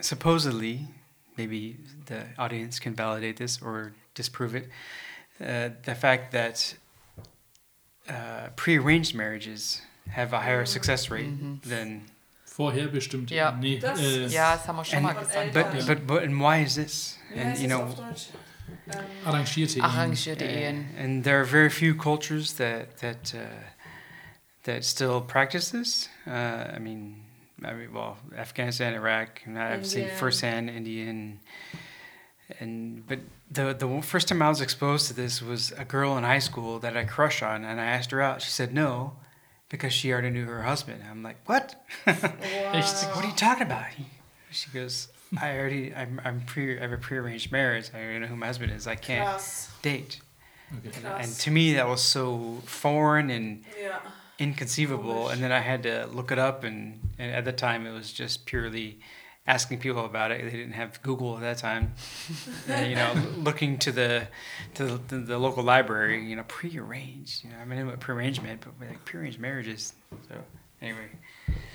supposedly, 0.00 0.88
maybe 1.36 1.76
the 2.06 2.26
audience 2.38 2.78
can 2.78 2.94
validate 2.94 3.36
this 3.36 3.60
or 3.62 3.92
disprove 4.14 4.54
it. 4.54 4.68
Uh, 5.40 5.70
the 5.84 5.94
fact 5.94 6.32
that 6.32 6.74
uh, 8.08 8.48
pre-arranged 8.56 9.14
marriages 9.14 9.82
have 10.10 10.32
a 10.32 10.40
higher 10.40 10.64
success 10.66 11.10
rate 11.10 11.62
than 11.62 12.06
Vorher 12.46 12.88
bestimmt. 12.88 13.30
Ja. 13.30 13.52
Nee, 13.52 13.78
Das- 13.78 14.00
äh, 14.00 14.26
Ja, 14.28 14.56
das 14.56 14.66
haben 14.66 14.76
wir 14.76 14.84
schon 14.84 14.96
and, 14.98 15.06
mal 15.06 15.12
gesagt. 15.14 15.52
but, 15.52 15.66
Eltern. 15.66 15.86
but 15.86 16.06
but 16.06 16.22
and 16.24 16.40
why 16.40 16.62
is 16.62 16.74
this? 16.74 17.16
Wie 17.32 17.38
And 17.40 17.58
you 17.58 17.68
know, 17.68 17.94
auf 18.68 18.94
Deutsch? 18.94 19.04
Ähm, 19.24 19.26
arrangierte 19.26 19.78
Ehen. 19.78 19.84
Arrangierte 19.84 20.44
Ehen. 20.44 20.86
and 20.98 21.24
there 21.24 21.38
are 21.40 21.44
very 21.44 21.70
few 21.70 21.94
cultures 21.94 22.54
that 22.54 22.98
that 22.98 23.34
uh, 23.34 23.38
that 24.64 24.84
still 24.84 25.20
practice 25.20 25.70
this. 25.70 26.08
Uh, 26.26 26.30
I 26.76 26.78
mean, 26.78 27.24
I 27.64 27.72
mean, 27.72 27.92
well, 27.92 28.16
Afghanistan, 28.36 28.94
Iraq, 28.94 29.42
and 29.46 29.58
I've 29.58 29.86
seen 29.86 30.08
firsthand 30.08 30.70
Indian. 30.70 31.40
And 32.60 33.06
but 33.06 33.18
the 33.50 33.74
the 33.74 34.02
first 34.02 34.28
time 34.28 34.40
I 34.42 34.48
was 34.48 34.60
exposed 34.60 35.08
to 35.08 35.14
this 35.14 35.42
was 35.42 35.72
a 35.72 35.84
girl 35.84 36.16
in 36.16 36.24
high 36.24 36.38
school 36.38 36.78
that 36.78 36.96
I 36.96 37.04
crushed 37.04 37.42
on, 37.42 37.64
and 37.64 37.80
I 37.80 37.84
asked 37.84 38.10
her 38.10 38.22
out. 38.22 38.40
She 38.40 38.50
said 38.50 38.72
no, 38.72 39.12
because 39.68 39.92
she 39.92 40.12
already 40.12 40.30
knew 40.30 40.46
her 40.46 40.62
husband. 40.62 41.02
I'm 41.10 41.22
like, 41.22 41.36
what? 41.46 41.74
She's 42.06 42.22
like, 42.22 43.14
what 43.14 43.24
are 43.24 43.28
you 43.28 43.34
talking 43.34 43.66
about? 43.66 43.86
She 44.50 44.70
goes, 44.70 45.08
I 45.40 45.58
already, 45.58 45.94
I'm, 45.94 46.20
I'm 46.24 46.40
pre, 46.42 46.78
I 46.78 46.82
have 46.82 46.92
a 46.92 46.96
prearranged 46.96 47.52
marriage. 47.52 47.90
I 47.94 47.98
already 48.02 48.18
know 48.20 48.26
who 48.26 48.36
my 48.36 48.46
husband 48.46 48.72
is. 48.72 48.86
I 48.86 48.94
can't 48.94 49.26
Krass. 49.26 49.70
date. 49.82 50.20
Okay. 50.86 50.96
And, 50.96 51.06
and 51.06 51.32
to 51.40 51.50
me, 51.50 51.74
that 51.74 51.88
was 51.88 52.02
so 52.02 52.58
foreign 52.64 53.30
and 53.30 53.64
Ja. 53.82 53.98
inconceivable. 54.38 55.28
And 55.28 55.42
then 55.42 55.52
I 55.52 55.60
had 55.60 55.82
to 55.84 56.06
look 56.06 56.30
it 56.30 56.38
up, 56.38 56.64
and, 56.64 57.00
and 57.18 57.32
at 57.32 57.44
the 57.44 57.52
time, 57.52 57.86
it 57.86 57.92
was 57.92 58.12
just 58.12 58.46
purely 58.46 59.00
asking 59.46 59.78
people 59.78 60.04
about 60.04 60.30
it. 60.30 60.44
They 60.44 60.50
didn't 60.50 60.72
have 60.74 61.02
Google 61.02 61.36
at 61.36 61.40
that 61.40 61.58
time. 61.58 61.94
and, 62.68 62.88
you 62.88 62.96
know, 62.96 63.14
looking 63.36 63.78
to 63.78 63.92
the 63.92 64.28
to 64.74 64.84
the, 64.84 65.00
the, 65.08 65.16
the 65.20 65.38
local 65.38 65.62
library. 65.62 66.22
You 66.24 66.36
know, 66.36 66.44
prearranged. 66.46 67.44
You 67.44 67.50
know, 67.50 67.56
I 67.58 67.64
mean, 67.64 67.86
what 67.86 67.98
prearrangement, 68.00 68.60
but 68.64 68.86
like 68.86 69.04
prearranged 69.04 69.40
marriages. 69.40 69.94
So 70.28 70.34
anyway. 70.80 71.08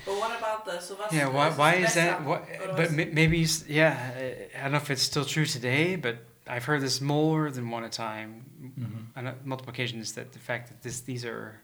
But 0.06 0.16
what 0.18 0.36
about 0.38 0.64
the, 0.66 0.80
so 0.80 0.94
was 0.96 1.12
Yeah, 1.12 1.28
why, 1.28 1.50
why 1.50 1.74
es 1.82 1.88
is 1.90 1.94
that? 1.94 2.22
What, 2.24 2.42
but 2.76 2.90
maybe, 2.92 3.42
s- 3.42 3.64
yeah, 3.68 3.96
I- 4.16 4.48
I 4.58 4.62
don't 4.62 4.72
know 4.72 4.76
if 4.78 4.90
it's 4.90 5.02
still 5.02 5.24
true 5.24 5.46
today, 5.46 5.96
but 5.96 6.16
I've 6.46 6.66
heard 6.66 6.82
this 6.82 7.00
more 7.00 7.50
than 7.50 7.70
one 7.70 7.88
time, 7.90 8.44
on 9.16 9.26
uh, 9.26 9.34
multiple 9.44 9.72
occasions, 9.72 10.12
that 10.14 10.32
the 10.32 10.38
fact 10.38 10.68
that 10.68 10.82
this, 10.82 11.00
these 11.04 11.24
are, 11.24 11.60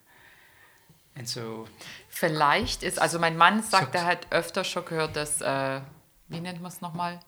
and 1.17 1.29
so, 1.29 1.67
Vielleicht 2.09 2.83
ist, 2.83 2.99
also 2.99 3.19
mein 3.19 3.37
Mann 3.37 3.63
sagt, 3.63 3.93
So- 3.93 3.99
er 3.99 4.07
hat 4.07 4.27
öfter 4.31 4.65
schon 4.65 4.85
gehört, 4.87 5.17
dass, 5.17 5.43
äh, 5.43 5.81
wie 6.29 6.41
nennt 6.41 6.63
man 6.63 6.71
es 6.73 6.81
nochmal? 6.81 7.21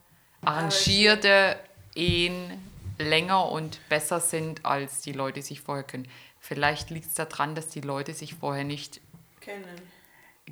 Arrangierte 0.43 1.57
Ehen 1.95 2.59
länger 2.97 3.49
und 3.51 3.79
besser 3.89 4.19
sind, 4.19 4.65
als 4.65 5.01
die 5.01 5.11
Leute 5.13 5.41
sich 5.43 5.61
vorher 5.61 5.83
können. 5.83 6.07
Vielleicht 6.39 6.89
liegt 6.89 7.05
es 7.07 7.13
daran, 7.13 7.53
dass 7.55 7.67
die 7.69 7.81
Leute 7.81 8.13
sich 8.13 8.33
vorher 8.35 8.63
nicht 8.63 8.99
Kennen. 9.41 9.63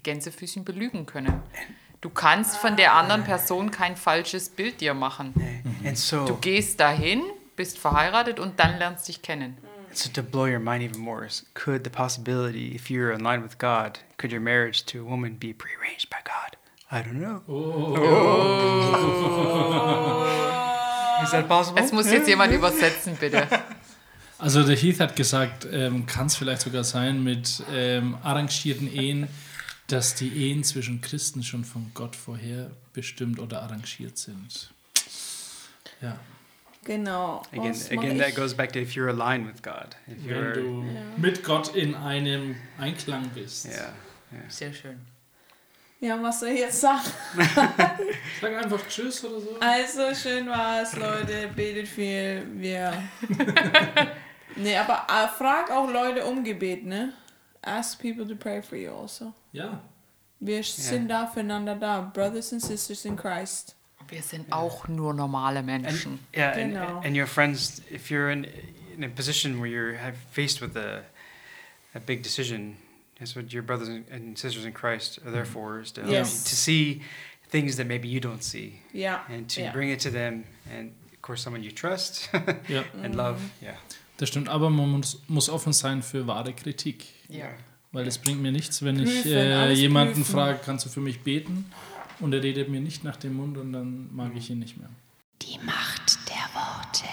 Gänsefüßchen 0.03 0.63
belügen 0.65 1.05
können. 1.05 1.41
Du 2.01 2.09
kannst 2.09 2.57
von 2.57 2.75
der 2.77 2.95
anderen 2.95 3.23
Person 3.23 3.69
kein 3.71 3.95
falsches 3.95 4.49
Bild 4.49 4.81
dir 4.81 4.93
machen. 4.93 5.33
so, 5.93 6.25
Du 6.25 6.35
gehst 6.37 6.79
dahin, 6.79 7.21
bist 7.55 7.77
verheiratet 7.77 8.39
und 8.39 8.59
dann 8.59 8.77
lernst 8.79 9.07
dich 9.07 9.21
kennen. 9.21 9.57
so 9.93 10.09
to 10.09 10.23
blow 10.23 10.45
your 10.47 10.59
mind 10.59 10.81
even 10.81 10.99
more, 11.01 11.25
is 11.25 11.45
could 11.53 11.83
the 11.83 11.89
possibility, 11.89 12.73
if 12.73 12.89
you're 12.89 13.11
in 13.13 13.19
line 13.19 13.43
with 13.43 13.57
God, 13.59 13.99
could 14.17 14.31
your 14.31 14.39
marriage 14.39 14.85
to 14.85 14.99
a 14.99 15.03
woman 15.03 15.37
be 15.37 15.53
prearranged 15.53 16.09
by 16.09 16.17
God? 16.23 16.57
I 16.89 17.01
don't 17.03 17.19
know. 17.19 17.41
Is 21.23 21.31
that 21.31 21.47
possible? 21.47 21.81
Es 21.81 21.91
muss 21.91 22.09
jetzt 22.09 22.27
jemand 22.27 22.53
übersetzen, 22.53 23.15
bitte. 23.17 23.47
Also 24.39 24.63
der 24.63 24.75
Heath 24.75 24.99
hat 24.99 25.15
gesagt, 25.15 25.67
ähm, 25.71 26.05
kann 26.07 26.25
es 26.25 26.35
vielleicht 26.35 26.61
sogar 26.61 26.83
sein 26.83 27.23
mit 27.23 27.61
ähm, 27.71 28.17
arrangierten 28.23 28.91
Ehen, 28.91 29.27
dass 29.91 30.15
die 30.15 30.29
Ehen 30.29 30.63
zwischen 30.63 31.01
Christen 31.01 31.43
schon 31.43 31.65
von 31.65 31.91
Gott 31.93 32.15
vorher 32.15 32.71
bestimmt 32.93 33.39
oder 33.39 33.61
arrangiert 33.61 34.17
sind. 34.17 34.71
Ja. 36.01 36.17
Genau. 36.83 37.43
Again, 37.51 37.75
again, 37.91 38.17
that 38.17 38.35
goes 38.35 38.55
back 38.55 38.71
to 38.73 38.79
if 38.79 38.95
you're 38.95 39.09
aligned 39.09 39.47
with 39.47 39.61
God. 39.61 39.95
If 40.07 40.25
Wenn 40.25 40.35
you're, 40.35 40.53
du 40.53 40.85
mit 41.17 41.43
Gott 41.43 41.75
in 41.75 41.93
einem 41.93 42.55
Einklang 42.79 43.29
bist. 43.35 43.65
yeah, 43.65 43.93
yeah. 44.31 44.49
Sehr 44.49 44.73
schön. 44.73 44.99
Ja, 45.99 46.21
was 46.23 46.39
soll 46.39 46.49
ich 46.49 46.61
jetzt 46.61 46.81
sagen? 46.81 47.03
Sag 48.41 48.55
einfach 48.55 48.87
Tschüss 48.87 49.23
oder 49.23 49.39
so. 49.39 49.57
Also, 49.59 50.15
schön 50.15 50.47
war's, 50.47 50.95
Leute. 50.95 51.49
Betet 51.55 51.87
viel. 51.87 52.47
Wir. 52.53 52.91
nee, 54.55 54.75
aber 54.75 55.05
äh, 55.07 55.27
frag 55.37 55.69
auch 55.69 55.87
Leute 55.87 56.25
um 56.25 56.43
Gebet, 56.43 56.83
ne? 56.83 57.13
Ask 57.63 57.99
people 58.01 58.25
to 58.27 58.35
pray 58.35 58.61
for 58.61 58.75
you 58.75 58.91
also. 58.91 59.33
Yeah. 59.53 59.79
Wir 60.39 60.63
sind 60.63 61.07
da 61.09 61.27
füreinander 61.27 61.75
da. 61.79 62.01
Brothers 62.01 62.51
and 62.51 62.61
sisters 62.61 63.05
in 63.05 63.15
Christ. 63.15 63.75
Wir 64.09 64.23
sind 64.23 64.51
auch 64.51 64.87
nur 64.87 65.13
normale 65.13 65.61
Menschen. 65.61 66.19
Yeah, 66.35 66.51
and, 66.53 66.73
Genau. 66.73 67.01
and 67.03 67.15
your 67.15 67.27
friends, 67.27 67.81
if 67.91 68.09
you're 68.09 68.31
in, 68.31 68.45
in 68.97 69.03
a 69.03 69.09
position 69.09 69.59
where 69.59 69.69
you're 69.69 69.95
faced 70.31 70.59
with 70.61 70.75
a, 70.75 71.03
a 71.93 71.99
big 71.99 72.23
decision, 72.23 72.77
that's 73.19 73.35
what 73.35 73.53
your 73.53 73.61
brothers 73.63 73.87
and 73.89 74.37
sisters 74.37 74.65
in 74.65 74.73
Christ 74.73 75.19
are 75.23 75.31
there 75.31 75.45
for, 75.45 75.79
is 75.81 75.91
to, 75.93 76.01
Yes. 76.07 76.43
to 76.45 76.55
see 76.55 77.03
things 77.49 77.75
that 77.77 77.85
maybe 77.85 78.07
you 78.07 78.19
don't 78.19 78.43
see, 78.43 78.81
Ja. 78.93 79.19
and 79.29 79.47
to 79.49 79.61
ja. 79.61 79.71
bring 79.71 79.89
it 79.91 79.99
to 80.01 80.09
them, 80.09 80.45
and 80.75 80.91
of 81.13 81.21
course 81.21 81.41
someone 81.43 81.61
you 81.63 81.71
trust 81.71 82.29
Ja, 82.67 82.83
and 83.03 83.15
love. 83.15 83.37
Mm. 83.39 83.65
Yeah. 83.67 83.75
Das 84.21 84.29
stimmt. 84.29 84.49
Aber 84.49 84.69
man 84.69 84.89
muss, 84.89 85.21
muss 85.27 85.49
offen 85.49 85.73
sein 85.73 86.03
für 86.03 86.27
wahre 86.27 86.53
Kritik. 86.53 87.05
Ja. 87.27 87.45
Weil 87.91 88.07
es 88.07 88.19
bringt 88.19 88.41
mir 88.41 88.51
nichts, 88.51 88.83
wenn 88.83 88.99
ich 88.99 89.23
Prüfen, 89.23 89.31
äh, 89.31 89.53
alles 89.53 89.79
jemanden 89.79 90.13
prüfen. 90.13 90.31
frage, 90.31 90.59
kannst 90.63 90.85
du 90.85 90.89
für 90.89 91.01
mich 91.01 91.21
beten? 91.21 91.71
Und 92.19 92.33
er 92.33 92.43
redet 92.43 92.69
mir 92.69 92.79
nicht 92.79 93.03
nach 93.03 93.17
dem 93.17 93.33
Mund 93.33 93.57
und 93.57 93.73
dann 93.73 94.13
mag 94.13 94.31
ich 94.35 94.49
ihn 94.49 94.59
nicht 94.59 94.77
mehr. 94.77 94.89
Die 95.41 95.57
Macht 95.65 96.19
der 96.29 96.35
Worte. 96.53 97.05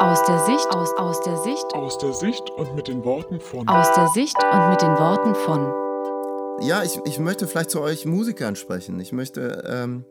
Aus 0.00 0.24
der 0.24 0.38
Sicht, 0.46 0.70
aus, 0.70 0.96
aus 0.96 1.20
der 1.22 1.36
Sicht, 1.38 1.74
Aus 1.74 1.98
der 1.98 2.12
Sicht 2.12 2.50
und 2.50 2.74
mit 2.76 2.88
den 2.88 3.04
Worten 3.04 3.40
von 3.40 3.68
aus 3.68 3.92
der 3.94 4.08
Sicht 4.08 4.36
und 4.52 4.70
mit 4.70 4.80
den 4.80 4.90
Worten 4.90 5.34
von. 5.34 6.66
Ja, 6.66 6.82
ich, 6.82 6.98
ich 7.04 7.18
möchte 7.18 7.46
vielleicht 7.46 7.70
zu 7.70 7.80
euch 7.80 8.06
Musikern 8.06 8.56
sprechen. 8.56 8.98
Ich 9.00 9.12
möchte, 9.12 9.64
ähm, 9.68 10.04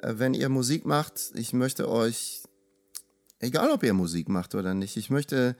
äh, 0.00 0.14
wenn 0.16 0.34
ihr 0.34 0.48
Musik 0.48 0.86
macht, 0.86 1.32
ich 1.34 1.52
möchte 1.52 1.88
euch, 1.88 2.42
egal 3.40 3.70
ob 3.70 3.82
ihr 3.82 3.94
Musik 3.94 4.28
macht 4.28 4.54
oder 4.54 4.74
nicht, 4.74 4.96
ich 4.96 5.10
möchte 5.10 5.56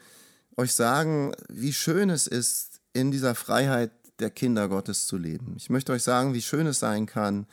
euch 0.57 0.73
sagen, 0.73 1.33
wie 1.49 1.73
schön 1.73 2.11
es 2.11 2.27
ist, 2.27 2.81
in 2.93 3.11
dieser 3.11 3.35
Freiheit 3.35 3.91
der 4.19 4.31
Kinder 4.31 4.69
Gottes 4.69 5.07
zu 5.07 5.19
leben. 5.19 5.55
Ich 5.57 5.69
möchte 5.69 5.93
euch 5.93 6.03
sagen, 6.03 6.33
wie 6.33 6.43
schön 6.43 6.67
es 6.67 6.79
sein 6.79 7.07
kann, 7.07 7.47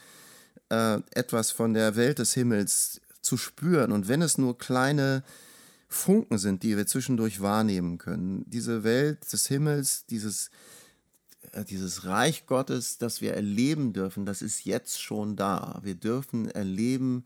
äh, 0.69 0.99
etwas 1.11 1.51
von 1.51 1.73
der 1.73 1.95
Welt 1.95 2.19
des 2.19 2.33
Himmels 2.33 3.01
zu 3.21 3.35
spüren. 3.35 3.91
Und 3.91 4.07
wenn 4.07 4.21
es 4.21 4.37
nur 4.37 4.57
kleine 4.57 5.23
Funken 5.89 6.37
sind, 6.37 6.63
die 6.63 6.77
wir 6.77 6.87
zwischendurch 6.87 7.41
wahrnehmen 7.41 7.97
können, 7.97 8.45
diese 8.47 8.83
Welt 8.83 9.31
des 9.31 9.47
Himmels, 9.47 10.05
dieses 10.05 10.49
äh, 11.53 11.63
dieses 11.65 12.05
Reich 12.05 12.45
Gottes, 12.45 12.97
das 12.97 13.21
wir 13.21 13.33
erleben 13.33 13.93
dürfen, 13.93 14.25
das 14.25 14.41
ist 14.41 14.65
jetzt 14.65 15.01
schon 15.01 15.35
da. 15.35 15.79
Wir 15.83 15.95
dürfen 15.95 16.49
erleben, 16.49 17.25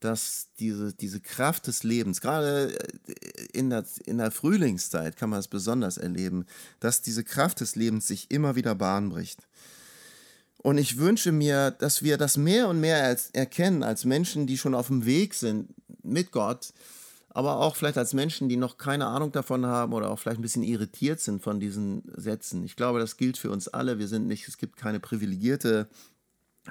dass 0.00 0.48
diese, 0.58 0.92
diese 0.92 1.20
Kraft 1.20 1.66
des 1.66 1.82
Lebens, 1.82 2.20
gerade 2.20 2.76
äh, 3.06 3.46
in 3.52 3.70
der, 3.70 3.84
in 4.06 4.18
der 4.18 4.30
Frühlingszeit 4.30 5.16
kann 5.16 5.30
man 5.30 5.40
es 5.40 5.48
besonders 5.48 5.96
erleben, 5.96 6.46
dass 6.80 7.02
diese 7.02 7.24
Kraft 7.24 7.60
des 7.60 7.74
Lebens 7.74 8.06
sich 8.06 8.30
immer 8.30 8.56
wieder 8.56 8.74
Bahn 8.74 9.08
bricht. 9.10 9.48
Und 10.58 10.78
ich 10.78 10.98
wünsche 10.98 11.32
mir, 11.32 11.70
dass 11.70 12.02
wir 12.02 12.16
das 12.16 12.36
mehr 12.36 12.68
und 12.68 12.80
mehr 12.80 13.04
als 13.04 13.30
erkennen, 13.30 13.82
als 13.82 14.04
Menschen, 14.04 14.46
die 14.46 14.58
schon 14.58 14.74
auf 14.74 14.88
dem 14.88 15.04
Weg 15.06 15.34
sind 15.34 15.68
mit 16.02 16.32
Gott, 16.32 16.72
aber 17.30 17.58
auch 17.58 17.76
vielleicht 17.76 17.98
als 17.98 18.14
Menschen, 18.14 18.48
die 18.48 18.56
noch 18.56 18.78
keine 18.78 19.06
Ahnung 19.06 19.30
davon 19.30 19.66
haben 19.66 19.92
oder 19.92 20.10
auch 20.10 20.18
vielleicht 20.18 20.40
ein 20.40 20.42
bisschen 20.42 20.64
irritiert 20.64 21.20
sind 21.20 21.42
von 21.42 21.60
diesen 21.60 22.02
Sätzen. 22.16 22.64
Ich 22.64 22.74
glaube, 22.74 22.98
das 22.98 23.16
gilt 23.16 23.38
für 23.38 23.50
uns 23.50 23.68
alle. 23.68 23.98
Wir 23.98 24.08
sind 24.08 24.26
nicht, 24.26 24.48
es 24.48 24.58
gibt 24.58 24.76
keine 24.76 24.98
privilegierte 24.98 25.88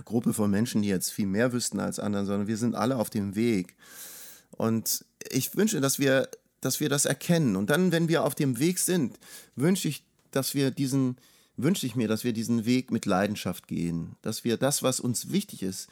Gruppe 0.05 0.33
von 0.33 0.49
Menschen, 0.49 0.81
die 0.81 0.89
jetzt 0.89 1.11
viel 1.11 1.27
mehr 1.27 1.53
wüssten 1.53 1.79
als 1.79 1.99
anderen, 1.99 2.25
sondern 2.25 2.47
wir 2.47 2.57
sind 2.57 2.75
alle 2.75 2.97
auf 2.97 3.09
dem 3.09 3.35
Weg. 3.35 3.75
Und 4.51 5.05
ich 5.29 5.55
wünsche, 5.55 5.81
dass 5.81 5.99
wir, 5.99 6.29
dass 6.61 6.79
wir 6.79 6.89
das 6.89 7.05
erkennen. 7.05 7.55
Und 7.55 7.69
dann, 7.69 7.91
wenn 7.91 8.07
wir 8.07 8.23
auf 8.23 8.35
dem 8.35 8.59
Weg 8.59 8.79
sind, 8.79 9.17
wünsche 9.55 9.87
ich, 9.87 10.03
dass 10.31 10.55
wir 10.55 10.71
diesen, 10.71 11.17
wünsche 11.57 11.85
ich 11.85 11.95
mir, 11.95 12.07
dass 12.07 12.23
wir 12.23 12.33
diesen 12.33 12.65
Weg 12.65 12.91
mit 12.91 13.05
Leidenschaft 13.05 13.67
gehen. 13.67 14.15
Dass 14.21 14.43
wir 14.43 14.57
das, 14.57 14.83
was 14.83 14.99
uns 14.99 15.31
wichtig 15.31 15.63
ist, 15.63 15.87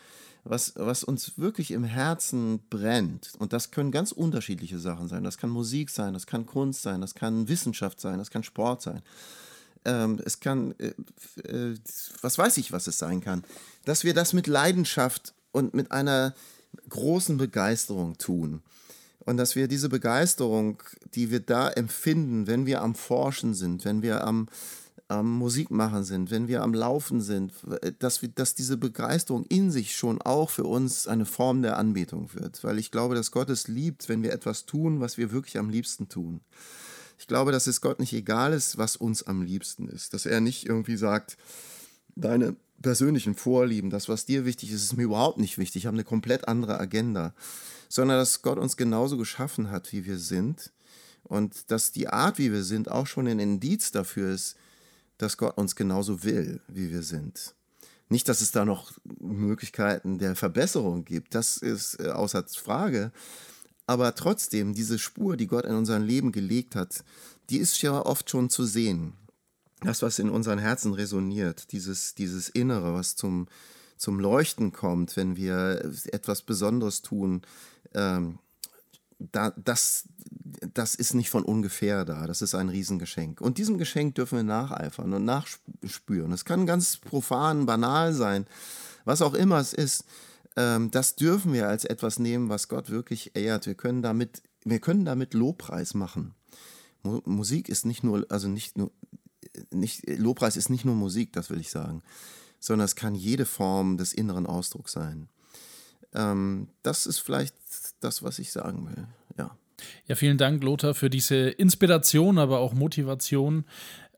was, 0.46 0.74
was 0.76 1.04
uns 1.04 1.38
wirklich 1.38 1.72
im 1.72 1.84
Herzen 1.84 2.60
brennt, 2.70 3.34
und 3.40 3.52
das 3.52 3.72
können 3.72 3.92
ganz 3.92 4.12
unterschiedliche 4.12 4.78
Sachen 4.78 5.08
sein. 5.08 5.24
Das 5.24 5.40
kann 5.40 5.50
Musik 5.50 5.90
sein, 5.90 6.14
das 6.14 6.28
kann 6.28 6.46
Kunst 6.46 6.84
sein, 6.84 7.02
das 7.02 7.16
kann 7.16 7.48
Wissenschaft 7.48 8.00
sein, 8.00 8.20
das 8.20 8.30
kann 8.30 8.44
Sport 8.44 8.84
sein. 8.84 9.02
Ähm, 9.86 10.20
es 10.26 10.40
kann, 10.40 10.74
äh, 10.80 10.94
äh, 11.48 11.78
was 12.22 12.38
weiß 12.38 12.58
ich, 12.58 12.72
was 12.72 12.88
es 12.88 12.98
sein 12.98 13.22
kann, 13.22 13.44
dass 13.86 14.04
wir 14.04 14.14
das 14.14 14.34
mit 14.34 14.48
Leidenschaft 14.48 15.34
und 15.52 15.74
mit 15.74 15.92
einer 15.92 16.34
großen 16.90 17.38
Begeisterung 17.38 18.18
tun. 18.18 18.62
Und 19.20 19.38
dass 19.38 19.56
wir 19.56 19.68
diese 19.68 19.90
Begeisterung, 19.90 20.82
die 21.16 21.32
wir 21.32 21.40
da 21.40 21.70
empfinden, 21.70 22.48
wenn 22.48 22.66
wir 22.66 22.82
am 22.82 22.94
Forschen 22.94 23.54
sind, 23.54 23.84
wenn 23.84 24.04
wir 24.04 24.24
am, 24.24 24.48
am 25.08 25.32
Musikmachen 25.32 26.04
sind, 26.04 26.30
wenn 26.30 26.48
wir 26.48 26.62
am 26.62 26.74
Laufen 26.74 27.22
sind, 27.22 27.54
dass, 28.00 28.22
wir, 28.22 28.30
dass 28.30 28.54
diese 28.54 28.78
Begeisterung 28.78 29.46
in 29.46 29.72
sich 29.72 29.96
schon 29.96 30.22
auch 30.22 30.52
für 30.52 30.66
uns 30.66 31.08
eine 31.08 31.26
Form 31.26 31.64
der 31.64 31.78
Anbetung 31.78 32.30
wird. 32.34 32.64
Weil 32.64 32.78
ich 32.78 32.92
glaube, 32.92 33.16
dass 33.16 33.32
Gott 33.32 33.50
es 33.50 33.68
liebt, 33.68 34.10
wenn 34.10 34.22
wir 34.22 34.32
etwas 34.32 34.66
tun, 34.66 35.00
was 35.00 35.18
wir 35.18 35.32
wirklich 35.32 35.58
am 35.58 35.70
liebsten 35.70 36.08
tun. 36.08 36.42
Ich 37.18 37.28
glaube, 37.28 37.52
dass 37.52 37.68
es 37.68 37.82
Gott 37.82 38.00
nicht 38.00 38.14
egal 38.14 38.54
ist, 38.54 38.78
was 38.78 38.96
uns 38.96 39.24
am 39.24 39.42
liebsten 39.42 39.88
ist. 39.88 40.14
Dass 40.14 40.26
er 40.26 40.42
nicht 40.42 40.66
irgendwie 40.66 40.98
sagt, 40.98 41.38
deine 42.16 42.56
persönlichen 42.82 43.36
Vorlieben, 43.36 43.90
das, 43.90 44.10
was 44.10 44.26
dir 44.26 44.46
wichtig 44.46 44.72
ist, 44.72 44.84
ist 44.84 44.98
mir 44.98 45.04
überhaupt 45.04 45.38
nicht 45.38 45.58
wichtig. 45.58 45.84
Ich 45.84 45.86
habe 45.88 45.96
eine 45.96 46.04
komplett 46.04 46.48
andere 46.48 46.80
Agenda. 46.80 47.34
Sondern 47.90 48.18
dass 48.18 48.42
Gott 48.42 48.58
uns 48.58 48.78
genauso 48.78 49.18
geschaffen 49.18 49.72
hat, 49.72 49.92
wie 49.94 50.06
wir 50.06 50.18
sind. 50.18 50.72
Und 51.24 51.72
dass 51.72 51.92
die 51.92 52.08
Art, 52.08 52.38
wie 52.38 52.52
wir 52.52 52.64
sind, 52.64 52.92
auch 52.92 53.08
schon 53.08 53.28
ein 53.28 53.40
Indiz 53.40 53.92
dafür 53.92 54.34
ist, 54.34 54.56
dass 55.18 55.38
Gott 55.38 55.58
uns 55.58 55.76
genauso 55.76 56.24
will, 56.24 56.62
wie 56.68 56.92
wir 56.92 57.02
sind. 57.02 57.56
Nicht, 58.10 58.30
dass 58.30 58.42
es 58.42 58.52
da 58.52 58.66
noch 58.66 58.92
Möglichkeiten 59.20 60.20
der 60.20 60.36
Verbesserung 60.36 61.06
gibt, 61.06 61.34
das 61.34 61.58
ist 61.58 62.00
äh, 62.00 62.10
außer 62.10 62.46
Frage. 62.48 63.12
Aber 63.88 64.16
trotzdem, 64.16 64.74
diese 64.74 64.98
Spur, 64.98 65.38
die 65.38 65.48
Gott 65.48 65.66
in 65.66 65.76
unser 65.76 66.00
Leben 66.00 66.32
gelegt 66.32 66.76
hat, 66.76 67.04
die 67.50 67.58
ist 67.58 67.82
ja 67.82 68.04
oft 68.04 68.30
schon 68.30 68.50
zu 68.50 68.66
sehen. 68.66 69.14
Das, 69.82 70.02
was 70.02 70.18
in 70.20 70.30
unseren 70.30 70.58
Herzen 70.58 70.94
resoniert, 70.94 71.72
dieses, 71.72 72.16
dieses 72.16 72.50
Innere, 72.50 72.94
was 72.94 73.16
zum, 73.16 73.48
zum 73.98 74.20
Leuchten 74.20 74.72
kommt, 74.72 75.16
wenn 75.16 75.36
wir 75.36 75.92
etwas 76.12 76.42
Besonderes 76.42 77.02
tun, 77.02 77.44
ähm, 77.94 78.40
da, 79.20 79.54
das, 79.56 80.06
das 80.74 80.96
ist 80.96 81.14
nicht 81.14 81.30
von 81.30 81.44
ungefähr 81.44 82.06
da. 82.06 82.28
Das 82.28 82.42
ist 82.42 82.56
ein 82.56 82.70
Riesengeschenk. 82.70 83.42
Und 83.42 83.58
diesem 83.58 83.78
Geschenk 83.78 84.16
dürfen 84.16 84.38
wir 84.38 84.44
nacheifern 84.44 85.14
und 85.14 85.26
nachspüren. 85.26 86.32
Es 86.32 86.46
kann 86.46 86.66
ganz 86.66 86.98
profan, 86.98 87.66
banal 87.66 88.14
sein, 88.14 88.46
was 89.06 89.22
auch 89.22 89.34
immer 89.34 89.60
es 89.60 89.74
ist. 89.74 90.06
Ähm, 90.56 90.92
das 90.92 91.16
dürfen 91.16 91.54
wir 91.54 91.68
als 91.68 91.86
etwas 91.86 92.20
nehmen, 92.20 92.50
was 92.50 92.68
Gott 92.68 92.90
wirklich 92.90 93.36
ehrt. 93.36 93.66
Wir 93.66 93.76
können 93.76 94.02
damit, 94.02 94.42
wir 94.64 94.80
können 94.80 95.06
damit 95.06 95.34
Lobpreis 95.34 95.94
machen. 95.94 96.34
Mu 97.04 97.22
Musik 97.26 97.70
ist 97.70 97.86
nicht 97.86 98.04
nur, 98.04 98.26
also 98.30 98.48
nicht 98.48 98.78
nur, 98.78 98.92
nicht, 99.72 100.08
Lobpreis 100.08 100.58
ist 100.58 100.70
nicht 100.70 100.86
nur 100.86 100.96
Musik, 100.96 101.34
das 101.34 101.50
will 101.50 101.60
ich 101.60 101.70
sagen, 101.70 102.02
sondern 102.60 102.86
es 102.86 102.96
kann 102.96 103.16
jede 103.16 103.46
Form 103.46 103.98
des 103.98 104.14
inneren 104.14 104.46
Ausdrucks 104.46 104.94
sein. 104.94 105.28
Ähm, 106.14 106.70
das 106.82 107.06
ist 107.06 107.20
vielleicht 107.20 107.56
das, 108.00 108.24
was 108.24 108.40
ich 108.40 108.52
sagen 108.52 108.88
will. 108.88 109.08
Ja. 109.38 109.58
Ja, 110.08 110.16
vielen 110.16 110.38
Dank, 110.38 110.64
Lothar, 110.64 110.94
für 110.94 111.10
diese 111.10 111.36
Inspiration, 111.50 112.40
aber 112.40 112.60
auch 112.60 112.74
Motivation. 112.74 113.66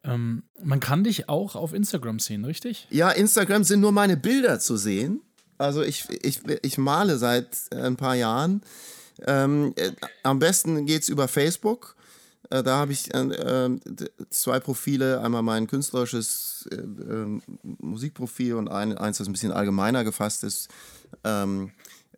Ähm, 0.04 0.44
man 0.64 0.80
kann 0.80 1.04
dich 1.04 1.30
auch 1.30 1.56
auf 1.56 1.74
Instagram 1.74 2.20
sehen, 2.20 2.46
richtig? 2.46 2.88
Ja, 2.92 3.10
Instagram 3.10 3.64
sind 3.64 3.82
nur 3.82 3.92
meine 3.92 4.18
Bilder 4.18 4.60
zu 4.60 4.78
sehen. 4.78 5.22
Also 5.58 5.82
ich, 5.84 6.10
ich, 6.24 6.42
ich 6.62 6.78
male 6.78 7.18
seit 7.18 7.48
äh, 7.72 7.82
ein 7.82 7.96
paar 7.98 8.16
Jahren. 8.16 8.62
Ähm, 9.26 9.74
äh, 9.76 9.92
am 10.24 10.40
besten 10.40 10.86
geht 10.86 11.04
es 11.04 11.10
über 11.10 11.28
Facebook. 11.28 11.96
Äh, 12.50 12.64
da 12.64 12.78
habe 12.78 12.92
ich 12.92 13.14
äh, 13.14 13.70
zwei 14.30 14.60
Profile. 14.60 15.22
Einmal 15.22 15.42
mein 15.42 15.68
künstlerisches 15.68 16.68
ähm, 16.72 17.42
Musikprofil 17.64 18.54
und 18.56 18.68
ein, 18.68 18.98
eins, 18.98 19.18
das 19.18 19.28
ein 19.28 19.34
bisschen 19.34 19.52
allgemeiner 19.52 20.04
gefasst 20.04 20.44
ist. 20.44 20.70
Ähm, 21.24 21.72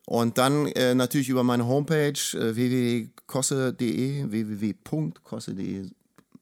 Und 0.05 0.37
dann 0.39 0.65
äh, 0.67 0.95
natürlich 0.95 1.29
über 1.29 1.43
meine 1.43 1.67
Homepage 1.67 2.19
äh, 2.33 2.55
www.kosse.de, 2.55 4.31
www.kosse.de. 4.31 5.85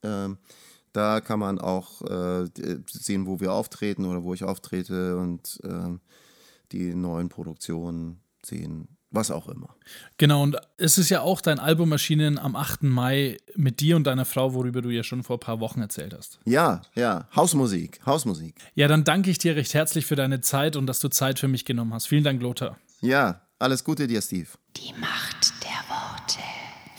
Äh, 0.01 0.29
da 0.93 1.21
kann 1.21 1.39
man 1.39 1.59
auch 1.59 2.01
äh, 2.01 2.45
sehen, 2.89 3.25
wo 3.27 3.39
wir 3.41 3.51
auftreten 3.51 4.05
oder 4.05 4.23
wo 4.23 4.33
ich 4.33 4.43
auftrete 4.45 5.17
und 5.17 5.59
äh, 5.63 5.97
die 6.71 6.93
neuen 6.93 7.29
Produktionen 7.29 8.21
sehen, 8.43 8.87
was 9.11 9.31
auch 9.31 9.47
immer. 9.47 9.75
Genau, 10.17 10.43
und 10.43 10.57
es 10.77 10.97
ist 10.97 11.09
ja 11.09 11.21
auch 11.21 11.41
dein 11.41 11.59
Album 11.59 11.91
erschienen 11.91 12.37
am 12.37 12.55
8. 12.55 12.83
Mai 12.83 13.37
mit 13.55 13.79
dir 13.79 13.95
und 13.95 14.05
deiner 14.05 14.25
Frau, 14.25 14.53
worüber 14.53 14.81
du 14.81 14.89
ja 14.89 15.03
schon 15.03 15.23
vor 15.23 15.37
ein 15.37 15.41
paar 15.41 15.59
Wochen 15.59 15.81
erzählt 15.81 16.13
hast. 16.13 16.39
Ja, 16.45 16.81
ja, 16.95 17.27
Hausmusik, 17.35 17.99
Hausmusik. 18.05 18.55
Ja, 18.75 18.87
dann 18.87 19.03
danke 19.03 19.29
ich 19.29 19.37
dir 19.37 19.55
recht 19.55 19.73
herzlich 19.73 20.05
für 20.05 20.15
deine 20.15 20.41
Zeit 20.41 20.75
und 20.75 20.87
dass 20.87 20.99
du 20.99 21.09
Zeit 21.09 21.39
für 21.39 21.47
mich 21.47 21.65
genommen 21.65 21.93
hast. 21.93 22.07
Vielen 22.07 22.23
Dank, 22.23 22.41
Lothar. 22.41 22.77
Ja, 23.01 23.41
alles 23.59 23.83
Gute 23.83 24.07
dir, 24.07 24.21
Steve. 24.21 24.49
Die 24.75 24.93
Macht. 24.99 25.56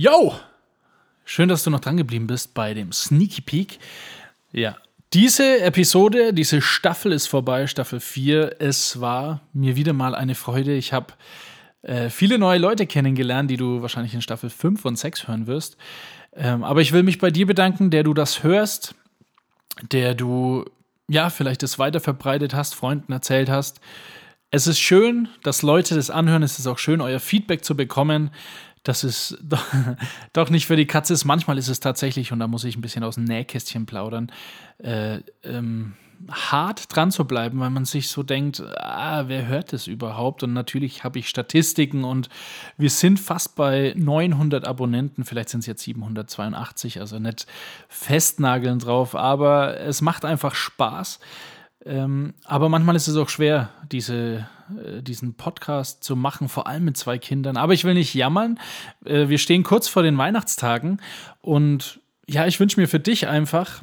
Yo! 0.00 0.32
Schön, 1.24 1.48
dass 1.48 1.64
du 1.64 1.70
noch 1.70 1.80
dran 1.80 1.96
geblieben 1.96 2.28
bist 2.28 2.54
bei 2.54 2.72
dem 2.72 2.92
Sneaky 2.92 3.40
Peek. 3.40 3.80
Ja, 4.52 4.76
diese 5.12 5.58
Episode, 5.60 6.32
diese 6.32 6.62
Staffel 6.62 7.10
ist 7.10 7.26
vorbei, 7.26 7.66
Staffel 7.66 7.98
4. 7.98 8.60
Es 8.60 9.00
war 9.00 9.40
mir 9.52 9.74
wieder 9.74 9.94
mal 9.94 10.14
eine 10.14 10.36
Freude. 10.36 10.72
Ich 10.76 10.92
habe 10.92 11.14
äh, 11.82 12.10
viele 12.10 12.38
neue 12.38 12.60
Leute 12.60 12.86
kennengelernt, 12.86 13.50
die 13.50 13.56
du 13.56 13.82
wahrscheinlich 13.82 14.14
in 14.14 14.22
Staffel 14.22 14.50
5 14.50 14.84
und 14.84 14.96
6 14.96 15.26
hören 15.26 15.48
wirst. 15.48 15.76
Ähm, 16.32 16.62
aber 16.62 16.80
ich 16.80 16.92
will 16.92 17.02
mich 17.02 17.18
bei 17.18 17.32
dir 17.32 17.48
bedanken, 17.48 17.90
der 17.90 18.04
du 18.04 18.14
das 18.14 18.44
hörst, 18.44 18.94
der 19.90 20.14
du 20.14 20.64
ja 21.08 21.28
vielleicht 21.28 21.64
das 21.64 21.80
weiter 21.80 21.98
verbreitet 21.98 22.54
hast, 22.54 22.76
Freunden 22.76 23.10
erzählt 23.10 23.48
hast. 23.48 23.80
Es 24.50 24.68
ist 24.68 24.78
schön, 24.78 25.28
dass 25.42 25.62
Leute 25.62 25.96
das 25.96 26.08
anhören. 26.08 26.44
Es 26.44 26.58
ist 26.60 26.68
auch 26.68 26.78
schön, 26.78 27.00
euer 27.00 27.20
Feedback 27.20 27.64
zu 27.64 27.76
bekommen 27.76 28.30
dass 28.88 29.04
es 29.04 29.36
doch, 29.42 29.64
doch, 30.32 30.50
nicht 30.50 30.66
für 30.66 30.76
die 30.76 30.86
Katze 30.86 31.12
ist. 31.12 31.24
Manchmal 31.24 31.58
ist 31.58 31.68
es 31.68 31.80
tatsächlich, 31.80 32.32
und 32.32 32.40
da 32.40 32.48
muss 32.48 32.64
ich 32.64 32.76
ein 32.76 32.80
bisschen 32.80 33.04
aus 33.04 33.16
dem 33.16 33.24
Nähkästchen 33.24 33.84
plaudern, 33.86 34.32
äh, 34.78 35.20
ähm, 35.44 35.92
hart 36.30 36.94
dran 36.94 37.12
zu 37.12 37.24
bleiben, 37.26 37.60
weil 37.60 37.70
man 37.70 37.84
sich 37.84 38.08
so 38.08 38.22
denkt, 38.24 38.60
ah, 38.78 39.28
wer 39.28 39.46
hört 39.46 39.72
das 39.72 39.86
überhaupt? 39.86 40.42
Und 40.42 40.52
natürlich 40.52 41.04
habe 41.04 41.18
ich 41.18 41.28
Statistiken 41.28 42.02
und 42.02 42.28
wir 42.76 42.90
sind 42.90 43.20
fast 43.20 43.54
bei 43.54 43.92
900 43.96 44.66
Abonnenten, 44.66 45.24
vielleicht 45.24 45.50
sind 45.50 45.60
es 45.60 45.66
jetzt 45.66 45.82
782, 45.82 46.98
also 46.98 47.18
nicht 47.18 47.46
festnageln 47.88 48.80
drauf, 48.80 49.14
aber 49.14 49.78
es 49.78 50.00
macht 50.00 50.24
einfach 50.24 50.54
Spaß. 50.54 51.20
Ähm, 51.84 52.34
aber 52.44 52.68
manchmal 52.68 52.96
ist 52.96 53.08
es 53.08 53.16
auch 53.16 53.28
schwer, 53.28 53.70
diese, 53.90 54.48
äh, 54.84 55.02
diesen 55.02 55.34
Podcast 55.34 56.02
zu 56.02 56.16
machen, 56.16 56.48
vor 56.48 56.66
allem 56.66 56.84
mit 56.84 56.96
zwei 56.96 57.18
Kindern. 57.18 57.56
Aber 57.56 57.72
ich 57.72 57.84
will 57.84 57.94
nicht 57.94 58.14
jammern. 58.14 58.58
Äh, 59.04 59.28
wir 59.28 59.38
stehen 59.38 59.62
kurz 59.62 59.88
vor 59.88 60.02
den 60.02 60.18
Weihnachtstagen 60.18 61.00
und 61.40 62.00
ja, 62.26 62.46
ich 62.46 62.60
wünsche 62.60 62.78
mir 62.78 62.88
für 62.88 63.00
dich 63.00 63.26
einfach, 63.26 63.82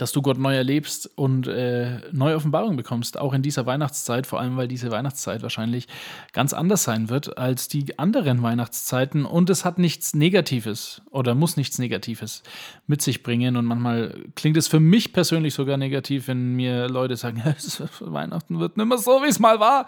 dass 0.00 0.12
du 0.12 0.22
Gott 0.22 0.38
neu 0.38 0.54
erlebst 0.54 1.10
und 1.16 1.46
äh, 1.46 2.00
neue 2.12 2.36
Offenbarungen 2.36 2.76
bekommst, 2.76 3.18
auch 3.18 3.34
in 3.34 3.42
dieser 3.42 3.66
Weihnachtszeit, 3.66 4.26
vor 4.26 4.40
allem 4.40 4.56
weil 4.56 4.66
diese 4.66 4.90
Weihnachtszeit 4.90 5.42
wahrscheinlich 5.42 5.88
ganz 6.32 6.54
anders 6.54 6.84
sein 6.84 7.10
wird 7.10 7.36
als 7.36 7.68
die 7.68 7.98
anderen 7.98 8.42
Weihnachtszeiten 8.42 9.26
und 9.26 9.50
es 9.50 9.64
hat 9.66 9.78
nichts 9.78 10.14
Negatives 10.14 11.02
oder 11.10 11.34
muss 11.34 11.58
nichts 11.58 11.78
Negatives 11.78 12.42
mit 12.86 13.02
sich 13.02 13.22
bringen 13.22 13.56
und 13.56 13.66
manchmal 13.66 14.14
klingt 14.36 14.56
es 14.56 14.68
für 14.68 14.80
mich 14.80 15.12
persönlich 15.12 15.52
sogar 15.52 15.76
negativ, 15.76 16.28
wenn 16.28 16.54
mir 16.54 16.88
Leute 16.88 17.16
sagen, 17.16 17.42
Weihnachten 18.00 18.58
wird 18.58 18.78
nicht 18.78 18.86
mehr 18.86 18.98
so, 18.98 19.22
wie 19.22 19.28
es 19.28 19.38
mal 19.38 19.60
war. 19.60 19.86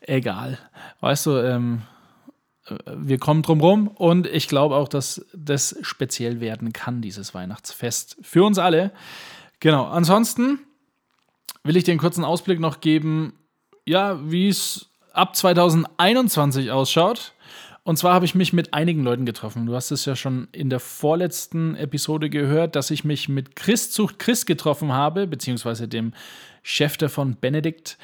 Egal, 0.00 0.58
weißt 1.00 1.26
du, 1.26 1.36
ähm, 1.36 1.82
wir 2.86 3.18
kommen 3.18 3.42
drum 3.42 3.60
rum 3.60 3.88
und 3.88 4.26
ich 4.26 4.48
glaube 4.48 4.76
auch, 4.76 4.88
dass 4.88 5.26
das 5.34 5.76
speziell 5.82 6.40
werden 6.40 6.72
kann, 6.72 7.02
dieses 7.02 7.34
Weihnachtsfest. 7.34 8.16
Für 8.22 8.44
uns 8.44 8.58
alle. 8.58 8.92
Genau. 9.62 9.86
Ansonsten 9.86 10.58
will 11.62 11.76
ich 11.76 11.84
dir 11.84 11.92
einen 11.92 12.00
kurzen 12.00 12.24
Ausblick 12.24 12.58
noch 12.58 12.80
geben, 12.80 13.34
ja, 13.86 14.18
wie 14.28 14.48
es 14.48 14.90
ab 15.12 15.36
2021 15.36 16.72
ausschaut. 16.72 17.32
Und 17.84 17.96
zwar 17.96 18.12
habe 18.12 18.24
ich 18.24 18.34
mich 18.34 18.52
mit 18.52 18.74
einigen 18.74 19.04
Leuten 19.04 19.24
getroffen. 19.24 19.66
Du 19.66 19.76
hast 19.76 19.92
es 19.92 20.04
ja 20.04 20.16
schon 20.16 20.48
in 20.50 20.68
der 20.68 20.80
vorletzten 20.80 21.76
Episode 21.76 22.28
gehört, 22.28 22.74
dass 22.74 22.90
ich 22.90 23.04
mich 23.04 23.28
mit 23.28 23.54
Chris 23.54 23.92
Zucht 23.92 24.18
Chris 24.18 24.46
getroffen 24.46 24.92
habe, 24.92 25.28
beziehungsweise 25.28 25.86
dem 25.86 26.12
Chef 26.64 26.96
davon, 26.96 27.36
Benedikt. 27.40 27.98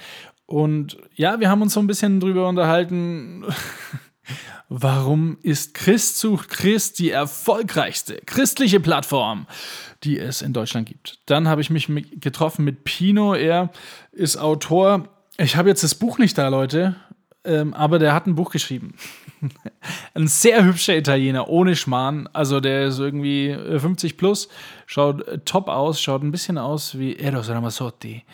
Und 0.47 0.97
ja, 1.17 1.41
wir 1.41 1.51
haben 1.51 1.63
uns 1.63 1.75
so 1.75 1.81
ein 1.81 1.89
bisschen 1.89 2.21
drüber 2.21 2.49
unterhalten, 2.49 3.45
Warum 4.68 5.39
ist 5.43 5.74
Christ 5.74 6.18
sucht 6.18 6.51
Christ 6.51 6.99
die 6.99 7.11
erfolgreichste 7.11 8.20
christliche 8.26 8.81
Plattform, 8.81 9.47
die 10.05 10.18
es 10.18 10.43
in 10.43 10.53
Deutschland 10.53 10.89
gibt? 10.89 11.18
Dann 11.26 11.49
habe 11.49 11.61
ich 11.61 11.70
mich 11.70 11.89
getroffen 12.20 12.64
mit 12.64 12.85
Pino. 12.85 13.35
Er 13.35 13.70
ist 14.12 14.37
Autor. 14.37 15.09
Ich 15.39 15.57
habe 15.57 15.68
jetzt 15.68 15.83
das 15.83 15.95
Buch 15.95 16.18
nicht 16.18 16.37
da, 16.37 16.49
Leute, 16.49 16.97
ähm, 17.45 17.72
aber 17.72 17.99
der 17.99 18.12
hat 18.12 18.26
ein 18.26 18.35
Buch 18.35 18.51
geschrieben. 18.51 18.95
ein 20.14 20.26
sehr 20.26 20.64
hübscher 20.64 20.97
Italiener, 20.97 21.49
ohne 21.49 21.76
Schmarrn. 21.76 22.29
Also 22.33 22.61
der 22.61 22.89
ist 22.89 22.99
irgendwie 22.99 23.55
50 23.55 24.16
plus, 24.16 24.49
schaut 24.87 25.47
top 25.47 25.68
aus, 25.68 26.01
schaut 26.01 26.22
ein 26.22 26.33
bisschen 26.33 26.59
aus 26.59 26.99
wie 26.99 27.16
Eros 27.16 27.49
Ramazzotti 27.49 28.24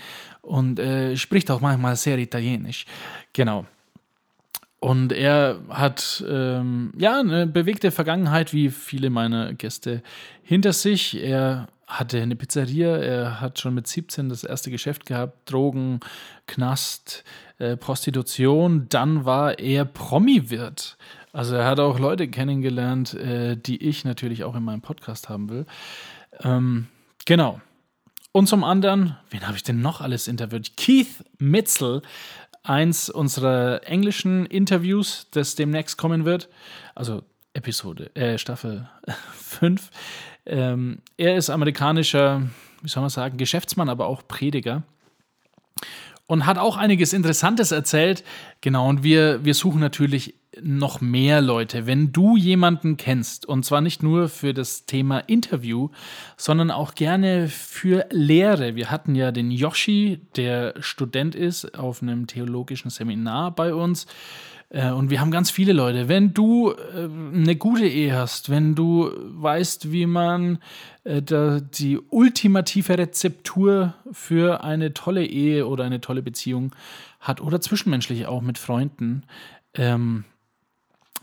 und 0.40 0.78
äh, 0.78 1.16
spricht 1.16 1.51
auch 1.51 1.61
manchmal 1.61 1.97
sehr 1.97 2.18
italienisch. 2.18 2.86
Genau. 3.32 3.66
Und 4.81 5.12
er 5.12 5.61
hat 5.70 6.22
ähm, 6.29 6.93
ja 6.97 7.18
eine 7.18 7.47
bewegte 7.47 7.91
Vergangenheit, 7.91 8.53
wie 8.53 8.70
viele 8.70 9.09
meiner 9.09 9.55
Gäste 9.55 10.03
hinter 10.43 10.72
sich. 10.75 11.22
Er 11.22 11.68
hatte 11.87 12.20
eine 12.20 12.37
Pizzeria, 12.37 12.97
er 12.97 13.41
hat 13.41 13.59
schon 13.59 13.75
mit 13.75 13.87
17 13.87 14.29
das 14.29 14.45
erste 14.45 14.70
Geschäft 14.70 15.07
gehabt, 15.07 15.51
Drogen, 15.51 16.01
Knast, 16.47 17.25
äh, 17.59 17.77
Prostitution. 17.77 18.87
Dann 18.89 19.25
war 19.25 19.59
er 19.59 19.85
Promi-Wirt. 19.85 20.97
Also 21.33 21.57
er 21.57 21.66
hat 21.66 21.81
auch 21.81 21.99
Leute 21.99 22.29
kennengelernt, 22.29 23.14
äh, 23.14 23.57
die 23.57 23.83
ich 23.83 24.05
natürlich 24.05 24.45
auch 24.45 24.55
in 24.55 24.64
meinem 24.64 24.83
Podcast 24.83 25.29
haben 25.29 25.49
will. 25.49 25.66
Ähm, 26.43 26.89
genau. 27.27 27.61
Und 28.33 28.49
zum 28.49 28.64
anderen, 28.64 29.16
wen 29.31 29.47
habe 29.47 29.57
ich 29.57 29.62
denn 29.62 29.81
noch 29.81 30.01
alles 30.01 30.27
interviewt? 30.27 30.77
Keith 30.77 31.25
Mitzel 31.39 32.03
eins 32.64 33.10
unserer 33.10 33.86
englischen 33.86 34.46
Interviews, 34.46 35.28
das 35.30 35.54
demnächst 35.54 35.96
kommen 35.96 36.24
wird. 36.24 36.48
Also 36.94 37.22
Episode, 37.52 38.14
äh, 38.16 38.38
Staffel 38.38 38.88
5. 39.34 39.90
Ähm, 40.46 40.98
er 41.16 41.36
ist 41.36 41.50
amerikanischer, 41.50 42.42
wie 42.82 42.88
soll 42.88 43.02
man 43.02 43.10
sagen, 43.10 43.36
Geschäftsmann, 43.36 43.88
aber 43.88 44.06
auch 44.06 44.26
Prediger. 44.26 44.82
Und 46.26 46.46
hat 46.46 46.58
auch 46.58 46.78
einiges 46.78 47.12
Interessantes 47.12 47.70
erzählt. 47.70 48.24
Genau, 48.62 48.88
und 48.88 49.02
wir, 49.02 49.44
wir 49.44 49.54
suchen 49.54 49.80
natürlich 49.80 50.34
noch 50.62 51.00
mehr 51.00 51.40
Leute. 51.40 51.86
Wenn 51.86 52.12
du 52.12 52.36
jemanden 52.36 52.96
kennst, 52.96 53.46
und 53.46 53.64
zwar 53.64 53.80
nicht 53.80 54.02
nur 54.02 54.28
für 54.28 54.55
das 54.55 54.86
Thema 54.86 55.18
Interview, 55.18 55.88
sondern 56.36 56.70
auch 56.70 56.94
gerne 56.94 57.48
für 57.48 58.07
Lehre. 58.11 58.76
Wir 58.76 58.90
hatten 58.90 59.14
ja 59.14 59.32
den 59.32 59.50
Yoshi, 59.50 60.20
der 60.36 60.74
Student 60.80 61.34
ist, 61.34 61.78
auf 61.78 62.02
einem 62.02 62.26
theologischen 62.26 62.90
Seminar 62.90 63.55
bei 63.55 63.74
uns. 63.74 64.07
Äh, 64.74 64.90
und 64.90 65.11
wir 65.11 65.20
haben 65.20 65.30
ganz 65.30 65.50
viele 65.50 65.72
Leute. 65.72 66.09
Wenn 66.09 66.34
du 66.34 66.72
äh, 66.72 67.05
eine 67.05 67.57
gute 67.57 67.86
Ehe 67.86 68.14
hast, 68.14 68.50
wenn 68.50 68.74
du 68.74 69.11
weißt, 69.14 69.92
wie 69.92 70.07
man 70.07 70.59
äh, 71.05 71.22
die 71.22 71.98
ultimative 72.11 72.98
Rezeptur 72.98 73.94
für 74.11 74.64
eine 74.64 74.92
tolle 74.92 75.24
Ehe 75.24 75.66
oder 75.66 75.84
eine 75.84 76.00
tolle 76.00 76.22
Beziehung 76.22 76.74
hat 77.20 77.40
oder 77.40 77.61
zwischenmenschlich 77.61 78.26
auch 78.26 78.42
mit 78.42 78.59
Freunden, 78.59 79.22
ähm, 79.74 80.24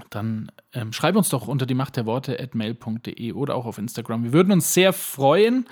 dann 0.09 0.51
ähm, 0.73 0.93
schreib 0.93 1.15
uns 1.15 1.29
doch 1.29 1.47
unter 1.47 1.65
die 1.65 1.73
Macht 1.73 1.97
der 1.97 2.05
Worte 2.05 2.39
at 2.39 2.55
mail.de 2.55 3.33
oder 3.33 3.55
auch 3.55 3.65
auf 3.65 3.77
Instagram. 3.77 4.23
Wir 4.23 4.33
würden 4.33 4.51
uns 4.51 4.73
sehr 4.73 4.93
freuen. 4.93 5.67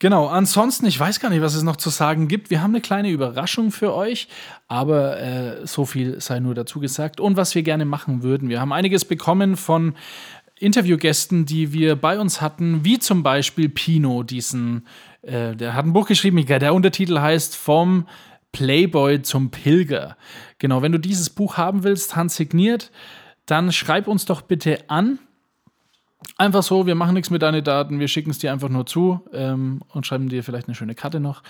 Genau, 0.00 0.28
ansonsten, 0.28 0.86
ich 0.86 0.98
weiß 0.98 1.18
gar 1.18 1.28
nicht, 1.28 1.40
was 1.40 1.54
es 1.54 1.64
noch 1.64 1.76
zu 1.76 1.90
sagen 1.90 2.28
gibt. 2.28 2.50
Wir 2.50 2.62
haben 2.62 2.70
eine 2.70 2.80
kleine 2.80 3.10
Überraschung 3.10 3.72
für 3.72 3.92
euch, 3.94 4.28
aber 4.68 5.20
äh, 5.20 5.66
so 5.66 5.86
viel 5.86 6.20
sei 6.20 6.38
nur 6.38 6.54
dazu 6.54 6.78
gesagt. 6.78 7.18
Und 7.18 7.36
was 7.36 7.56
wir 7.56 7.64
gerne 7.64 7.84
machen 7.84 8.22
würden, 8.22 8.48
wir 8.48 8.60
haben 8.60 8.72
einiges 8.72 9.04
bekommen 9.04 9.56
von 9.56 9.94
Interviewgästen, 10.60 11.46
die 11.46 11.72
wir 11.72 11.96
bei 11.96 12.20
uns 12.20 12.40
hatten, 12.40 12.84
wie 12.84 13.00
zum 13.00 13.24
Beispiel 13.24 13.68
Pino, 13.68 14.22
diesen, 14.22 14.86
äh, 15.22 15.56
der 15.56 15.74
hat 15.74 15.84
ein 15.84 15.92
Buch 15.92 16.06
geschrieben, 16.06 16.44
der 16.46 16.74
Untertitel 16.74 17.18
heißt 17.18 17.56
Vom 17.56 18.06
Playboy 18.52 19.22
zum 19.22 19.50
Pilger. 19.50 20.16
Genau, 20.58 20.80
wenn 20.80 20.92
du 20.92 20.98
dieses 20.98 21.30
Buch 21.30 21.56
haben 21.56 21.82
willst, 21.82 22.16
handsigniert, 22.16 22.90
dann 23.50 23.72
schreib 23.72 24.06
uns 24.06 24.24
doch 24.24 24.42
bitte 24.42 24.88
an 24.88 25.18
Einfach 26.36 26.64
so, 26.64 26.86
wir 26.86 26.96
machen 26.96 27.14
nichts 27.14 27.30
mit 27.30 27.42
deinen 27.42 27.62
Daten, 27.62 28.00
wir 28.00 28.08
schicken 28.08 28.30
es 28.30 28.38
dir 28.38 28.52
einfach 28.52 28.68
nur 28.68 28.86
zu 28.86 29.24
ähm, 29.32 29.82
und 29.88 30.04
schreiben 30.04 30.28
dir 30.28 30.42
vielleicht 30.42 30.66
eine 30.66 30.74
schöne 30.74 30.96
Karte 30.96 31.20
noch. 31.20 31.42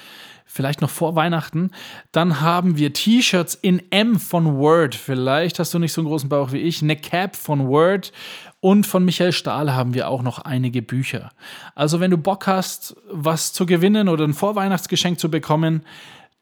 Vielleicht 0.44 0.82
noch 0.82 0.90
vor 0.90 1.14
Weihnachten. 1.14 1.70
Dann 2.12 2.42
haben 2.42 2.76
wir 2.76 2.92
T-Shirts 2.92 3.54
in 3.54 3.82
M 3.90 4.18
von 4.18 4.56
Word. 4.58 4.94
Vielleicht 4.94 5.58
hast 5.58 5.72
du 5.72 5.78
nicht 5.78 5.94
so 5.94 6.02
einen 6.02 6.08
großen 6.08 6.28
Bauch 6.28 6.52
wie 6.52 6.58
ich. 6.58 6.82
Eine 6.82 6.96
Cap 6.96 7.34
von 7.34 7.66
Word. 7.66 8.12
Und 8.60 8.86
von 8.86 9.04
Michael 9.04 9.32
Stahl 9.32 9.72
haben 9.72 9.94
wir 9.94 10.08
auch 10.08 10.22
noch 10.22 10.38
einige 10.38 10.82
Bücher. 10.82 11.30
Also, 11.74 12.00
wenn 12.00 12.10
du 12.10 12.18
Bock 12.18 12.46
hast, 12.46 12.96
was 13.10 13.52
zu 13.52 13.66
gewinnen 13.66 14.08
oder 14.08 14.24
ein 14.24 14.34
Vorweihnachtsgeschenk 14.34 15.18
zu 15.18 15.30
bekommen, 15.30 15.82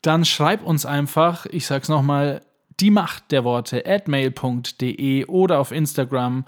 dann 0.03 0.25
schreib 0.25 0.65
uns 0.65 0.85
einfach, 0.85 1.47
ich 1.47 1.67
sag's 1.67 1.89
nochmal, 1.89 2.43
die 2.81 2.91
Macht 2.91 3.33
der 3.33 3.45
Worte 3.45 3.85
at 3.87 4.09
mail.de 4.09 5.27
oder 5.27 5.59
auf 5.59 5.73
Instagram 5.73 6.45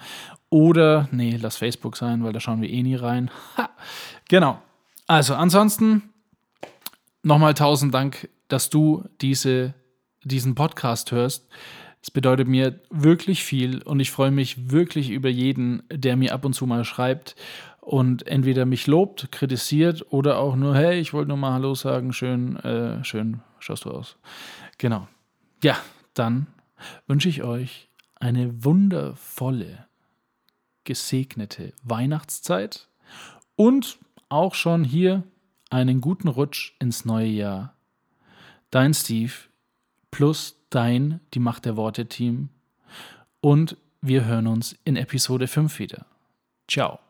oder, 0.50 1.08
nee, 1.12 1.38
lass 1.40 1.56
Facebook 1.56 1.96
sein, 1.96 2.24
weil 2.24 2.32
da 2.32 2.40
schauen 2.40 2.62
wir 2.62 2.70
eh 2.70 2.82
nie 2.82 2.96
rein. 2.96 3.30
Ha. 3.56 3.70
Genau. 4.28 4.60
Also, 5.06 5.34
ansonsten 5.34 6.10
nochmal 7.22 7.54
tausend 7.54 7.94
Dank, 7.94 8.28
dass 8.48 8.70
du 8.70 9.04
diese, 9.20 9.74
diesen 10.22 10.54
Podcast 10.54 11.12
hörst. 11.12 11.48
Es 12.00 12.10
bedeutet 12.10 12.46
mir 12.46 12.80
wirklich 12.90 13.42
viel 13.42 13.82
und 13.82 14.00
ich 14.00 14.10
freue 14.10 14.30
mich 14.30 14.70
wirklich 14.70 15.10
über 15.10 15.28
jeden, 15.28 15.82
der 15.90 16.16
mir 16.16 16.32
ab 16.32 16.44
und 16.44 16.52
zu 16.52 16.66
mal 16.66 16.84
schreibt 16.84 17.34
und 17.80 18.26
entweder 18.26 18.66
mich 18.66 18.86
lobt, 18.86 19.32
kritisiert 19.32 20.04
oder 20.10 20.38
auch 20.38 20.56
nur, 20.56 20.76
hey, 20.76 21.00
ich 21.00 21.12
wollte 21.12 21.28
nur 21.28 21.36
mal 21.38 21.52
Hallo 21.52 21.74
sagen, 21.74 22.12
schön, 22.12 22.56
äh, 22.56 23.02
schön 23.04 23.40
schaust 23.58 23.86
du 23.86 23.90
aus. 23.90 24.16
Genau. 24.76 25.08
Ja, 25.62 25.78
dann 26.18 26.46
wünsche 27.06 27.28
ich 27.28 27.42
euch 27.42 27.88
eine 28.16 28.64
wundervolle 28.64 29.86
gesegnete 30.84 31.72
Weihnachtszeit 31.82 32.88
und 33.56 33.98
auch 34.28 34.54
schon 34.54 34.84
hier 34.84 35.22
einen 35.70 36.00
guten 36.00 36.28
Rutsch 36.28 36.72
ins 36.78 37.04
neue 37.04 37.28
Jahr. 37.28 37.74
Dein 38.70 38.94
Steve 38.94 39.32
plus 40.10 40.56
dein 40.70 41.20
Die 41.34 41.40
Macht 41.40 41.64
der 41.64 41.76
Worte 41.76 42.06
Team 42.06 42.48
und 43.40 43.76
wir 44.00 44.24
hören 44.24 44.46
uns 44.46 44.76
in 44.84 44.96
Episode 44.96 45.46
5 45.46 45.78
wieder. 45.78 46.06
Ciao. 46.68 47.00